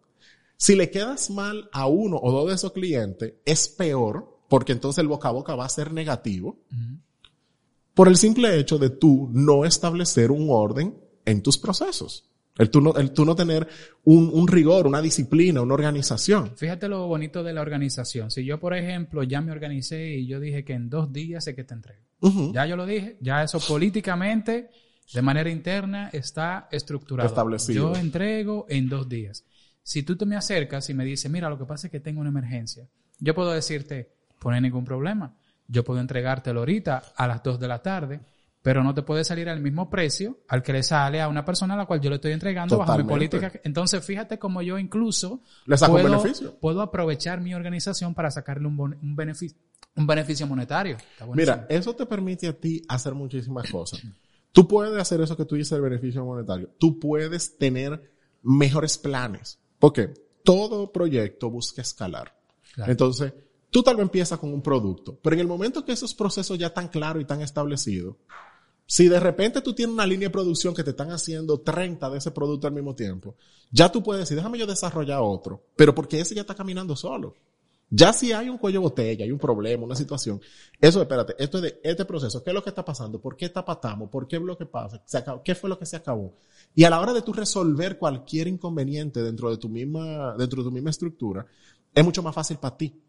Si 0.57 0.75
le 0.75 0.91
quedas 0.91 1.31
mal 1.31 1.69
a 1.71 1.87
uno 1.87 2.19
o 2.21 2.33
dos 2.33 2.49
de 2.49 2.55
esos 2.55 2.73
clientes, 2.73 3.35
es 3.45 3.69
peor, 3.69 4.41
porque 4.49 4.73
entonces 4.73 5.03
el 5.03 5.07
boca 5.07 5.29
a 5.29 5.33
boca 5.33 5.55
va 5.55 5.67
a 5.67 5.69
ser 5.69 5.93
negativo. 5.93 6.65
Por 7.95 8.09
el 8.09 8.17
simple 8.17 8.59
hecho 8.59 8.77
de 8.79 8.91
tú 8.91 9.29
no 9.33 9.65
establecer 9.65 10.33
un 10.33 10.49
orden 10.51 11.01
en 11.27 11.45
tus 11.45 11.59
procesos. 11.59 12.29
El 12.57 12.71
tú 12.71 12.81
no, 12.81 12.95
el 12.95 13.13
tú 13.13 13.25
no 13.25 13.35
tener 13.35 13.67
un, 14.05 14.31
un 14.33 14.47
rigor, 14.47 14.87
una 14.87 15.03
disciplina, 15.03 15.61
una 15.61 15.75
organización. 15.75 16.57
Fíjate 16.57 16.89
lo 16.89 17.07
bonito 17.09 17.43
de 17.43 17.53
la 17.53 17.61
organización. 17.61 18.31
Si 18.31 18.45
yo, 18.45 18.61
por 18.61 18.75
ejemplo, 18.75 19.25
ya 19.25 19.41
me 19.41 19.51
organicé 19.51 20.15
y 20.15 20.27
yo 20.27 20.39
dije 20.39 20.65
que 20.65 20.75
en 20.75 20.89
dos 20.89 21.13
días 21.13 21.45
sé 21.45 21.55
que 21.55 21.65
te 21.65 21.75
entrego. 21.75 22.03
Ya 22.53 22.65
yo 22.65 22.77
lo 22.77 22.87
dije, 22.87 23.19
ya 23.21 23.43
eso 23.43 23.61
políticamente, 23.61 24.71
de 25.13 25.23
manera 25.23 25.51
interna, 25.51 26.09
está 26.13 26.69
estructurado. 26.71 27.29
Establecido. 27.29 27.93
Yo 27.93 28.01
entrego 28.01 28.65
en 28.69 28.89
dos 28.89 29.09
días. 29.09 29.45
Si 29.83 30.03
tú 30.05 30.17
te 30.17 30.25
me 30.25 30.37
acercas 30.37 30.89
y 30.89 30.95
me 30.95 31.05
dices, 31.05 31.31
mira, 31.31 31.51
lo 31.51 31.59
que 31.59 31.67
pasa 31.67 31.89
es 31.89 31.91
que 31.91 32.01
tengo 32.01 32.21
una 32.21 32.31
emergencia, 32.31 32.89
yo 33.19 33.35
puedo 33.35 33.53
decirte, 33.53 34.15
pues 34.39 34.53
no 34.53 34.55
hay 34.57 34.63
ningún 34.63 34.85
problema. 34.85 35.37
Yo 35.67 35.85
puedo 35.85 36.01
entregártelo 36.01 36.61
ahorita 36.61 37.13
a 37.15 37.27
las 37.27 37.43
dos 37.43 37.61
de 37.61 37.69
la 37.69 37.83
tarde, 37.83 38.21
pero 38.65 38.83
no 38.83 38.95
te 38.95 39.03
puede 39.03 39.25
salir 39.25 39.51
al 39.51 39.61
mismo 39.61 39.91
precio 39.91 40.39
al 40.49 40.63
que 40.63 40.73
le 40.73 40.83
sale 40.83 41.21
a 41.21 41.29
una 41.29 41.45
persona 41.45 41.75
a 41.75 41.77
la 41.77 41.85
cual 41.85 42.01
yo 42.01 42.09
le 42.09 42.17
estoy 42.17 42.33
entregando 42.33 42.79
bajo 42.79 42.97
mi 42.97 43.05
política. 43.05 43.53
Entonces, 43.63 44.03
fíjate 44.03 44.39
cómo 44.39 44.63
yo 44.63 44.79
incluso 44.79 45.43
Le 45.67 45.77
saco 45.77 45.93
un 45.97 46.01
puedo, 46.01 46.17
beneficio. 46.19 46.59
puedo 46.59 46.81
aprovechar 46.81 47.43
mi 47.43 47.53
organización 47.55 48.15
para 48.15 48.31
sacarle 48.31 48.67
un, 48.67 48.77
bon- 48.79 48.99
un 49.03 49.15
beneficio 49.15 49.59
un 49.97 50.07
beneficio 50.07 50.47
monetario. 50.47 50.97
Mira, 51.35 51.67
eso 51.69 51.95
te 51.95 52.07
permite 52.07 52.49
a 52.49 52.53
ti 52.59 52.83
hacer 52.89 53.15
muchísimas 53.15 53.71
cosas. 53.71 54.03
Tú 54.51 54.67
puedes 54.67 54.99
hacer 54.99 55.21
eso 55.21 55.37
que 55.37 55.45
tú 55.45 55.57
dices, 55.57 55.73
el 55.73 55.83
beneficio 55.83 56.25
monetario. 56.25 56.71
Tú 56.79 56.99
puedes 56.99 57.59
tener 57.59 58.11
mejores 58.43 58.97
planes. 58.99 59.59
Porque 59.79 60.15
todo 60.43 60.91
proyecto 60.91 61.51
busca 61.51 61.83
escalar. 61.83 62.35
Claro. 62.75 62.91
Entonces, 62.91 63.35
tú 63.71 63.83
tal 63.85 63.97
vez 63.97 64.05
empiezas 64.05 64.39
con 64.39 64.53
un 64.55 64.63
producto, 64.63 65.19
pero 65.23 65.35
en 65.35 65.41
el 65.41 65.47
momento 65.47 65.85
que 65.85 65.93
esos 65.93 66.15
procesos 66.15 66.59
ya 66.59 66.69
están 66.69 66.89
claros 66.89 67.21
y 67.21 67.23
están 67.25 67.43
establecidos, 67.43 68.17
si 68.87 69.09
de 69.09 69.21
repente 69.21 69.61
tú 69.61 69.75
tienes 69.75 69.95
una 69.95 70.07
línea 70.07 70.29
de 70.29 70.33
producción 70.33 70.75
que 70.75 70.85
te 70.85 70.91
están 70.91 71.11
haciendo 71.11 71.61
30 71.61 72.11
de 72.11 72.19
ese 72.19 72.31
producto 72.31 72.67
al 72.67 72.75
mismo 72.75 72.95
tiempo, 72.95 73.37
ya 73.71 73.91
tú 73.91 74.03
puedes 74.03 74.21
decir, 74.21 74.37
déjame 74.37 74.59
yo 74.59 74.67
desarrollar 74.67 75.21
otro, 75.23 75.65
pero 75.77 75.95
porque 75.95 76.21
ese 76.21 76.35
ya 76.35 76.43
está 76.43 76.55
caminando 76.55 76.95
solo. 76.95 77.35
Ya 77.91 78.13
si 78.13 78.33
hay 78.33 78.49
un 78.49 78.59
cuello 78.59 78.81
botella, 78.81 79.25
hay 79.25 79.31
un 79.31 79.39
problema, 79.39 79.85
una 79.85 79.95
situación, 79.95 80.41
eso, 80.81 81.01
espérate, 81.01 81.35
esto 81.39 81.59
es 81.59 81.63
de 81.63 81.81
este 81.83 82.05
proceso, 82.05 82.43
¿qué 82.43 82.51
es 82.51 82.55
lo 82.55 82.63
que 82.63 82.71
está 82.71 82.85
pasando? 82.85 83.21
¿Por 83.21 83.37
qué 83.37 83.49
tapatamos? 83.51 84.11
¿Por 84.11 84.27
qué 84.27 84.37
es 84.37 84.43
lo 84.43 84.57
que 84.57 84.67
pasa? 84.67 85.03
¿Qué 85.45 85.55
fue 85.55 85.71
lo 85.71 85.79
que 85.79 85.87
se 85.87 85.97
acabó? 85.97 86.35
Y 86.75 86.85
a 86.85 86.91
la 86.91 87.01
hora 87.01 87.13
de 87.13 87.23
tú 87.23 87.33
resolver 87.33 87.99
cualquier 87.99 88.49
inconveniente 88.49 89.23
dentro 89.23 89.51
de 89.51 89.59
tu 89.59 89.69
misma, 89.69 90.35
dentro 90.37 90.63
de 90.63 90.69
tu 90.69 90.73
misma 90.73 90.91
estructura, 90.91 91.47
es 91.95 92.05
mucho 92.05 92.23
más 92.23 92.35
fácil 92.35 92.57
para 92.57 92.77
ti. 92.77 93.01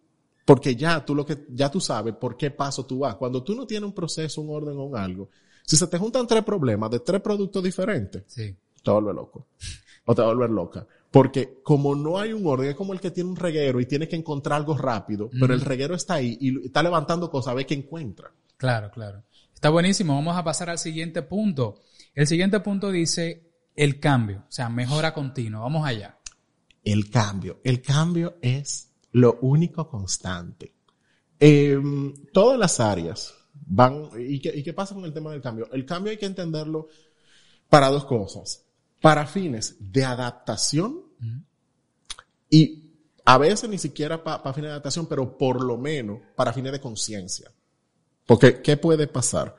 Porque 0.46 0.76
ya 0.76 1.04
tú 1.04 1.16
lo 1.16 1.26
que, 1.26 1.48
ya 1.50 1.72
tú 1.72 1.82
sabes 1.82 2.14
por 2.16 2.38
qué 2.38 2.52
paso 2.52 2.86
tú 2.86 3.00
vas. 3.00 3.16
Cuando 3.16 3.44
tú 3.44 3.56
no 3.56 3.66
tienes 3.66 3.88
un 3.88 3.96
proceso, 3.96 4.42
un 4.42 4.56
orden 4.56 4.78
o 4.78 4.84
un 4.84 4.96
algo, 4.96 5.30
si 5.66 5.76
se 5.78 5.88
te 5.88 5.98
juntan 5.98 6.28
tres 6.28 6.44
problemas 6.44 6.90
de 6.92 7.00
tres 7.00 7.22
productos 7.22 7.64
diferentes, 7.64 8.24
Sí. 8.28 8.56
te 8.84 8.92
volver 8.92 9.16
loco. 9.16 9.48
O 10.06 10.14
te 10.14 10.22
volver 10.22 10.50
loca. 10.52 10.86
Porque 11.10 11.62
como 11.64 11.96
no 11.96 12.20
hay 12.20 12.34
un 12.34 12.46
orden, 12.46 12.70
es 12.70 12.76
como 12.76 12.94
el 12.94 13.00
que 13.00 13.10
tiene 13.12 13.30
un 13.30 13.36
reguero 13.36 13.80
y 13.80 13.86
tiene 13.86 14.08
que 14.08 14.16
encontrar 14.16 14.58
algo 14.58 14.78
rápido, 14.78 15.30
pero 15.40 15.54
el 15.54 15.62
reguero 15.62 15.96
está 15.96 16.16
ahí 16.16 16.38
y 16.40 16.66
está 16.66 16.84
levantando 16.84 17.32
cosas, 17.32 17.52
a 17.52 17.56
ver 17.56 17.66
qué 17.66 17.74
encuentra. 17.74 18.32
Claro, 18.58 18.92
claro. 18.92 19.24
Está 19.54 19.70
buenísimo. 19.70 20.14
Vamos 20.14 20.38
a 20.38 20.44
pasar 20.44 20.70
al 20.70 20.78
siguiente 20.78 21.22
punto. 21.22 21.82
El 22.14 22.28
siguiente 22.28 22.60
punto 22.60 22.92
dice 22.92 23.50
el 23.76 24.00
cambio, 24.00 24.40
o 24.48 24.52
sea, 24.52 24.70
mejora 24.70 25.14
continua. 25.14 25.62
Vamos 25.62 25.88
allá. 25.88 26.20
El 26.84 27.10
cambio. 27.10 27.62
El 27.64 27.82
cambio 27.82 28.36
es 28.42 28.92
lo 29.14 29.40
único 29.42 29.88
constante. 29.90 30.74
Eh, 31.40 31.80
todas 32.32 32.60
las 32.60 32.80
áreas 32.80 33.34
van, 33.66 34.10
¿y 34.18 34.40
qué, 34.40 34.54
¿y 34.56 34.64
qué 34.64 34.74
pasa 34.74 34.96
con 34.96 35.06
el 35.06 35.14
tema 35.14 35.32
del 35.32 35.42
cambio? 35.42 35.70
El 35.72 35.86
cambio 35.86 36.12
hay 36.12 36.18
que 36.18 36.26
entenderlo 36.26 36.88
para 37.70 37.90
dos 37.90 38.06
cosas. 38.06 38.64
Para 39.02 39.26
fines 39.28 39.76
de 39.80 40.04
adaptación 40.04 41.04
y 42.50 42.86
a 43.26 43.38
veces 43.38 43.70
ni 43.70 43.78
siquiera 43.78 44.24
para 44.24 44.54
fines 44.54 44.70
de 44.70 44.74
adaptación, 44.74 45.08
pero 45.08 45.38
por 45.38 45.64
lo 45.64 45.78
menos 45.78 46.20
para 46.36 46.54
fines 46.54 46.72
de 46.72 46.80
conciencia. 46.80 47.52
Porque, 48.26 48.62
¿qué 48.62 48.78
puede 48.78 49.08
pasar? 49.08 49.56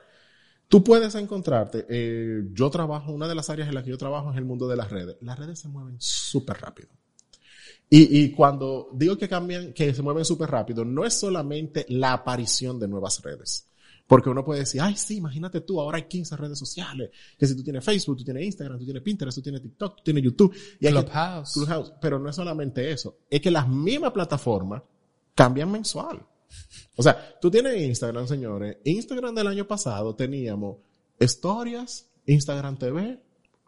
Tú 0.69 0.83
puedes 0.83 1.15
encontrarte, 1.15 1.87
eh, 1.89 2.43
yo 2.53 2.71
trabajo, 2.71 3.13
una 3.13 3.29
de 3.29 3.37
las 3.37 3.51
áreas 3.51 3.69
en 3.69 3.75
las 3.75 3.85
que 3.85 3.91
yo 3.91 3.99
trabajo 3.99 4.33
es 4.33 4.37
el 4.37 4.45
mundo 4.45 4.67
de 4.67 4.77
las 4.77 4.91
redes. 4.91 5.17
Las 5.21 5.39
redes 5.39 5.61
se 5.61 5.69
mueven 5.69 5.97
súper 5.99 6.57
rápido. 6.61 6.89
Y, 7.89 8.21
y 8.25 8.33
cuando 8.33 8.91
digo 8.93 9.17
que 9.17 9.29
cambian, 9.29 9.73
que 9.73 9.95
se 9.95 10.03
mueven 10.03 10.25
súper 10.25 10.51
rápido, 10.51 10.85
no 10.85 11.05
es 11.05 11.15
solamente 11.15 11.87
la 11.89 12.15
aparición 12.15 12.81
de 12.81 12.89
nuevas 12.89 13.23
redes. 13.23 13.69
Porque 14.07 14.31
uno 14.31 14.45
puede 14.45 14.61
decir, 14.61 14.81
ay, 14.81 14.97
sí, 14.97 15.17
imagínate 15.17 15.63
tú, 15.63 15.81
ahora 15.81 15.97
hay 15.97 16.05
15 16.05 16.37
redes 16.37 16.59
sociales. 16.59 17.11
Que 17.37 17.47
si 17.47 17.57
tú 17.57 17.65
tienes 17.65 17.85
Facebook, 17.85 18.17
tú 18.19 18.25
tienes 18.25 18.45
Instagram, 18.45 18.79
tú 18.79 18.85
tienes 18.85 19.03
Pinterest, 19.03 19.37
tú 19.37 19.43
tienes 19.43 19.63
TikTok, 19.63 19.97
tú 19.97 20.03
tienes 20.05 20.23
YouTube. 20.23 20.55
Y 20.79 20.87
hay 20.87 20.95
que- 20.95 21.01
Clubhouse. 21.05 21.53
Clubhouse. 21.55 21.93
Pero 22.01 22.19
no 22.21 22.29
es 22.31 22.37
solamente 22.37 22.91
eso. 22.91 23.19
Es 23.29 23.41
que 23.41 23.51
las 23.51 23.69
mismas 23.69 24.13
plataformas 24.13 24.83
cambian 25.35 25.71
mensual. 25.73 26.25
O 26.95 27.03
sea, 27.03 27.37
tú 27.41 27.51
tienes 27.51 27.77
Instagram, 27.83 28.29
señores. 28.29 28.77
Instagram 28.85 29.35
del 29.35 29.49
año 29.49 29.67
pasado 29.67 30.15
teníamos 30.15 30.77
historias, 31.19 32.09
Instagram 32.27 32.79
TV, 32.79 33.21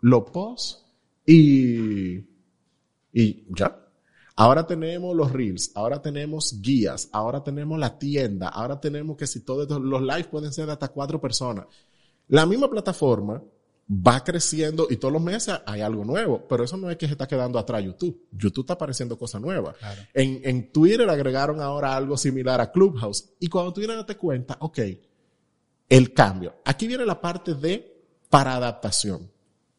los 0.03 0.31
posts 0.31 0.85
y, 1.27 2.19
y 3.13 3.45
ya. 3.57 3.88
Ahora 4.41 4.65
tenemos 4.65 5.17
los 5.17 5.33
reels, 5.33 5.73
ahora 5.75 6.01
tenemos 6.01 6.61
guías, 6.63 7.09
ahora 7.11 7.43
tenemos 7.43 7.77
la 7.77 7.99
tienda, 7.99 8.49
ahora 8.49 8.79
tenemos 8.81 9.17
que 9.17 9.27
si 9.27 9.41
todos 9.41 9.69
los 9.81 10.01
lives 10.01 10.29
pueden 10.29 10.53
ser 10.53 10.67
de 10.67 10.75
hasta 10.75 10.87
cuatro 10.87 11.21
personas. 11.21 11.67
La 12.29 12.47
misma 12.47 12.71
plataforma 12.71 13.43
va 13.91 14.23
creciendo 14.23 14.87
y 14.89 14.97
todos 14.99 15.13
los 15.13 15.21
meses 15.21 15.59
hay 15.67 15.81
algo 15.81 16.05
nuevo, 16.05 16.47
pero 16.49 16.63
eso 16.63 16.77
no 16.77 16.89
es 16.89 16.97
que 16.97 17.07
se 17.07 17.15
está 17.15 17.27
quedando 17.27 17.59
atrás 17.59 17.83
YouTube. 17.83 18.29
YouTube 18.31 18.63
está 18.63 18.75
apareciendo 18.75 19.19
cosas 19.19 19.41
nuevas. 19.41 19.77
Claro. 19.77 20.03
En, 20.15 20.41
en 20.45 20.71
Twitter 20.71 21.11
agregaron 21.11 21.61
ahora 21.61 21.97
algo 21.97 22.17
similar 22.17 22.61
a 22.61 22.71
Clubhouse. 22.71 23.31
Y 23.41 23.49
cuando 23.49 23.73
tú 23.73 23.81
vienes 23.81 23.95
a 23.95 23.99
darte 23.99 24.17
cuenta, 24.17 24.57
ok, 24.61 24.79
el 25.89 26.15
cambio. 26.15 26.55
Aquí 26.65 26.87
viene 26.87 27.05
la 27.05 27.21
parte 27.21 27.55
de 27.55 28.05
para 28.31 28.55
adaptación. 28.55 29.29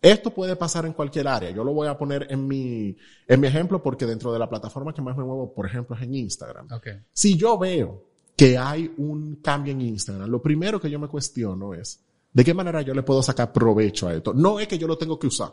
Esto 0.02 0.34
puede 0.34 0.56
pasar 0.56 0.86
en 0.86 0.94
cualquier 0.94 1.28
área. 1.28 1.52
Yo 1.52 1.64
lo 1.64 1.74
voy 1.74 1.88
a 1.88 1.98
poner 1.98 2.28
en 2.30 2.48
mi, 2.48 2.96
en 3.28 3.40
mi 3.40 3.48
ejemplo 3.48 3.84
porque 3.84 4.06
dentro 4.06 4.32
de 4.32 4.40
la 4.40 4.48
plataforma 4.50 4.94
que 4.94 5.02
más 5.02 5.18
me 5.18 5.24
muevo, 5.26 5.54
por 5.54 5.66
ejemplo, 5.66 5.96
es 5.96 6.02
en 6.04 6.16
Instagram. 6.16 6.68
Ok. 6.72 6.88
Si 7.12 7.36
yo 7.38 7.58
veo 7.58 8.06
que 8.36 8.58
hay 8.58 8.94
un 8.98 9.36
cambio 9.44 9.74
en 9.74 9.82
Instagram, 9.82 10.30
lo 10.30 10.42
primero 10.42 10.80
que 10.80 10.90
yo 10.90 11.00
me 11.00 11.10
cuestiono 11.10 11.74
es, 11.74 12.02
¿de 12.32 12.46
qué 12.46 12.54
manera 12.54 12.82
yo 12.82 12.94
le 12.94 13.04
puedo 13.04 13.22
sacar 13.22 13.52
provecho 13.52 14.08
a 14.08 14.14
esto? 14.14 14.34
No 14.34 14.60
es 14.60 14.68
que 14.70 14.78
yo 14.78 14.88
lo 14.88 14.98
tengo 14.98 15.20
que 15.20 15.28
usar. 15.28 15.52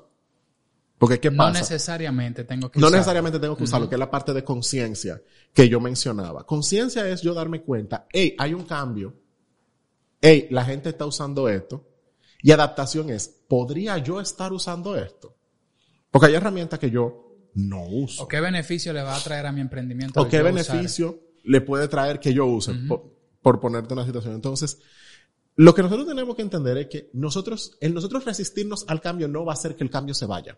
Porque 0.99 1.21
¿qué 1.21 1.31
No 1.31 1.39
pasa? 1.39 1.61
necesariamente 1.61 2.45
tengo 2.45 2.71
que 2.71 2.81
No 2.81 2.89
necesariamente 2.89 3.39
tengo 3.39 3.57
que 3.57 3.65
usarlo, 3.65 3.89
que 3.89 3.97
es 3.97 3.99
la 3.99 4.11
parte 4.11 4.33
de 4.33 4.45
conciencia 4.45 5.21
que 5.53 5.69
yo 5.69 5.81
mencionaba. 5.81 6.45
Conciencia 6.47 7.07
es 7.09 7.21
yo 7.21 7.35
darme 7.35 7.63
cuenta, 7.63 8.07
hey, 8.13 8.35
hay 8.39 8.55
un 8.55 8.63
cambio, 8.65 9.13
hey, 10.21 10.47
la 10.51 10.65
gente 10.65 10.89
está 10.89 11.05
usando 11.05 11.49
esto, 11.49 11.85
y 12.47 12.53
adaptación 12.53 13.11
es, 13.11 13.27
¿podría 13.49 13.99
yo 13.99 14.21
estar 14.21 14.53
usando 14.53 14.95
esto? 14.97 15.35
Porque 16.13 16.29
hay 16.29 16.35
herramientas 16.35 16.79
que 16.79 16.93
yo 16.93 17.51
no 17.55 17.83
uso. 17.89 18.23
¿O 18.23 18.29
qué 18.29 18.39
beneficio 18.39 18.93
le 18.93 19.03
va 19.03 19.17
a 19.17 19.19
traer 19.19 19.47
a 19.47 19.51
mi 19.51 19.61
emprendimiento? 19.61 20.21
¿O 20.21 20.29
qué 20.29 20.41
usar? 20.41 20.55
beneficio 20.55 21.19
le 21.43 21.61
puede 21.61 21.89
traer 21.89 22.21
que 22.21 22.33
yo 22.33 22.47
use? 22.47 22.73
por, 22.87 23.13
por 23.43 23.59
ponerte 23.59 23.95
una 23.95 24.07
situación. 24.07 24.33
Entonces, 24.35 24.79
lo 25.57 25.75
que 25.75 25.83
nosotros 25.83 26.07
tenemos 26.07 26.37
que 26.37 26.43
entender 26.43 26.79
es 26.79 26.87
que 26.87 27.11
nosotros, 27.15 27.79
el 27.81 27.93
nosotros 27.93 28.25
resistirnos 28.25 28.85
al 28.87 29.01
cambio 29.01 29.27
no 29.27 29.45
va 29.45 29.51
a 29.51 29.55
hacer 29.55 29.75
que 29.75 29.83
el 29.83 29.91
cambio 29.91 30.15
se 30.15 30.27
vaya. 30.27 30.57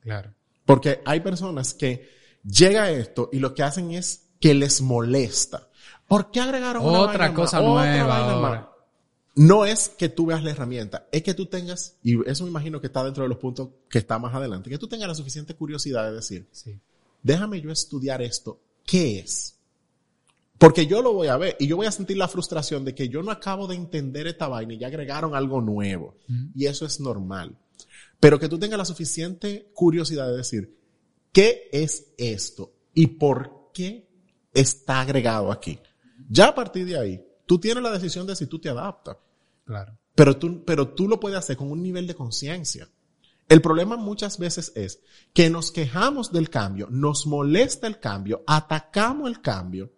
Claro. 0.00 0.32
Porque 0.64 1.02
hay 1.04 1.20
personas 1.20 1.74
que 1.74 2.08
llega 2.44 2.90
esto 2.90 3.28
y 3.30 3.40
lo 3.40 3.52
que 3.54 3.62
hacen 3.62 3.90
es 3.90 4.30
que 4.40 4.54
les 4.54 4.80
molesta. 4.80 5.68
¿Por 6.08 6.30
qué 6.30 6.40
agregaron 6.40 6.82
una 6.82 7.00
Otra 7.00 7.18
vaina 7.18 7.34
cosa 7.34 7.60
más? 7.60 7.68
Otra 7.68 7.92
nueva 7.92 8.06
vaina 8.06 8.32
ahora. 8.32 8.60
más? 8.60 8.69
No 9.40 9.64
es 9.64 9.88
que 9.88 10.10
tú 10.10 10.26
veas 10.26 10.44
la 10.44 10.50
herramienta, 10.50 11.08
es 11.10 11.22
que 11.22 11.32
tú 11.32 11.46
tengas, 11.46 11.96
y 12.02 12.28
eso 12.28 12.44
me 12.44 12.50
imagino 12.50 12.78
que 12.78 12.88
está 12.88 13.02
dentro 13.02 13.22
de 13.22 13.30
los 13.30 13.38
puntos 13.38 13.70
que 13.88 13.96
está 13.96 14.18
más 14.18 14.34
adelante, 14.34 14.68
que 14.68 14.76
tú 14.76 14.86
tengas 14.86 15.08
la 15.08 15.14
suficiente 15.14 15.54
curiosidad 15.54 16.10
de 16.10 16.16
decir, 16.16 16.46
Sí. 16.52 16.78
déjame 17.22 17.58
yo 17.62 17.70
estudiar 17.70 18.20
esto, 18.20 18.60
¿qué 18.84 19.20
es? 19.20 19.56
Porque 20.58 20.86
yo 20.86 21.00
lo 21.00 21.14
voy 21.14 21.28
a 21.28 21.38
ver 21.38 21.56
y 21.58 21.66
yo 21.66 21.78
voy 21.78 21.86
a 21.86 21.90
sentir 21.90 22.18
la 22.18 22.28
frustración 22.28 22.84
de 22.84 22.94
que 22.94 23.08
yo 23.08 23.22
no 23.22 23.30
acabo 23.30 23.66
de 23.66 23.76
entender 23.76 24.26
esta 24.26 24.46
vaina 24.46 24.74
y 24.74 24.78
ya 24.78 24.88
agregaron 24.88 25.34
algo 25.34 25.62
nuevo. 25.62 26.18
Y 26.54 26.66
eso 26.66 26.84
es 26.84 27.00
normal. 27.00 27.56
Pero 28.20 28.38
que 28.38 28.46
tú 28.50 28.58
tengas 28.58 28.76
la 28.76 28.84
suficiente 28.84 29.70
curiosidad 29.72 30.28
de 30.28 30.36
decir, 30.36 30.76
¿qué 31.32 31.70
es 31.72 32.08
esto? 32.18 32.74
¿Y 32.92 33.06
por 33.06 33.70
qué 33.72 34.06
está 34.52 35.00
agregado 35.00 35.50
aquí? 35.50 35.78
Ya 36.28 36.48
a 36.48 36.54
partir 36.54 36.84
de 36.84 36.98
ahí, 36.98 37.24
tú 37.46 37.58
tienes 37.58 37.82
la 37.82 37.90
decisión 37.90 38.26
de 38.26 38.36
si 38.36 38.44
tú 38.44 38.58
te 38.58 38.68
adaptas. 38.68 39.16
Claro. 39.70 39.96
Pero 40.16 40.36
tú, 40.36 40.64
pero 40.64 40.88
tú 40.88 41.06
lo 41.06 41.20
puedes 41.20 41.38
hacer 41.38 41.56
con 41.56 41.70
un 41.70 41.80
nivel 41.80 42.08
de 42.08 42.16
conciencia. 42.16 42.88
El 43.48 43.62
problema 43.62 43.96
muchas 43.96 44.36
veces 44.36 44.72
es 44.74 45.00
que 45.32 45.48
nos 45.48 45.70
quejamos 45.70 46.32
del 46.32 46.50
cambio, 46.50 46.88
nos 46.90 47.24
molesta 47.24 47.86
el 47.86 48.00
cambio, 48.00 48.42
atacamos 48.48 49.30
el 49.30 49.40
cambio, 49.40 49.92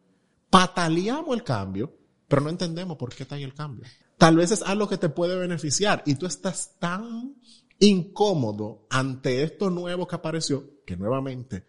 pataleamos 0.50 1.34
el 1.34 1.42
cambio, 1.42 1.96
pero 2.28 2.42
no 2.42 2.50
entendemos 2.50 2.98
por 2.98 3.14
qué 3.14 3.22
está 3.22 3.36
ahí 3.36 3.44
el 3.44 3.54
cambio. 3.54 3.86
Tal 4.18 4.36
vez 4.36 4.50
es 4.50 4.60
algo 4.60 4.90
que 4.90 4.98
te 4.98 5.08
puede 5.08 5.38
beneficiar 5.38 6.02
y 6.04 6.16
tú 6.16 6.26
estás 6.26 6.76
tan 6.78 7.36
incómodo 7.78 8.86
ante 8.90 9.42
esto 9.42 9.70
nuevo 9.70 10.06
que 10.06 10.16
apareció, 10.16 10.82
que 10.84 10.98
nuevamente 10.98 11.64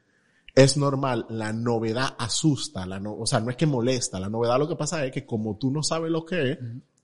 es 0.54 0.76
normal, 0.76 1.26
la 1.30 1.54
novedad 1.54 2.16
asusta, 2.20 2.86
la 2.86 3.00
no, 3.00 3.16
o 3.16 3.26
sea, 3.26 3.40
no 3.40 3.50
es 3.50 3.56
que 3.56 3.66
molesta, 3.66 4.20
la 4.20 4.30
novedad 4.30 4.60
lo 4.60 4.68
que 4.68 4.76
pasa 4.76 5.06
es 5.06 5.12
que 5.14 5.26
como 5.26 5.58
tú 5.58 5.72
no 5.72 5.82
sabes 5.82 6.12
lo 6.12 6.26
que 6.26 6.52
es, 6.52 6.60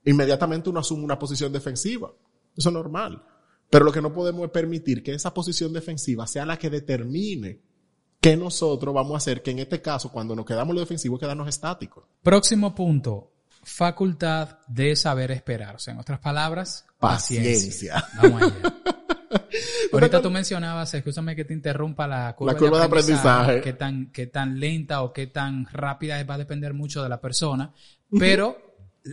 inmediatamente 0.05 0.69
uno 0.69 0.79
asume 0.79 1.03
una 1.03 1.19
posición 1.19 1.51
defensiva. 1.51 2.11
Eso 2.55 2.69
es 2.69 2.73
normal. 2.73 3.23
Pero 3.69 3.85
lo 3.85 3.91
que 3.91 4.01
no 4.01 4.13
podemos 4.13 4.45
es 4.45 4.51
permitir 4.51 5.03
que 5.03 5.13
esa 5.13 5.33
posición 5.33 5.71
defensiva 5.73 6.25
sea 6.25 6.45
la 6.45 6.57
que 6.57 6.69
determine 6.69 7.61
qué 8.19 8.35
nosotros 8.35 8.93
vamos 8.93 9.13
a 9.13 9.17
hacer, 9.17 9.41
que 9.41 9.51
en 9.51 9.59
este 9.59 9.81
caso, 9.81 10.11
cuando 10.11 10.35
nos 10.35 10.45
quedamos 10.45 10.73
lo 10.73 10.81
defensivo, 10.81 11.15
es 11.15 11.21
quedarnos 11.21 11.47
estáticos. 11.47 12.05
Próximo 12.23 12.73
punto. 12.73 13.31
Facultad 13.61 14.59
de 14.67 14.95
saber 14.95 15.31
esperar. 15.31 15.75
O 15.75 15.79
sea, 15.79 15.93
en 15.93 15.99
otras 15.99 16.19
palabras, 16.19 16.85
paciencia. 16.97 17.93
Paciencia. 17.93 18.05
Vamos 18.21 18.41
allá. 18.41 18.75
Ahorita 19.93 20.21
tú 20.21 20.31
mencionabas, 20.31 20.93
escúchame 20.93 21.35
que 21.35 21.45
te 21.45 21.53
interrumpa 21.53 22.07
la 22.07 22.35
curva, 22.35 22.53
La 22.53 22.59
curva 22.59 22.79
de 22.79 22.85
aprendizaje. 22.85 23.61
Qué 23.61 23.73
tan, 23.73 24.11
qué 24.11 24.27
tan 24.27 24.59
lenta 24.59 25.01
o 25.03 25.13
qué 25.13 25.27
tan 25.27 25.65
rápida 25.65 26.23
va 26.23 26.35
a 26.35 26.37
depender 26.37 26.73
mucho 26.73 27.03
de 27.03 27.09
la 27.09 27.21
persona, 27.21 27.73
pero 28.17 28.68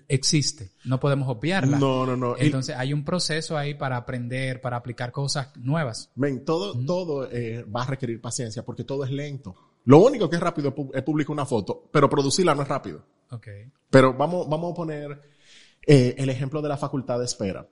existe. 0.09 0.73
No 0.85 0.99
podemos 1.01 1.29
obviarla. 1.29 1.79
No, 1.79 2.05
no, 2.07 2.17
no. 2.17 2.37
Y- 2.39 2.47
Entonces 2.47 2.77
hay 2.77 2.93
un 2.93 3.05
proceso 3.05 3.57
ahí 3.57 3.75
para 3.75 3.97
aprender, 3.97 4.61
para 4.61 4.77
aplicar 4.77 5.13
cosas 5.13 5.57
nuevas. 5.57 6.11
Men, 6.17 6.45
todo, 6.45 6.79
todo 6.85 7.29
eh, 7.31 7.65
va 7.65 7.83
a 7.83 7.87
requerir 7.87 8.21
paciencia 8.21 8.65
porque 8.65 8.85
todo 8.85 9.05
es 9.05 9.11
lento. 9.11 9.55
Lo 9.85 9.99
único 9.99 10.29
que 10.29 10.37
es 10.37 10.43
rápido 10.43 10.69
es 10.71 10.75
pu- 10.75 10.91
es 10.95 11.03
publicar 11.03 11.33
una 11.33 11.47
foto, 11.47 11.89
pero 11.93 12.09
producirla 12.11 12.55
no 12.55 12.63
es 12.63 12.69
rápido. 12.69 13.05
Pero 13.91 14.15
vamos, 14.15 14.49
vamos 14.49 14.73
a 14.73 14.75
poner 14.75 15.21
eh, 15.87 16.15
el 16.19 16.29
ejemplo 16.29 16.61
de 16.61 16.69
la 16.69 16.77
facultad 16.77 17.19
de 17.19 17.25
espera. 17.25 17.67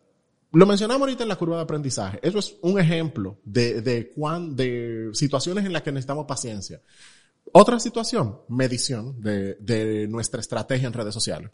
Lo 0.52 0.66
mencionamos 0.66 1.00
ahorita 1.02 1.24
en 1.24 1.28
la 1.28 1.36
curva 1.36 1.56
de 1.56 1.62
aprendizaje. 1.64 2.20
Eso 2.22 2.38
es 2.38 2.56
un 2.62 2.78
ejemplo 2.78 3.38
de, 3.44 3.82
de, 3.82 4.10
cuán, 4.10 4.54
de 4.54 5.10
situaciones 5.12 5.64
en 5.64 5.72
las 5.72 5.82
que 5.82 5.90
necesitamos 5.90 6.26
paciencia. 6.26 6.80
Otra 7.52 7.80
situación, 7.80 8.38
medición 8.48 9.20
de, 9.20 9.54
de 9.56 10.06
nuestra 10.06 10.40
estrategia 10.40 10.86
en 10.86 10.92
redes 10.92 11.12
sociales. 11.14 11.50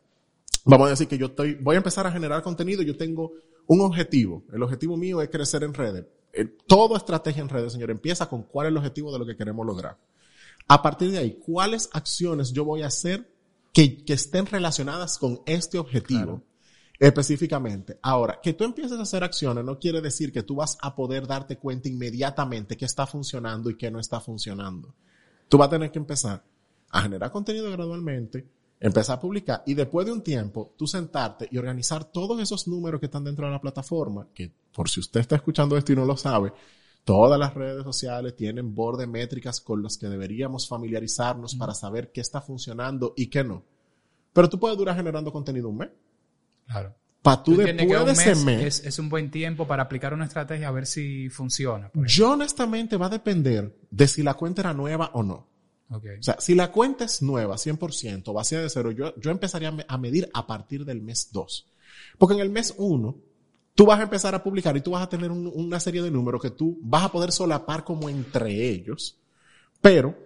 Vamos 0.64 0.87
a 0.87 0.90
decir 0.90 1.09
que 1.09 1.18
yo 1.18 1.27
estoy, 1.27 1.55
voy 1.55 1.75
a 1.75 1.79
empezar 1.79 2.07
a 2.07 2.12
generar 2.12 2.42
contenido, 2.42 2.83
yo 2.83 2.96
tengo 2.96 3.33
un 3.66 3.81
objetivo. 3.81 4.44
El 4.53 4.62
objetivo 4.62 4.96
mío 4.96 5.23
es 5.23 5.29
crecer 5.29 5.62
en 5.62 5.75
redes. 5.75 6.07
Eh, 6.33 6.44
Toda 6.66 6.99
estrategia 6.99 7.42
en 7.42 7.49
redes, 7.49 7.73
señor, 7.73 7.90
empieza 7.90 8.29
con 8.29 8.42
cuál 8.42 8.66
es 8.66 8.70
el 8.70 8.77
objetivo 8.77 9.12
de 9.12 9.18
lo 9.18 9.27
que 9.27 9.37
queremos 9.37 9.66
lograr. 9.66 9.96
A 10.68 10.83
partir 10.83 11.11
de 11.11 11.18
ahí, 11.18 11.38
¿cuáles 11.44 11.88
acciones 11.92 12.53
yo 12.53 12.64
voy 12.64 12.83
a 12.83 12.88
hacer 12.88 13.29
que, 13.73 14.05
que 14.05 14.12
estén 14.12 14.46
relacionadas 14.46 15.18
con 15.18 15.40
este 15.46 15.79
objetivo? 15.79 16.42
Específicamente. 16.99 17.99
Ahora, 18.03 18.40
que 18.42 18.53
tú 18.53 18.64
empieces 18.64 18.99
a 18.99 19.03
hacer 19.03 19.25
acciones 19.25 19.64
no 19.64 19.79
quiere 19.79 20.03
decir 20.03 20.31
que 20.31 20.42
tú 20.42 20.57
vas 20.57 20.77
a 20.83 20.94
poder 20.94 21.27
darte 21.27 21.57
cuenta 21.57 21.88
inmediatamente 21.88 22.77
qué 22.77 22.85
está 22.85 23.07
funcionando 23.07 23.70
y 23.70 23.77
qué 23.77 23.90
no 23.90 23.99
está 23.99 24.20
funcionando. 24.20 24.94
Tú 25.49 25.57
vas 25.57 25.68
a 25.68 25.70
tener 25.70 25.90
que 25.90 25.99
empezar 25.99 26.44
a 26.90 27.03
generar 27.03 27.33
contenido 27.33 27.70
gradualmente, 27.70 28.46
empezar 28.81 29.19
a 29.19 29.21
publicar 29.21 29.62
y 29.66 29.75
después 29.75 30.07
de 30.07 30.12
un 30.12 30.23
tiempo 30.23 30.75
tú 30.77 30.87
sentarte 30.87 31.47
y 31.51 31.59
organizar 31.59 32.05
todos 32.05 32.40
esos 32.40 32.66
números 32.66 32.99
que 32.99 33.07
están 33.07 33.25
dentro 33.25 33.47
de 33.47 33.53
la 33.53 33.61
plataforma, 33.61 34.27
que 34.35 34.51
por 34.73 34.88
si 34.88 35.01
usted 35.01 35.21
está 35.21 35.37
escuchando 35.37 35.77
esto 35.77 35.93
y 35.93 35.97
no 35.97 36.07
lo 36.07 36.16
sabe, 36.16 36.53
todas 37.05 37.38
las 37.38 37.53
redes 37.53 37.85
sociales 37.85 38.35
tienen 38.35 38.75
borde 38.75 39.07
métricas 39.07 39.61
con 39.61 39.83
las 39.83 39.99
que 39.99 40.09
deberíamos 40.09 40.66
familiarizarnos 40.66 41.55
para 41.57 41.75
saber 41.75 42.11
qué 42.11 42.23
está 42.23 42.40
funcionando 42.40 43.12
y 43.16 43.27
qué 43.27 43.45
no. 43.45 43.64
Pero 44.33 44.49
tú 44.49 44.59
puedes 44.59 44.79
durar 44.79 44.97
generando 44.97 45.31
contenido 45.31 45.69
un 45.69 45.79
mes. 45.79 45.90
Claro. 46.66 46.95
Para 47.21 47.43
tú 47.43 47.53
¿Tú 47.53 47.59
que 47.59 47.75
después 47.75 47.99
de 47.99 48.05
un 48.05 48.11
ese 48.11 48.31
mes 48.31 48.45
mes, 48.45 48.64
es, 48.81 48.87
es 48.87 48.99
un 48.99 49.11
buen 49.11 49.31
tiempo 49.31 49.66
para 49.66 49.83
aplicar 49.83 50.14
una 50.14 50.25
estrategia 50.25 50.69
a 50.69 50.73
ver 50.73 50.87
si 50.87 51.29
funciona? 51.29 51.90
yo 52.07 52.33
honestamente 52.33 52.97
va 52.97 53.07
a 53.07 53.11
depender 53.11 53.77
de 53.90 54.09
si 54.09 54.23
la 54.23 54.35
cuenta 54.35 54.62
era 54.62 54.73
nueva 54.73 55.11
o 55.12 55.23
no. 55.23 55.50
Ok. 55.90 56.05
O 56.18 56.22
sea, 56.22 56.37
si 56.40 56.55
la 56.55 56.70
cuenta 56.70 57.05
es 57.05 57.20
nueva, 57.22 57.57
100%, 57.57 58.33
vacía 58.33 58.61
de 58.61 58.70
cero, 58.70 58.90
yo, 58.92 59.14
yo 59.20 59.31
empezaría 59.31 59.68
a 59.68 59.72
me- 59.72 59.85
a 59.88 59.98
medir 59.98 60.31
a 60.33 60.46
partir 60.46 60.85
del 60.85 61.03
mes 61.03 61.31
2. 61.33 61.66
Porque 62.18 62.35
en 62.35 62.40
el 62.40 62.50
mes 62.50 62.74
1, 62.79 63.16
tú 63.74 63.87
vas 63.87 63.98
a 64.00 64.05
empezar 64.05 64.35
a 64.35 64.42
publicar 64.42 64.76
y 64.76 64.81
tú 64.83 64.92
vas 64.92 65.03
a 65.03 65.09
tener 65.09 65.31
un- 65.31 65.50
una 65.55 65.81
serie 65.81 66.03
de 66.03 66.11
números 66.11 66.40
que 66.40 66.50
tú 66.50 66.79
vas 66.83 67.05
a 67.05 67.12
poder 67.12 67.33
solapar 67.33 67.83
como 67.85 68.09
entre 68.09 68.68
ellos, 68.70 69.18
pero 69.81 70.16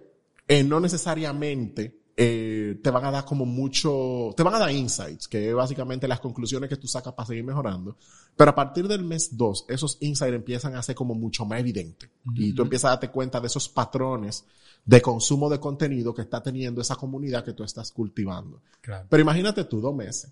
eh, 0.47 0.63
no 0.63 0.79
necesariamente 0.79 2.01
eh, 2.17 2.79
te 2.81 2.89
van 2.91 3.03
a 3.03 3.11
dar 3.11 3.25
como 3.25 3.45
mucho, 3.45 4.33
te 4.37 4.43
van 4.43 4.55
a 4.55 4.59
dar 4.59 4.71
insights, 4.71 5.27
que 5.27 5.49
es 5.49 5.53
básicamente 5.55 6.07
las 6.07 6.21
conclusiones 6.21 6.69
que 6.69 6.77
tú 6.77 6.87
sacas 6.87 7.13
para 7.13 7.27
seguir 7.27 7.43
mejorando. 7.43 7.97
Pero 8.37 8.51
a 8.51 8.55
partir 8.55 8.87
del 8.87 9.03
mes 9.03 9.35
2, 9.35 9.65
esos 9.67 9.97
insights 9.99 10.33
empiezan 10.35 10.75
a 10.75 10.81
ser 10.81 10.95
como 10.95 11.13
mucho 11.13 11.43
más 11.45 11.59
evidentes. 11.59 12.09
Y 12.35 12.53
tú 12.53 12.61
empiezas 12.61 12.85
a 12.85 12.89
darte 12.91 13.09
cuenta 13.09 13.41
de 13.41 13.47
esos 13.47 13.67
patrones 13.67 14.45
de 14.85 15.01
consumo 15.01 15.49
de 15.49 15.59
contenido 15.59 16.13
que 16.13 16.21
está 16.21 16.41
teniendo 16.41 16.79
esa 16.81 16.95
comunidad 16.95 17.43
que 17.43 17.53
tú 17.53 17.63
estás 17.63 17.91
cultivando. 17.91 18.61
Claro. 18.81 19.07
Pero 19.09 19.21
imagínate 19.21 19.63
tú, 19.65 19.81
dos 19.81 19.95
meses. 19.95 20.31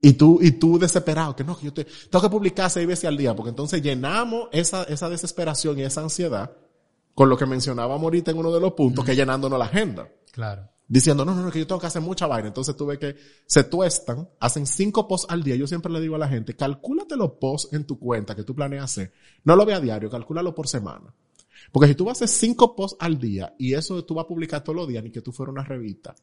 Y 0.00 0.14
tú, 0.14 0.38
y 0.42 0.52
tú 0.52 0.78
desesperado, 0.78 1.34
que 1.34 1.44
no, 1.44 1.56
que 1.56 1.66
yo 1.66 1.72
te, 1.72 1.84
tengo 1.84 2.22
que 2.22 2.28
publicar 2.28 2.68
seis 2.68 2.86
veces 2.86 3.04
al 3.06 3.16
día, 3.16 3.34
porque 3.34 3.50
entonces 3.50 3.80
llenamos 3.80 4.48
esa, 4.50 4.82
esa 4.84 5.08
desesperación 5.08 5.78
y 5.78 5.82
esa 5.82 6.02
ansiedad 6.02 6.50
con 7.14 7.28
lo 7.28 7.36
que 7.36 7.46
mencionábamos 7.46 8.02
ahorita 8.02 8.30
en 8.30 8.38
uno 8.38 8.52
de 8.52 8.60
los 8.60 8.72
puntos, 8.72 9.04
que 9.04 9.14
llenándonos 9.14 9.58
la 9.58 9.66
agenda. 9.66 10.08
Claro. 10.32 10.68
Diciendo, 10.88 11.24
no, 11.24 11.34
no, 11.34 11.42
no, 11.42 11.50
que 11.50 11.58
yo 11.58 11.66
tengo 11.66 11.80
que 11.80 11.86
hacer 11.86 12.02
mucha 12.02 12.26
vaina. 12.26 12.48
Entonces 12.48 12.76
tú 12.76 12.86
ves 12.86 12.98
que 12.98 13.16
se 13.46 13.64
tuestan, 13.64 14.28
hacen 14.40 14.66
cinco 14.66 15.06
posts 15.06 15.30
al 15.30 15.42
día. 15.42 15.56
Yo 15.56 15.66
siempre 15.66 15.92
le 15.92 16.00
digo 16.00 16.16
a 16.16 16.18
la 16.18 16.28
gente, 16.28 16.54
calcúlate 16.54 17.16
los 17.16 17.32
posts 17.32 17.72
en 17.72 17.84
tu 17.84 17.98
cuenta 17.98 18.34
que 18.34 18.42
tú 18.42 18.54
planeas 18.54 18.84
hacer. 18.84 19.12
No 19.44 19.56
lo 19.56 19.64
ve 19.64 19.74
a 19.74 19.80
diario, 19.80 20.10
calcúlalo 20.10 20.54
por 20.54 20.68
semana. 20.68 21.14
Porque 21.70 21.88
si 21.88 21.94
tú 21.94 22.04
vas 22.04 22.20
a 22.20 22.24
hacer 22.24 22.28
cinco 22.48 22.74
posts 22.74 22.96
al 23.00 23.18
día 23.18 23.54
y 23.58 23.74
eso 23.74 24.04
tú 24.04 24.14
vas 24.14 24.24
a 24.24 24.28
publicar 24.28 24.62
todos 24.64 24.76
los 24.76 24.88
días, 24.88 25.02
ni 25.04 25.10
que 25.10 25.20
tú 25.22 25.32
fueras 25.32 25.52
una 25.52 25.64
revista, 25.64 26.14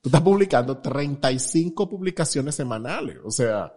tú 0.00 0.08
estás 0.08 0.22
publicando 0.22 0.78
35 0.78 1.88
publicaciones 1.88 2.54
semanales. 2.54 3.18
O 3.24 3.30
sea, 3.30 3.72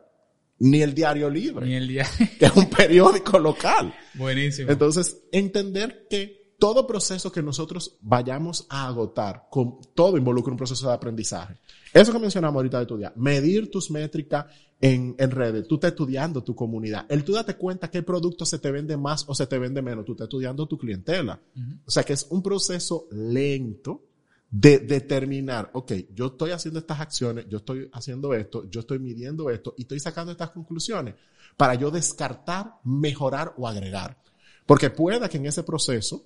ni 0.59 0.81
el 0.81 0.93
diario 0.93 1.29
libre, 1.29 1.65
Ni 1.65 1.75
el 1.75 1.87
día. 1.87 2.05
que 2.37 2.45
es 2.45 2.55
un 2.55 2.69
periódico 2.69 3.39
local. 3.39 3.93
Buenísimo. 4.15 4.71
Entonces, 4.71 5.17
entender 5.31 6.07
que 6.09 6.38
todo 6.59 6.85
proceso 6.85 7.31
que 7.31 7.41
nosotros 7.41 7.97
vayamos 8.01 8.67
a 8.69 8.87
agotar, 8.87 9.47
con, 9.49 9.79
todo 9.95 10.17
involucra 10.17 10.51
un 10.51 10.57
proceso 10.57 10.87
de 10.87 10.93
aprendizaje. 10.93 11.57
Eso 11.93 12.11
que 12.11 12.19
mencionamos 12.19 12.57
ahorita 12.57 12.77
de 12.77 12.83
estudiar, 12.83 13.13
medir 13.15 13.71
tus 13.71 13.89
métricas 13.89 14.45
en, 14.79 15.15
en 15.17 15.31
redes, 15.31 15.67
tú 15.67 15.75
estás 15.75 15.91
estudiando 15.91 16.43
tu 16.43 16.55
comunidad, 16.55 17.05
el 17.09 17.23
tú 17.23 17.33
date 17.33 17.55
cuenta 17.55 17.89
qué 17.89 18.03
producto 18.03 18.45
se 18.45 18.59
te 18.59 18.71
vende 18.71 18.95
más 18.97 19.25
o 19.27 19.33
se 19.33 19.47
te 19.47 19.57
vende 19.57 19.81
menos, 19.81 20.05
tú 20.05 20.11
estás 20.11 20.25
estudiando 20.25 20.67
tu 20.67 20.77
clientela. 20.77 21.41
O 21.85 21.91
sea 21.91 22.03
que 22.03 22.13
es 22.13 22.27
un 22.29 22.43
proceso 22.43 23.07
lento 23.11 24.03
de 24.51 24.79
determinar, 24.79 25.69
ok, 25.73 25.93
yo 26.13 26.27
estoy 26.27 26.51
haciendo 26.51 26.79
estas 26.79 26.99
acciones, 26.99 27.45
yo 27.49 27.59
estoy 27.59 27.89
haciendo 27.93 28.33
esto, 28.33 28.69
yo 28.69 28.81
estoy 28.81 28.99
midiendo 28.99 29.49
esto 29.49 29.75
y 29.77 29.83
estoy 29.83 29.99
sacando 29.99 30.31
estas 30.31 30.49
conclusiones 30.49 31.15
para 31.55 31.75
yo 31.75 31.91
descartar, 31.91 32.75
mejorar 32.83 33.53
o 33.57 33.67
agregar. 33.67 34.17
Porque 34.65 34.89
pueda 34.89 35.29
que 35.29 35.37
en 35.37 35.45
ese 35.45 35.63
proceso, 35.63 36.25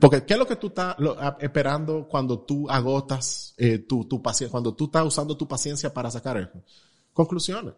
porque 0.00 0.24
¿qué 0.24 0.34
es 0.34 0.38
lo 0.38 0.46
que 0.46 0.56
tú 0.56 0.68
estás 0.68 0.96
esperando 1.40 2.06
cuando 2.08 2.40
tú 2.40 2.68
agotas 2.68 3.54
eh, 3.56 3.78
tu, 3.78 4.04
tu 4.04 4.22
paciencia, 4.22 4.50
cuando 4.50 4.74
tú 4.74 4.86
estás 4.86 5.04
usando 5.04 5.36
tu 5.36 5.46
paciencia 5.46 5.92
para 5.92 6.10
sacar 6.10 6.36
eso? 6.36 6.62
Conclusiones. 7.12 7.74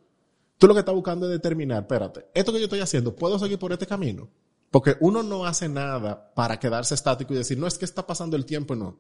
Tú 0.59 0.67
lo 0.67 0.75
que 0.75 0.81
estás 0.81 0.95
buscando 0.95 1.27
es 1.27 1.33
determinar, 1.33 1.83
espérate, 1.83 2.27
esto 2.35 2.53
que 2.53 2.59
yo 2.59 2.65
estoy 2.65 2.81
haciendo, 2.81 3.15
¿puedo 3.15 3.39
seguir 3.39 3.59
por 3.59 3.73
este 3.73 3.87
camino? 3.87 4.29
Porque 4.71 4.97
uno 5.01 5.23
no 5.23 5.47
hace 5.47 5.69
nada 5.69 6.33
para 6.35 6.59
quedarse 6.59 6.95
estático 6.95 7.33
y 7.33 7.37
decir, 7.37 7.59
no 7.59 7.67
es 7.67 7.79
que 7.79 7.85
está 7.85 8.07
pasando 8.07 8.37
el 8.37 8.45
tiempo, 8.45 8.75
no. 8.75 8.99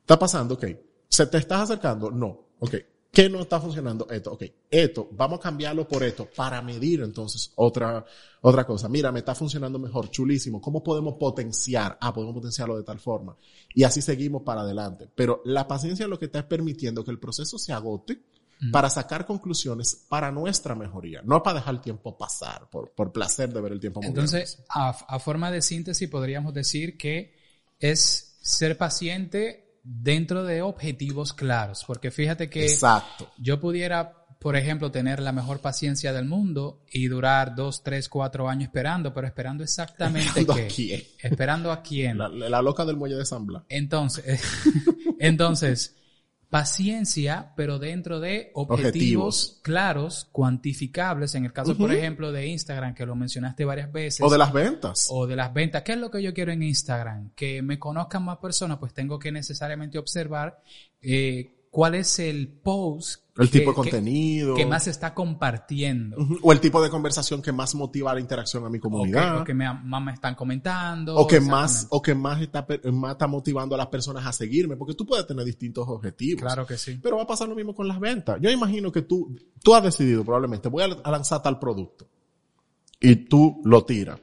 Está 0.00 0.18
pasando, 0.18 0.54
ok. 0.54 0.64
¿Se 1.08 1.26
te 1.26 1.38
estás 1.38 1.62
acercando? 1.62 2.10
No. 2.10 2.48
Ok. 2.58 2.74
¿Qué 3.12 3.28
no 3.28 3.40
está 3.40 3.60
funcionando? 3.60 4.08
Esto, 4.08 4.32
ok. 4.32 4.44
Esto, 4.70 5.08
vamos 5.12 5.40
a 5.40 5.42
cambiarlo 5.42 5.88
por 5.88 6.04
esto 6.04 6.28
para 6.34 6.62
medir 6.62 7.00
entonces 7.02 7.52
otra, 7.56 8.04
otra 8.40 8.64
cosa. 8.64 8.88
Mira, 8.88 9.10
me 9.10 9.18
está 9.18 9.34
funcionando 9.34 9.80
mejor, 9.80 10.10
chulísimo. 10.10 10.60
¿Cómo 10.60 10.82
podemos 10.82 11.14
potenciar? 11.14 11.98
Ah, 12.00 12.14
podemos 12.14 12.34
potenciarlo 12.34 12.76
de 12.76 12.84
tal 12.84 13.00
forma. 13.00 13.36
Y 13.74 13.82
así 13.82 14.00
seguimos 14.00 14.42
para 14.42 14.60
adelante. 14.60 15.08
Pero 15.12 15.42
la 15.44 15.66
paciencia 15.66 16.06
lo 16.06 16.20
que 16.20 16.26
está 16.26 16.40
es 16.40 16.44
permitiendo 16.44 17.04
que 17.04 17.10
el 17.10 17.18
proceso 17.18 17.58
se 17.58 17.72
agote 17.72 18.20
para 18.70 18.90
sacar 18.90 19.24
conclusiones 19.24 20.04
para 20.08 20.30
nuestra 20.30 20.74
mejoría, 20.74 21.22
no 21.24 21.42
para 21.42 21.60
dejar 21.60 21.76
el 21.76 21.80
tiempo 21.80 22.18
pasar, 22.18 22.68
por, 22.68 22.90
por 22.90 23.10
placer 23.10 23.50
de 23.52 23.60
ver 23.60 23.72
el 23.72 23.80
tiempo. 23.80 24.00
Entonces, 24.02 24.62
a, 24.68 24.90
a 24.90 25.18
forma 25.18 25.50
de 25.50 25.62
síntesis, 25.62 26.08
podríamos 26.10 26.52
decir 26.52 26.98
que 26.98 27.34
es 27.78 28.36
ser 28.42 28.76
paciente 28.76 29.69
dentro 29.82 30.44
de 30.44 30.62
objetivos 30.62 31.32
claros. 31.32 31.84
Porque 31.86 32.10
fíjate 32.10 32.48
que 32.50 32.64
Exacto. 32.66 33.30
yo 33.38 33.60
pudiera, 33.60 34.26
por 34.38 34.56
ejemplo, 34.56 34.90
tener 34.90 35.20
la 35.20 35.32
mejor 35.32 35.60
paciencia 35.60 36.12
del 36.12 36.24
mundo 36.24 36.82
y 36.90 37.08
durar 37.08 37.54
dos, 37.54 37.82
tres, 37.82 38.08
cuatro 38.08 38.48
años 38.48 38.64
esperando, 38.68 39.12
pero 39.14 39.26
esperando 39.26 39.62
exactamente 39.64 40.40
Esperando 40.40 40.54
qué. 40.54 40.62
a 40.62 40.68
quién. 40.68 41.02
Esperando 41.22 41.72
a 41.72 41.82
quién. 41.82 42.18
La, 42.18 42.28
la 42.28 42.62
loca 42.62 42.84
del 42.84 42.96
muelle 42.96 43.16
de 43.16 43.24
San 43.26 43.46
Blas. 43.46 43.62
Entonces, 43.68 44.42
entonces, 45.18 45.96
paciencia, 46.50 47.52
pero 47.56 47.78
dentro 47.78 48.18
de 48.18 48.50
objetivos, 48.54 48.80
Objetivos. 48.88 49.60
claros, 49.62 50.28
cuantificables. 50.32 51.34
En 51.36 51.44
el 51.44 51.52
caso, 51.52 51.76
por 51.76 51.92
ejemplo, 51.92 52.32
de 52.32 52.46
Instagram, 52.48 52.94
que 52.94 53.06
lo 53.06 53.14
mencionaste 53.14 53.64
varias 53.64 53.90
veces. 53.92 54.20
O 54.20 54.28
de 54.28 54.36
las 54.36 54.52
ventas. 54.52 55.06
o 55.10 55.26
de 55.28 55.36
las 55.36 55.54
ventas. 55.54 55.82
¿Qué 55.82 55.92
es 55.92 55.98
lo 55.98 56.10
que 56.10 56.22
yo 56.22 56.34
quiero 56.34 56.50
en 56.50 56.62
Instagram? 56.64 57.30
Que 57.36 57.62
me 57.62 57.78
conozcan 57.78 58.24
más 58.24 58.38
personas, 58.38 58.78
pues 58.78 58.92
tengo 58.92 59.18
que 59.18 59.30
necesariamente 59.30 59.96
observar 59.96 60.60
eh, 61.00 61.54
cuál 61.70 61.94
es 61.94 62.18
el 62.18 62.48
post. 62.48 63.22
El 63.38 63.48
que- 63.48 63.60
tipo 63.60 63.70
de 63.70 63.74
contenido. 63.76 64.54
Que, 64.54 64.66
más 64.66 64.86
está 64.86 65.14
compartiendo. 65.14 66.16
O 66.42 66.52
el 66.52 66.60
tipo 66.60 66.82
de 66.82 66.90
conversación 66.90 67.40
que 67.40 67.52
más 67.52 67.74
motiva 67.74 68.12
la 68.12 68.20
interacción 68.20 68.66
a 68.66 68.68
mi 68.68 68.76
O 68.76 68.80
que, 68.80 68.80
comunidad. 68.80 69.40
o 69.40 69.44
que 69.44 69.54
me- 69.54 69.72
más 69.84 70.02
me 70.02 70.12
están 70.12 70.34
comentando. 70.34 71.16
O 71.16 71.26
que 71.26 71.40
más, 71.40 71.86
o 71.90 72.02
que 72.02 72.14
más 72.14 72.42
está, 72.42 72.66
más 72.92 73.12
está 73.12 73.26
motivando 73.26 73.74
a 73.74 73.78
las 73.78 73.86
personas 73.86 74.26
a 74.26 74.32
seguirme, 74.32 74.76
porque 74.76 74.94
tú 74.94 75.06
puedes 75.06 75.26
tener 75.26 75.44
distintos 75.46 75.86
objetivos. 75.88 76.42
Claro 76.42 76.66
que 76.66 76.76
sí. 76.76 76.98
Pero 77.02 77.16
va 77.16 77.22
a 77.22 77.26
pasar 77.26 77.48
lo 77.48 77.54
mismo 77.54 77.74
con 77.74 77.88
las 77.88 77.98
ventas. 77.98 78.38
Yo 78.42 78.50
imagino 78.50 78.92
que 78.92 79.02
tú, 79.02 79.34
tú 79.62 79.74
has 79.74 79.82
decidido 79.84 80.22
probablemente, 80.22 80.68
voy 80.68 80.82
a, 80.82 80.86
a 81.02 81.10
lanzar 81.10 81.40
tal 81.42 81.58
producto. 81.58 82.06
Y 83.00 83.16
tú 83.26 83.62
lo 83.64 83.84
tiras. 83.86 84.20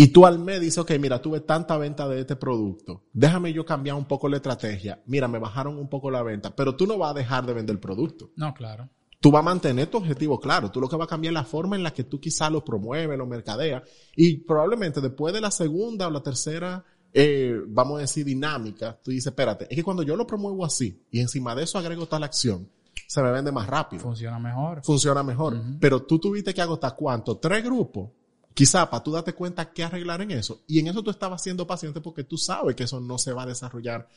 Y 0.00 0.12
tú 0.12 0.26
al 0.26 0.38
mes 0.38 0.60
dices, 0.60 0.78
ok, 0.78 0.92
mira, 1.00 1.20
tuve 1.20 1.40
tanta 1.40 1.76
venta 1.76 2.06
de 2.06 2.20
este 2.20 2.36
producto. 2.36 3.02
Déjame 3.12 3.52
yo 3.52 3.66
cambiar 3.66 3.96
un 3.96 4.04
poco 4.04 4.28
la 4.28 4.36
estrategia. 4.36 5.02
Mira, 5.06 5.26
me 5.26 5.40
bajaron 5.40 5.76
un 5.76 5.88
poco 5.88 6.08
la 6.08 6.22
venta. 6.22 6.54
Pero 6.54 6.76
tú 6.76 6.86
no 6.86 6.98
vas 6.98 7.10
a 7.10 7.14
dejar 7.14 7.44
de 7.44 7.52
vender 7.52 7.74
el 7.74 7.80
producto. 7.80 8.30
No, 8.36 8.54
claro. 8.54 8.88
Tú 9.18 9.32
vas 9.32 9.40
a 9.40 9.42
mantener 9.42 9.88
tu 9.88 9.96
objetivo 9.98 10.38
claro. 10.38 10.70
Tú 10.70 10.80
lo 10.80 10.88
que 10.88 10.94
vas 10.94 11.06
a 11.06 11.10
cambiar 11.10 11.32
es 11.32 11.34
la 11.34 11.44
forma 11.44 11.74
en 11.74 11.82
la 11.82 11.92
que 11.92 12.04
tú 12.04 12.20
quizás 12.20 12.52
lo 12.52 12.64
promueves, 12.64 13.18
lo 13.18 13.26
mercadeas. 13.26 13.82
Y 14.14 14.36
probablemente 14.36 15.00
después 15.00 15.34
de 15.34 15.40
la 15.40 15.50
segunda 15.50 16.06
o 16.06 16.12
la 16.12 16.22
tercera, 16.22 16.84
eh, 17.12 17.56
vamos 17.66 17.98
a 17.98 18.02
decir, 18.02 18.24
dinámica, 18.24 18.96
tú 19.02 19.10
dices, 19.10 19.26
espérate, 19.26 19.66
es 19.68 19.74
que 19.74 19.82
cuando 19.82 20.04
yo 20.04 20.14
lo 20.14 20.28
promuevo 20.28 20.64
así 20.64 21.02
y 21.10 21.18
encima 21.18 21.56
de 21.56 21.64
eso 21.64 21.76
agrego 21.76 22.06
tal 22.06 22.22
acción, 22.22 22.70
se 23.08 23.20
me 23.20 23.32
vende 23.32 23.50
más 23.50 23.66
rápido. 23.66 24.00
Funciona 24.00 24.38
mejor. 24.38 24.80
Funciona 24.84 25.24
mejor. 25.24 25.60
Pero 25.80 26.04
tú 26.04 26.20
tuviste 26.20 26.54
que 26.54 26.62
agotar 26.62 26.94
cuánto? 26.94 27.38
Tres 27.38 27.64
grupos 27.64 28.10
Quizá 28.58 28.90
para 28.90 29.04
tú 29.04 29.12
darte 29.12 29.34
cuenta 29.34 29.70
qué 29.70 29.84
arreglar 29.84 30.20
en 30.20 30.32
eso. 30.32 30.64
Y 30.66 30.80
en 30.80 30.88
eso 30.88 31.00
tú 31.00 31.12
estabas 31.12 31.40
siendo 31.40 31.64
paciente 31.64 32.00
porque 32.00 32.24
tú 32.24 32.36
sabes 32.36 32.74
que 32.74 32.82
eso 32.82 32.98
no 32.98 33.16
se 33.16 33.32
va 33.32 33.44
a 33.44 33.46
desarrollar 33.46 34.08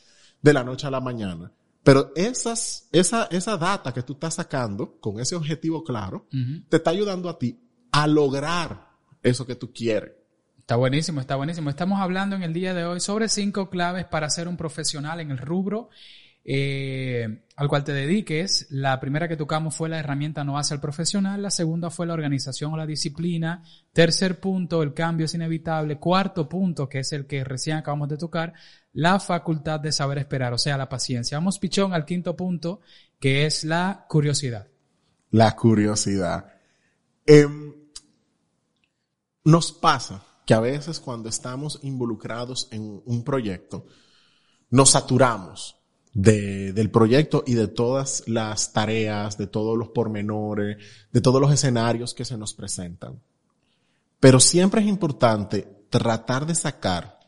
de 0.42 0.52
la 0.52 0.64
noche 0.64 0.84
a 0.84 0.90
la 0.90 1.00
mañana. 1.00 1.52
Pero 1.84 2.10
esas, 2.16 2.88
esa, 2.90 3.28
esa 3.30 3.56
data 3.56 3.94
que 3.94 4.02
tú 4.02 4.14
estás 4.14 4.34
sacando 4.34 4.98
con 4.98 5.20
ese 5.20 5.36
objetivo 5.36 5.84
claro, 5.84 6.26
te 6.68 6.78
está 6.78 6.90
ayudando 6.90 7.28
a 7.28 7.38
ti 7.38 7.56
a 7.92 8.08
lograr 8.08 8.88
eso 9.22 9.46
que 9.46 9.54
tú 9.54 9.72
quieres. 9.72 10.10
Está 10.58 10.74
buenísimo, 10.74 11.20
está 11.20 11.36
buenísimo. 11.36 11.70
Estamos 11.70 12.00
hablando 12.00 12.34
en 12.34 12.42
el 12.42 12.52
día 12.52 12.74
de 12.74 12.84
hoy 12.84 12.98
sobre 12.98 13.28
cinco 13.28 13.70
claves 13.70 14.06
para 14.06 14.28
ser 14.28 14.48
un 14.48 14.56
profesional 14.56 15.20
en 15.20 15.30
el 15.30 15.38
rubro 15.38 15.88
eh, 16.44 17.44
al 17.56 17.68
cual 17.68 17.84
te 17.84 17.92
dediques. 17.92 18.66
La 18.70 18.98
primera 18.98 19.28
que 19.28 19.36
tocamos 19.36 19.74
fue 19.74 19.88
la 19.88 19.98
herramienta 19.98 20.44
no 20.44 20.58
hace 20.58 20.74
al 20.74 20.80
profesional. 20.80 21.42
La 21.42 21.50
segunda 21.50 21.90
fue 21.90 22.06
la 22.06 22.14
organización 22.14 22.72
o 22.72 22.76
la 22.76 22.86
disciplina. 22.86 23.62
Tercer 23.92 24.40
punto, 24.40 24.82
el 24.82 24.94
cambio 24.94 25.26
es 25.26 25.34
inevitable. 25.34 25.98
Cuarto 25.98 26.48
punto, 26.48 26.88
que 26.88 27.00
es 27.00 27.12
el 27.12 27.26
que 27.26 27.44
recién 27.44 27.76
acabamos 27.76 28.08
de 28.08 28.16
tocar, 28.16 28.54
la 28.92 29.20
facultad 29.20 29.80
de 29.80 29.92
saber 29.92 30.18
esperar, 30.18 30.52
o 30.52 30.58
sea, 30.58 30.76
la 30.76 30.88
paciencia. 30.88 31.38
Vamos, 31.38 31.58
pichón, 31.58 31.94
al 31.94 32.04
quinto 32.04 32.36
punto, 32.36 32.80
que 33.20 33.46
es 33.46 33.64
la 33.64 34.06
curiosidad. 34.08 34.66
La 35.30 35.54
curiosidad. 35.56 36.52
Em, 37.24 37.74
nos 39.44 39.72
pasa 39.72 40.24
que 40.44 40.54
a 40.54 40.60
veces 40.60 41.00
cuando 41.00 41.28
estamos 41.28 41.78
involucrados 41.82 42.68
en 42.72 43.00
un 43.04 43.22
proyecto, 43.22 43.86
nos 44.70 44.90
saturamos 44.90 45.81
de- 46.14 46.72
del 46.72 46.90
proyecto 46.90 47.42
y 47.46 47.54
de 47.54 47.68
todas 47.68 48.24
las 48.26 48.72
tareas, 48.72 49.38
de 49.38 49.46
todos 49.46 49.78
los 49.78 49.88
pormenores, 49.88 50.76
de 51.12 51.20
todos 51.20 51.40
los 51.40 51.52
escenarios 51.52 52.14
que 52.14 52.24
se 52.24 52.36
nos 52.36 52.54
presentan. 52.54 53.20
Pero 54.20 54.38
siempre 54.40 54.80
es 54.82 54.86
importante 54.88 55.86
tratar 55.90 56.46
de 56.46 56.54
sacar 56.54 57.18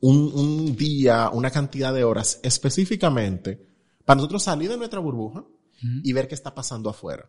un, 0.00 0.32
un 0.34 0.76
día, 0.76 1.30
una 1.32 1.50
cantidad 1.50 1.92
de 1.94 2.04
horas 2.04 2.40
específicamente 2.42 3.66
para 4.04 4.16
nosotros 4.16 4.42
salir 4.42 4.68
de 4.70 4.76
nuestra 4.76 5.00
burbuja 5.00 5.44
y 6.02 6.12
ver 6.12 6.28
qué 6.28 6.34
está 6.34 6.54
pasando 6.54 6.88
afuera. 6.90 7.28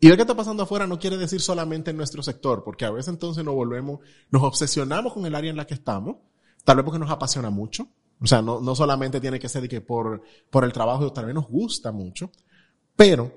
Y 0.00 0.06
ver 0.08 0.16
qué 0.16 0.22
está 0.22 0.34
pasando 0.36 0.62
afuera 0.62 0.86
no 0.86 0.98
quiere 0.98 1.18
decir 1.18 1.40
solamente 1.42 1.90
en 1.90 1.96
nuestro 1.98 2.22
sector, 2.22 2.64
porque 2.64 2.86
a 2.86 2.90
veces 2.90 3.08
entonces 3.08 3.44
nos 3.44 3.54
volvemos, 3.54 4.00
nos 4.30 4.42
obsesionamos 4.42 5.12
con 5.12 5.26
el 5.26 5.34
área 5.34 5.50
en 5.50 5.56
la 5.58 5.66
que 5.66 5.74
estamos, 5.74 6.16
tal 6.64 6.76
vez 6.76 6.84
porque 6.84 6.98
nos 6.98 7.10
apasiona 7.10 7.50
mucho. 7.50 7.88
O 8.20 8.26
sea, 8.26 8.42
no, 8.42 8.60
no 8.60 8.74
solamente 8.74 9.20
tiene 9.20 9.38
que 9.38 9.48
ser 9.48 9.62
de 9.62 9.68
que 9.68 9.80
por, 9.80 10.22
por 10.50 10.64
el 10.64 10.72
trabajo, 10.72 11.12
tal 11.12 11.26
vez 11.26 11.34
nos 11.34 11.48
gusta 11.48 11.90
mucho, 11.90 12.30
pero 12.96 13.32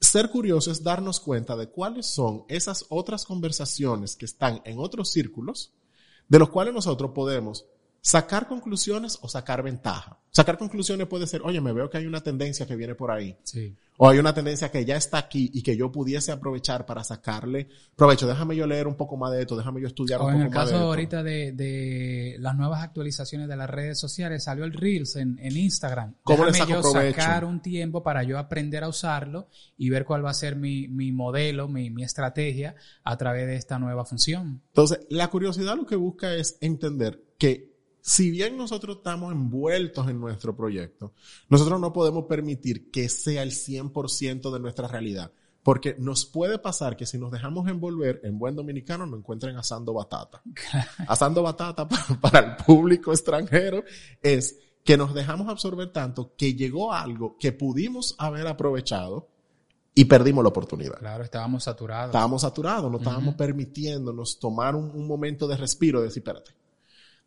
ser 0.00 0.30
curioso 0.30 0.70
es 0.70 0.82
darnos 0.82 1.18
cuenta 1.20 1.56
de 1.56 1.68
cuáles 1.68 2.06
son 2.06 2.44
esas 2.48 2.86
otras 2.88 3.24
conversaciones 3.24 4.16
que 4.16 4.26
están 4.26 4.62
en 4.64 4.78
otros 4.78 5.10
círculos, 5.10 5.72
de 6.28 6.38
los 6.38 6.50
cuales 6.50 6.72
nosotros 6.72 7.10
podemos 7.14 7.66
sacar 8.00 8.46
conclusiones 8.48 9.18
o 9.22 9.28
sacar 9.28 9.62
ventaja. 9.62 10.18
Sacar 10.30 10.58
conclusiones 10.58 11.06
puede 11.08 11.26
ser, 11.26 11.40
oye, 11.42 11.60
me 11.60 11.72
veo 11.72 11.90
que 11.90 11.98
hay 11.98 12.06
una 12.06 12.20
tendencia 12.20 12.66
que 12.66 12.76
viene 12.76 12.94
por 12.94 13.10
ahí. 13.10 13.36
Sí. 13.42 13.74
O 13.96 14.08
hay 14.08 14.18
una 14.20 14.32
tendencia 14.32 14.70
que 14.70 14.84
ya 14.84 14.96
está 14.96 15.18
aquí 15.18 15.50
y 15.52 15.62
que 15.62 15.76
yo 15.76 15.90
pudiese 15.90 16.30
aprovechar 16.30 16.86
para 16.86 17.02
sacarle 17.02 17.68
provecho. 17.96 18.28
Déjame 18.28 18.54
yo 18.54 18.64
leer 18.66 18.86
un 18.86 18.94
poco 18.94 19.16
más 19.16 19.32
de 19.32 19.40
esto, 19.40 19.56
déjame 19.56 19.80
yo 19.80 19.88
estudiar 19.88 20.20
O 20.20 20.26
un 20.26 20.30
en 20.30 20.36
poco 20.36 20.44
el 20.44 20.50
más 20.50 20.66
de 20.66 20.72
caso 20.72 20.76
esto. 20.76 20.86
ahorita 20.86 21.22
de, 21.24 21.52
de 21.52 22.36
las 22.38 22.54
nuevas 22.56 22.82
actualizaciones 22.84 23.48
de 23.48 23.56
las 23.56 23.68
redes 23.68 23.98
sociales, 23.98 24.44
salió 24.44 24.64
el 24.64 24.72
Reels 24.74 25.16
en, 25.16 25.38
en 25.40 25.56
Instagram. 25.56 26.14
¿Cómo 26.22 26.44
le 26.44 26.52
Déjame 26.52 26.72
saco 26.72 26.82
yo 26.86 26.92
provecho? 26.92 27.20
sacar 27.20 27.44
un 27.44 27.60
tiempo 27.60 28.04
para 28.04 28.22
yo 28.22 28.38
aprender 28.38 28.84
a 28.84 28.88
usarlo 28.88 29.48
y 29.76 29.90
ver 29.90 30.04
cuál 30.04 30.24
va 30.24 30.30
a 30.30 30.34
ser 30.34 30.54
mi, 30.54 30.86
mi 30.86 31.10
modelo, 31.10 31.66
mi, 31.66 31.90
mi 31.90 32.04
estrategia 32.04 32.76
a 33.02 33.16
través 33.16 33.46
de 33.48 33.56
esta 33.56 33.80
nueva 33.80 34.04
función. 34.04 34.62
Entonces, 34.68 35.00
la 35.10 35.28
curiosidad 35.28 35.74
lo 35.76 35.86
que 35.86 35.96
busca 35.96 36.32
es 36.34 36.58
entender 36.60 37.24
que 37.38 37.67
si 38.08 38.30
bien 38.30 38.56
nosotros 38.56 38.96
estamos 38.96 39.32
envueltos 39.32 40.08
en 40.08 40.18
nuestro 40.18 40.56
proyecto, 40.56 41.12
nosotros 41.50 41.78
no 41.78 41.92
podemos 41.92 42.24
permitir 42.24 42.90
que 42.90 43.06
sea 43.10 43.42
el 43.42 43.50
100% 43.50 44.50
de 44.50 44.60
nuestra 44.60 44.88
realidad. 44.88 45.30
Porque 45.62 45.94
nos 45.98 46.24
puede 46.24 46.58
pasar 46.58 46.96
que 46.96 47.04
si 47.04 47.18
nos 47.18 47.30
dejamos 47.30 47.68
envolver 47.68 48.22
en 48.24 48.38
buen 48.38 48.56
dominicano 48.56 49.04
nos 49.04 49.18
encuentren 49.18 49.58
asando 49.58 49.92
batata. 49.92 50.40
asando 51.06 51.42
batata 51.42 51.86
para, 51.88 52.18
para 52.18 52.38
el 52.38 52.56
público 52.64 53.12
extranjero 53.12 53.84
es 54.22 54.58
que 54.82 54.96
nos 54.96 55.12
dejamos 55.12 55.46
absorber 55.48 55.92
tanto 55.92 56.34
que 56.34 56.54
llegó 56.54 56.94
algo 56.94 57.36
que 57.38 57.52
pudimos 57.52 58.14
haber 58.16 58.46
aprovechado 58.46 59.28
y 59.94 60.06
perdimos 60.06 60.42
la 60.42 60.48
oportunidad. 60.48 60.98
Claro, 60.98 61.24
estábamos 61.24 61.64
saturados. 61.64 62.08
Estábamos 62.08 62.40
saturados, 62.40 62.90
no 62.90 62.96
estábamos 62.96 63.34
permitiéndonos 63.34 64.38
tomar 64.38 64.74
un, 64.74 64.92
un 64.92 65.06
momento 65.06 65.46
de 65.46 65.58
respiro, 65.58 66.00
de 66.00 66.06
decir, 66.06 66.22
espérate, 66.22 66.57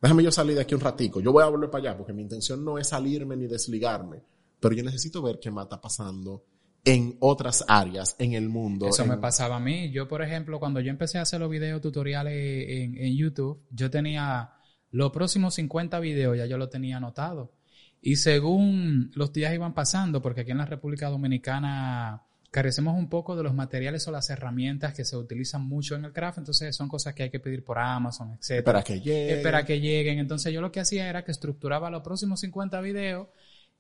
déjame 0.02 0.24
yo 0.24 0.32
salir 0.32 0.56
de 0.56 0.62
aquí 0.62 0.74
un 0.76 0.82
ratico, 0.82 1.20
yo 1.22 1.32
voy 1.32 1.44
a 1.44 1.48
volver 1.48 1.70
para 1.70 1.90
allá, 1.90 1.98
porque 1.98 2.14
mi 2.14 2.22
intención 2.22 2.64
no 2.66 2.78
es 2.78 2.88
salirme 2.90 3.36
ni 3.38 3.48
desligarme, 3.48 4.24
pero 4.60 4.74
yo 4.76 4.84
necesito 4.84 5.22
ver 5.22 5.40
qué 5.40 5.52
más 5.52 5.66
está 5.66 5.80
pasando 5.80 6.44
en 6.84 7.16
otras 7.20 7.64
áreas, 7.68 8.16
en 8.18 8.34
el 8.34 8.50
mundo. 8.50 8.88
Eso 8.88 9.04
en- 9.04 9.10
me 9.10 9.18
pasaba 9.18 9.58
a 9.58 9.60
mí. 9.60 9.92
Yo, 9.92 10.08
por 10.08 10.22
ejemplo, 10.24 10.60
cuando 10.60 10.80
yo 10.80 10.90
empecé 10.90 11.20
a 11.20 11.22
hacer 11.22 11.40
los 11.40 11.50
videos 11.50 11.80
tutoriales 11.82 12.34
en, 12.70 12.98
en 12.98 13.16
YouTube, 13.16 13.62
yo 13.70 13.90
tenía 13.92 14.52
los 14.90 15.12
próximos 15.12 15.54
50 15.54 16.00
videos, 16.00 16.36
ya 16.38 16.46
yo 16.48 16.58
lo 16.58 16.70
tenía 16.70 16.98
anotado. 16.98 17.54
Y 18.02 18.16
según 18.16 19.12
los 19.14 19.32
días 19.32 19.54
iban 19.54 19.76
pasando, 19.76 20.24
porque 20.24 20.42
aquí 20.42 20.52
en 20.52 20.58
la 20.58 20.66
República 20.66 21.08
Dominicana 21.10 22.24
carecemos 22.52 22.98
un 22.98 23.10
poco 23.10 23.36
de 23.38 23.44
los 23.44 23.54
materiales 23.54 24.06
o 24.08 24.12
las 24.12 24.30
herramientas 24.30 24.94
que 24.94 25.06
se 25.06 25.16
utilizan 25.16 25.64
mucho 25.64 25.96
en 25.96 26.04
el 26.06 26.12
craft, 26.12 26.40
entonces 26.40 26.76
son 26.76 26.90
cosas 26.90 27.16
que 27.16 27.24
hay 27.24 27.30
que 27.30 27.40
pedir 27.40 27.64
por 27.64 27.80
Amazon, 27.80 28.34
etc. 28.34 28.52
Espera 28.52 28.84
que 28.84 29.00
llegue. 29.00 29.34
Espera 29.34 29.66
que 29.66 29.80
lleguen. 29.80 30.20
Entonces 30.20 30.54
yo 30.54 30.60
lo 30.60 30.72
que 30.72 30.82
hacía 30.82 31.10
era 31.10 31.24
que 31.24 31.32
estructuraba 31.32 31.90
los 31.90 32.04
próximos 32.04 32.42
50 32.42 32.82
videos 32.82 33.30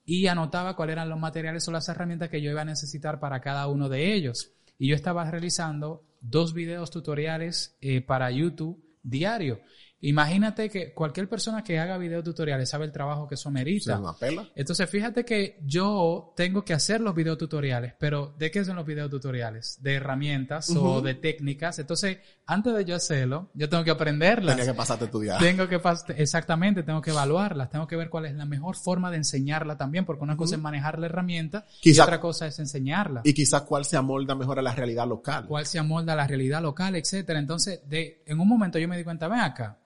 y 0.05 0.25
anotaba 0.27 0.75
cuáles 0.75 0.93
eran 0.93 1.09
los 1.09 1.19
materiales 1.19 1.67
o 1.67 1.71
las 1.71 1.87
herramientas 1.89 2.29
que 2.29 2.41
yo 2.41 2.49
iba 2.49 2.61
a 2.61 2.65
necesitar 2.65 3.19
para 3.19 3.41
cada 3.41 3.67
uno 3.67 3.89
de 3.89 4.13
ellos. 4.13 4.51
Y 4.79 4.87
yo 4.87 4.95
estaba 4.95 5.29
realizando 5.29 6.05
dos 6.21 6.53
videos 6.53 6.89
tutoriales 6.91 7.75
eh, 7.81 8.01
para 8.01 8.31
YouTube 8.31 8.81
diario. 9.03 9.59
Imagínate 10.01 10.69
que 10.69 10.93
cualquier 10.93 11.29
persona 11.29 11.63
que 11.63 11.79
haga 11.79 11.97
videos 11.97 12.23
tutoriales 12.23 12.69
sabe 12.69 12.85
el 12.85 12.91
trabajo 12.91 13.27
que 13.27 13.35
eso 13.35 13.51
merita. 13.51 13.99
una 13.99 14.13
pela. 14.13 14.47
Entonces, 14.55 14.89
fíjate 14.89 15.23
que 15.23 15.59
yo 15.63 16.33
tengo 16.35 16.65
que 16.65 16.73
hacer 16.73 17.01
los 17.01 17.13
videotutoriales, 17.13 17.93
pero 17.99 18.33
¿de 18.37 18.49
qué 18.49 18.65
son 18.65 18.75
los 18.77 18.85
videotutoriales? 18.85 19.77
De 19.81 19.93
herramientas 19.95 20.69
o 20.75 21.01
de 21.01 21.13
técnicas. 21.15 21.77
Entonces, 21.79 22.17
antes 22.47 22.73
de 22.73 22.83
yo 22.85 22.95
hacerlo, 22.95 23.51
yo 23.53 23.69
tengo 23.69 23.83
que 23.83 23.91
aprenderlas. 23.91 24.55
Tenía 24.55 24.71
que 24.71 24.77
pasarte 24.77 25.07
tu 25.07 25.19
día. 25.19 25.37
Tengo 25.37 25.67
que 25.67 25.79
exactamente, 26.17 26.83
tengo 26.83 27.01
que 27.01 27.11
evaluarlas, 27.11 27.69
tengo 27.69 27.87
que 27.87 27.95
ver 27.95 28.09
cuál 28.09 28.25
es 28.25 28.33
la 28.35 28.45
mejor 28.45 28.75
forma 28.75 29.11
de 29.11 29.17
enseñarla 29.17 29.77
también, 29.77 30.05
porque 30.05 30.23
una 30.23 30.35
cosa 30.35 30.55
es 30.55 30.61
manejar 30.61 30.97
la 30.99 31.05
herramienta 31.05 31.65
y 31.79 31.91
Quizá- 31.91 32.03
otra 32.03 32.19
cosa 32.19 32.47
es 32.47 32.57
enseñarla. 32.59 33.21
Y 33.23 33.33
quizás 33.33 33.61
cuál 33.63 33.85
se 33.85 33.97
amolda 33.97 34.33
mejor 34.35 34.57
a 34.59 34.61
la 34.61 34.73
realidad 34.73 35.07
local. 35.07 35.45
Cuál 35.47 35.65
se 35.65 35.77
amolda 35.79 36.13
a 36.13 36.15
la 36.15 36.27
realidad 36.27 36.61
local, 36.61 36.95
etcétera. 36.95 37.39
Entonces, 37.39 37.81
de, 37.87 38.23
en 38.25 38.39
un 38.39 38.47
momento 38.47 38.79
yo 38.79 38.87
me 38.87 38.97
di 38.97 39.03
cuenta, 39.03 39.27
ven 39.27 39.39
acá, 39.39 39.77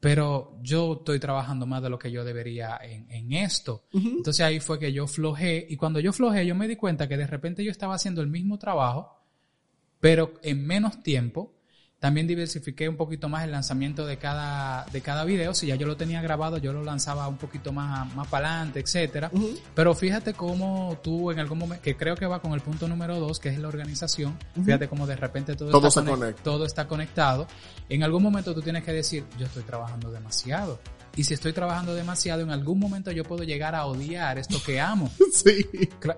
pero 0.00 0.58
yo 0.62 0.94
estoy 0.94 1.20
trabajando 1.20 1.66
más 1.66 1.82
de 1.82 1.90
lo 1.90 1.98
que 1.98 2.10
yo 2.10 2.24
debería 2.24 2.78
en, 2.82 3.06
en 3.10 3.32
esto. 3.32 3.84
Entonces 3.92 4.40
ahí 4.40 4.58
fue 4.58 4.78
que 4.78 4.92
yo 4.92 5.06
flojé 5.06 5.66
y 5.68 5.76
cuando 5.76 6.00
yo 6.00 6.12
flojé 6.12 6.46
yo 6.46 6.54
me 6.54 6.66
di 6.66 6.76
cuenta 6.76 7.06
que 7.06 7.18
de 7.18 7.26
repente 7.26 7.62
yo 7.62 7.70
estaba 7.70 7.94
haciendo 7.94 8.22
el 8.22 8.28
mismo 8.28 8.58
trabajo, 8.58 9.18
pero 10.00 10.32
en 10.42 10.66
menos 10.66 11.02
tiempo. 11.02 11.52
También 12.00 12.26
diversifiqué 12.26 12.88
un 12.88 12.96
poquito 12.96 13.28
más 13.28 13.44
el 13.44 13.50
lanzamiento 13.52 14.06
de 14.06 14.16
cada, 14.16 14.86
de 14.90 15.02
cada 15.02 15.24
video. 15.24 15.52
Si 15.52 15.66
ya 15.66 15.74
yo 15.74 15.86
lo 15.86 15.98
tenía 15.98 16.22
grabado, 16.22 16.56
yo 16.56 16.72
lo 16.72 16.82
lanzaba 16.82 17.28
un 17.28 17.36
poquito 17.36 17.72
más, 17.72 18.12
más 18.14 18.26
para 18.26 18.48
adelante, 18.48 18.80
etcétera. 18.80 19.30
Ujú. 19.30 19.58
Pero 19.74 19.94
fíjate 19.94 20.32
cómo 20.32 20.98
tú 21.02 21.30
en 21.30 21.40
algún 21.40 21.58
momento, 21.58 21.82
que 21.82 21.98
creo 21.98 22.16
que 22.16 22.24
va 22.24 22.40
con 22.40 22.54
el 22.54 22.62
punto 22.62 22.88
número 22.88 23.20
dos, 23.20 23.38
que 23.38 23.50
es 23.50 23.58
la 23.58 23.68
organización, 23.68 24.38
fíjate 24.64 24.88
cómo 24.88 25.06
de 25.06 25.16
repente 25.16 25.54
todo, 25.54 25.70
Todo 25.70 25.88
está 25.88 26.02
todo 26.42 26.64
está 26.64 26.88
conectado. 26.88 27.46
En 27.90 28.02
algún 28.02 28.22
momento 28.22 28.54
tú 28.54 28.62
tienes 28.62 28.82
que 28.82 28.92
decir, 28.92 29.24
yo 29.38 29.44
estoy 29.44 29.64
trabajando 29.64 30.10
demasiado. 30.10 30.80
Y 31.16 31.24
si 31.24 31.34
estoy 31.34 31.52
trabajando 31.52 31.94
demasiado, 31.94 32.42
en 32.42 32.50
algún 32.50 32.78
momento 32.78 33.10
yo 33.10 33.24
puedo 33.24 33.42
llegar 33.42 33.74
a 33.74 33.86
odiar 33.86 34.38
esto 34.38 34.58
que 34.64 34.80
amo. 34.80 35.10
Sí. 35.32 35.64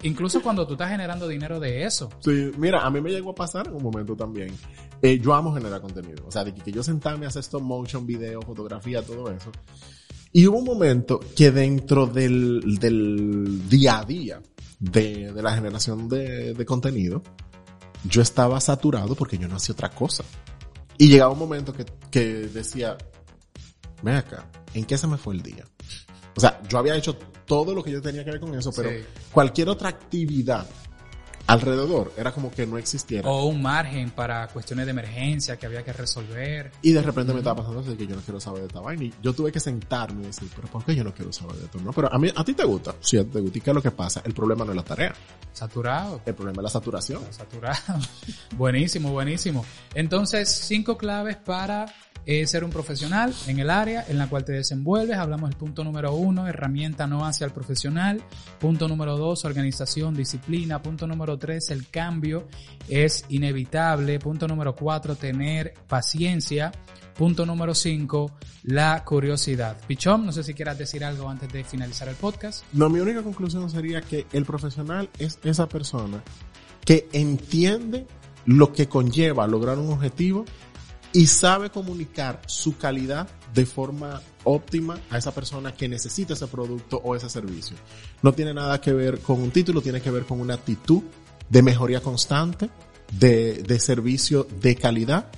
Incluso 0.03 0.43
cuando 0.43 0.67
tú 0.67 0.73
estás 0.73 0.91
generando 0.91 1.29
dinero 1.29 1.61
de 1.61 1.85
eso. 1.85 2.09
Sí, 2.21 2.51
mira, 2.59 2.85
a 2.85 2.91
mí 2.91 3.01
me 3.01 3.11
llegó 3.11 3.31
a 3.31 3.35
pasar 3.35 3.69
en 3.69 3.75
un 3.75 3.83
momento 3.83 4.17
también. 4.17 4.57
Eh, 5.01 5.19
yo 5.21 5.35
amo 5.35 5.55
generar 5.55 5.81
contenido. 5.81 6.25
O 6.27 6.31
sea, 6.31 6.45
de 6.45 6.53
que, 6.53 6.63
que 6.63 6.73
yo 6.73 6.83
sentarme 6.83 7.27
a 7.27 7.29
hacer 7.29 7.41
stop 7.41 7.63
motion, 7.63 8.07
video, 8.07 8.43
fotografía, 8.43 9.03
todo 9.03 9.31
eso. 9.31 9.53
Y 10.33 10.47
hubo 10.47 10.59
un 10.59 10.65
momento 10.65 11.21
que 11.37 11.51
dentro 11.51 12.07
del, 12.07 12.79
del 12.81 13.69
día 13.69 14.01
a 14.01 14.05
día 14.05 14.43
de, 14.81 15.33
de 15.33 15.43
la 15.43 15.55
generación 15.55 16.09
de, 16.09 16.55
de 16.55 16.65
contenido, 16.65 17.23
yo 18.05 18.23
estaba 18.23 18.61
saturado 18.61 19.15
porque 19.15 19.39
yo 19.39 19.47
no 19.47 19.57
hacía 19.57 19.75
otra 19.75 19.91
cosa. 19.91 20.25
Y 20.99 21.09
llegaba 21.09 21.33
un 21.33 21.39
momento 21.39 21.73
que, 21.73 21.85
que 22.11 22.25
decía, 22.49 22.97
ven 24.03 24.17
acá, 24.17 24.49
¿en 24.75 24.85
qué 24.85 24.97
se 24.99 25.07
me 25.07 25.17
fue 25.17 25.35
el 25.35 25.43
día? 25.43 25.65
O 26.37 26.41
sea, 26.41 26.61
yo 26.69 26.79
había 26.79 26.97
hecho 26.97 27.15
todo 27.47 27.75
lo 27.75 27.83
que 27.83 27.91
yo 27.91 28.01
tenía 28.01 28.25
que 28.25 28.31
ver 28.31 28.41
con 28.41 28.55
eso, 28.59 28.71
pero 28.75 28.91
Sí. 28.91 29.05
cualquier 29.33 29.69
otra 29.69 29.89
actividad 29.91 30.67
alrededor 31.47 32.13
era 32.17 32.33
como 32.33 32.51
que 32.51 32.67
no 32.67 32.79
existiera. 32.79 33.29
O 33.29 33.47
un 33.47 33.61
margen 33.61 34.11
para 34.11 34.47
cuestiones 34.49 34.87
de 34.87 34.93
emergencia 34.93 35.59
que 35.59 35.67
había 35.67 35.83
que 35.85 35.93
resolver. 35.93 36.71
Y 36.83 36.93
de 36.93 37.03
repente 37.03 37.33
me 37.33 37.41
estaba 37.41 37.57
pasando 37.57 37.81
así 37.81 37.95
que 37.97 38.07
yo 38.07 38.15
no 38.17 38.23
quiero 38.23 38.41
saber 38.41 38.61
de 38.63 38.67
esta 38.69 38.81
vaina. 38.81 39.05
Y 39.05 39.13
yo 39.21 39.33
tuve 39.35 39.51
que 39.53 39.61
sentarme 39.61 40.23
y 40.23 40.27
decir, 40.27 40.49
pero 40.55 40.69
¿por 40.69 40.85
qué 40.85 40.95
yo 40.95 41.05
no 41.05 41.13
quiero 41.13 41.33
saber 41.33 41.57
de 41.57 41.65
esto? 41.65 41.79
No, 41.81 41.93
pero 41.93 42.13
a 42.15 42.19
mí, 42.19 42.31
a 42.35 42.45
ti 42.45 42.55
te 42.55 42.65
gusta. 42.65 42.95
Sí, 43.01 43.19
a 43.19 43.25
ti 43.25 43.31
te 43.31 43.41
gusta. 43.41 43.59
¿Y 43.59 43.61
qué 43.61 43.71
es 43.71 43.75
lo 43.75 43.83
que 43.83 43.91
pasa? 43.91 44.23
El 44.25 44.33
problema 44.33 44.65
no 44.65 44.71
es 44.73 44.77
la 44.77 44.85
tarea. 44.85 45.15
Saturado. 45.53 46.23
El 46.25 46.35
problema 46.35 46.61
es 46.61 46.65
la 46.65 46.71
saturación. 46.71 47.23
Saturado. 47.31 47.99
buenísimo, 48.57 49.11
buenísimo. 49.11 49.67
Entonces, 49.95 50.49
cinco 50.49 50.97
claves 50.97 51.37
para 51.37 51.87
eh, 52.25 52.47
ser 52.47 52.65
un 52.65 52.71
profesional 52.71 53.35
en 53.47 53.59
el 53.59 53.71
área 53.71 54.05
en 54.09 54.19
la 54.19 54.29
cual 54.29 54.45
te 54.45 54.53
desenvuelves. 54.53 55.17
Hablamos 55.17 55.51
del 55.51 55.59
punto 55.59 55.85
número 55.85 56.15
uno, 56.15 56.47
herramienta 56.47 57.07
no 57.07 57.25
hacia 57.27 57.45
el 57.45 57.53
profesional. 57.53 58.23
Punto 58.59 58.89
número 58.89 59.17
dos, 59.17 59.45
organización, 59.45 60.15
disciplina. 60.15 60.81
Punto 60.83 61.07
número 61.07 61.39
tres, 61.39 61.71
el 61.71 61.89
cambio 61.89 62.49
es 62.89 63.25
inevitable. 63.29 64.19
Punto 64.19 64.47
número 64.47 64.75
cuatro, 64.75 65.17
tener 65.17 65.75
paciencia. 65.89 66.73
Punto 67.15 67.45
número 67.45 67.75
cinco, 67.75 68.33
la 68.63 69.05
curiosidad. 69.05 69.77
Pichón, 69.87 70.25
no 70.25 70.33
sé 70.33 70.43
si 70.43 70.55
quieras 70.55 70.79
decir 70.79 71.05
algo 71.05 71.29
antes 71.29 71.53
de 71.53 71.63
finalizar 71.63 72.09
el 72.09 72.17
podcast. 72.17 72.65
No, 72.73 72.89
mi 72.89 73.01
única 73.01 73.23
conclusión 73.23 73.69
sería 73.69 74.01
que 74.01 74.27
el 74.33 74.47
profesional 74.47 75.11
es 75.19 75.39
esa 75.45 75.69
persona 75.69 76.23
que 76.85 77.09
entiende 77.13 78.07
lo 78.47 78.73
que 78.73 78.89
conlleva 78.89 79.47
lograr 79.47 79.79
un 79.79 79.93
objetivo 79.93 80.45
y 81.13 81.27
sabe 81.27 81.71
comunicar 81.71 82.41
su 82.47 82.77
calidad 82.77 83.29
de 83.53 83.67
forma 83.67 84.23
óptima 84.45 84.99
a 85.11 85.19
esa 85.19 85.33
persona 85.33 85.73
que 85.73 85.89
necesita 85.89 86.35
ese 86.35 86.47
producto 86.47 87.01
o 87.05 87.15
ese 87.15 87.29
servicio. 87.29 87.77
No 88.23 88.33
tiene 88.33 88.55
nada 88.55 88.81
que 88.81 88.93
ver 88.93 89.21
con 89.21 89.41
un 89.43 89.51
título, 89.51 89.83
tiene 89.83 90.01
que 90.01 90.11
ver 90.11 90.25
con 90.25 90.41
una 90.41 90.55
actitud 90.55 91.03
de 91.49 91.63
mejoría 91.63 92.01
constante, 92.01 92.71
de, 93.13 93.63
de 93.63 93.79
servicio 93.79 94.47
de 94.61 94.75
calidad 94.75 95.31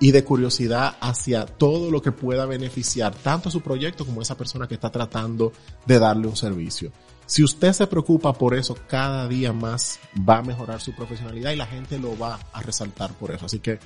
y 0.00 0.10
de 0.10 0.24
curiosidad 0.24 0.96
hacia 1.00 1.46
todo 1.46 1.90
lo 1.90 2.02
que 2.02 2.10
pueda 2.10 2.46
beneficiar 2.46 3.14
tanto 3.14 3.50
a 3.50 3.52
su 3.52 3.60
proyecto 3.60 4.04
como 4.04 4.20
a 4.20 4.22
esa 4.22 4.36
persona 4.36 4.66
que 4.66 4.74
está 4.74 4.90
tratando 4.90 5.52
de 5.86 5.98
darle 5.98 6.26
un 6.26 6.36
servicio. 6.36 6.90
Si 7.26 7.44
usted 7.44 7.72
se 7.72 7.86
preocupa 7.86 8.32
por 8.32 8.54
eso, 8.54 8.76
cada 8.88 9.28
día 9.28 9.52
más 9.52 10.00
va 10.28 10.38
a 10.38 10.42
mejorar 10.42 10.80
su 10.80 10.92
profesionalidad 10.92 11.52
y 11.52 11.56
la 11.56 11.66
gente 11.66 11.96
lo 11.96 12.18
va 12.18 12.40
a 12.52 12.62
resaltar 12.62 13.12
por 13.12 13.30
eso. 13.30 13.46
Así 13.46 13.60
que 13.60 13.78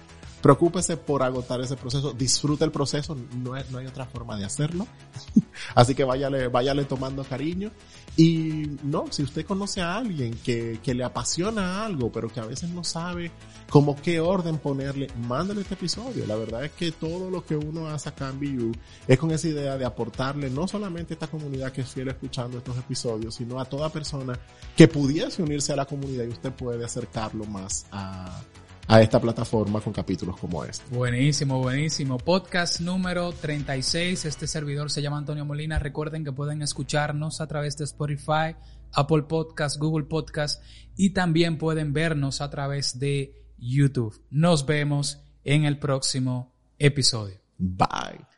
preocúpese 0.44 0.98
por 0.98 1.22
agotar 1.22 1.58
ese 1.62 1.74
proceso, 1.74 2.12
disfrute 2.12 2.66
el 2.66 2.70
proceso, 2.70 3.16
no, 3.42 3.56
es- 3.56 3.70
no 3.70 3.78
hay 3.78 3.86
otra 3.86 4.04
forma 4.04 4.36
de 4.36 4.44
hacerlo. 4.44 4.86
Así 5.74 5.94
que 5.94 6.04
váyale, 6.04 6.48
váyale 6.48 6.84
tomando 6.84 7.24
cariño. 7.24 7.70
Y 8.14 8.76
no, 8.82 9.06
si 9.10 9.22
usted 9.22 9.46
conoce 9.46 9.80
a 9.80 9.96
alguien 9.96 10.34
que, 10.44 10.80
que 10.82 10.92
le 10.92 11.02
apasiona 11.02 11.82
algo, 11.82 12.12
pero 12.12 12.28
que 12.28 12.40
a 12.40 12.44
veces 12.44 12.68
no 12.68 12.84
sabe 12.84 13.30
como 13.70 13.96
qué 13.96 14.20
orden 14.20 14.58
ponerle, 14.58 15.06
mándale 15.26 15.62
este 15.62 15.74
episodio. 15.74 16.26
La 16.26 16.36
verdad 16.36 16.62
es 16.66 16.72
que 16.72 16.92
todo 16.92 17.30
lo 17.30 17.42
que 17.46 17.56
uno 17.56 17.88
hace 17.88 18.10
acá 18.10 18.28
en 18.28 18.38
BU 18.38 18.72
es 19.08 19.18
con 19.18 19.30
esa 19.30 19.48
idea 19.48 19.78
de 19.78 19.86
aportarle 19.86 20.50
no 20.50 20.68
solamente 20.68 21.14
a 21.14 21.16
esta 21.16 21.26
comunidad 21.28 21.72
que 21.72 21.80
es 21.80 21.88
fiel 21.88 22.08
escuchando 22.08 22.58
estos 22.58 22.76
episodios, 22.76 23.34
sino 23.34 23.58
a 23.58 23.64
toda 23.64 23.88
persona 23.88 24.38
que 24.76 24.88
pudiese 24.88 25.42
unirse 25.42 25.72
a 25.72 25.76
la 25.76 25.86
comunidad 25.86 26.24
y 26.24 26.28
usted 26.28 26.52
puede 26.52 26.84
acercarlo 26.84 27.46
más 27.46 27.86
a, 27.90 28.42
a 28.86 29.00
esta 29.00 29.20
plataforma 29.20 29.80
con 29.80 29.92
capítulos 29.92 30.36
como 30.38 30.64
este. 30.64 30.84
Buenísimo, 30.94 31.60
buenísimo. 31.60 32.18
Podcast 32.18 32.80
número 32.80 33.32
36. 33.32 34.24
Este 34.24 34.46
servidor 34.46 34.90
se 34.90 35.02
llama 35.02 35.18
Antonio 35.18 35.44
Molina. 35.44 35.78
Recuerden 35.78 36.24
que 36.24 36.32
pueden 36.32 36.62
escucharnos 36.62 37.40
a 37.40 37.46
través 37.46 37.76
de 37.76 37.84
Spotify, 37.84 38.56
Apple 38.92 39.22
Podcast, 39.22 39.78
Google 39.78 40.04
Podcast 40.04 40.62
y 40.96 41.10
también 41.10 41.58
pueden 41.58 41.92
vernos 41.92 42.40
a 42.40 42.50
través 42.50 42.98
de 42.98 43.34
YouTube. 43.58 44.20
Nos 44.30 44.66
vemos 44.66 45.22
en 45.44 45.64
el 45.64 45.78
próximo 45.78 46.52
episodio. 46.78 47.40
Bye. 47.58 48.33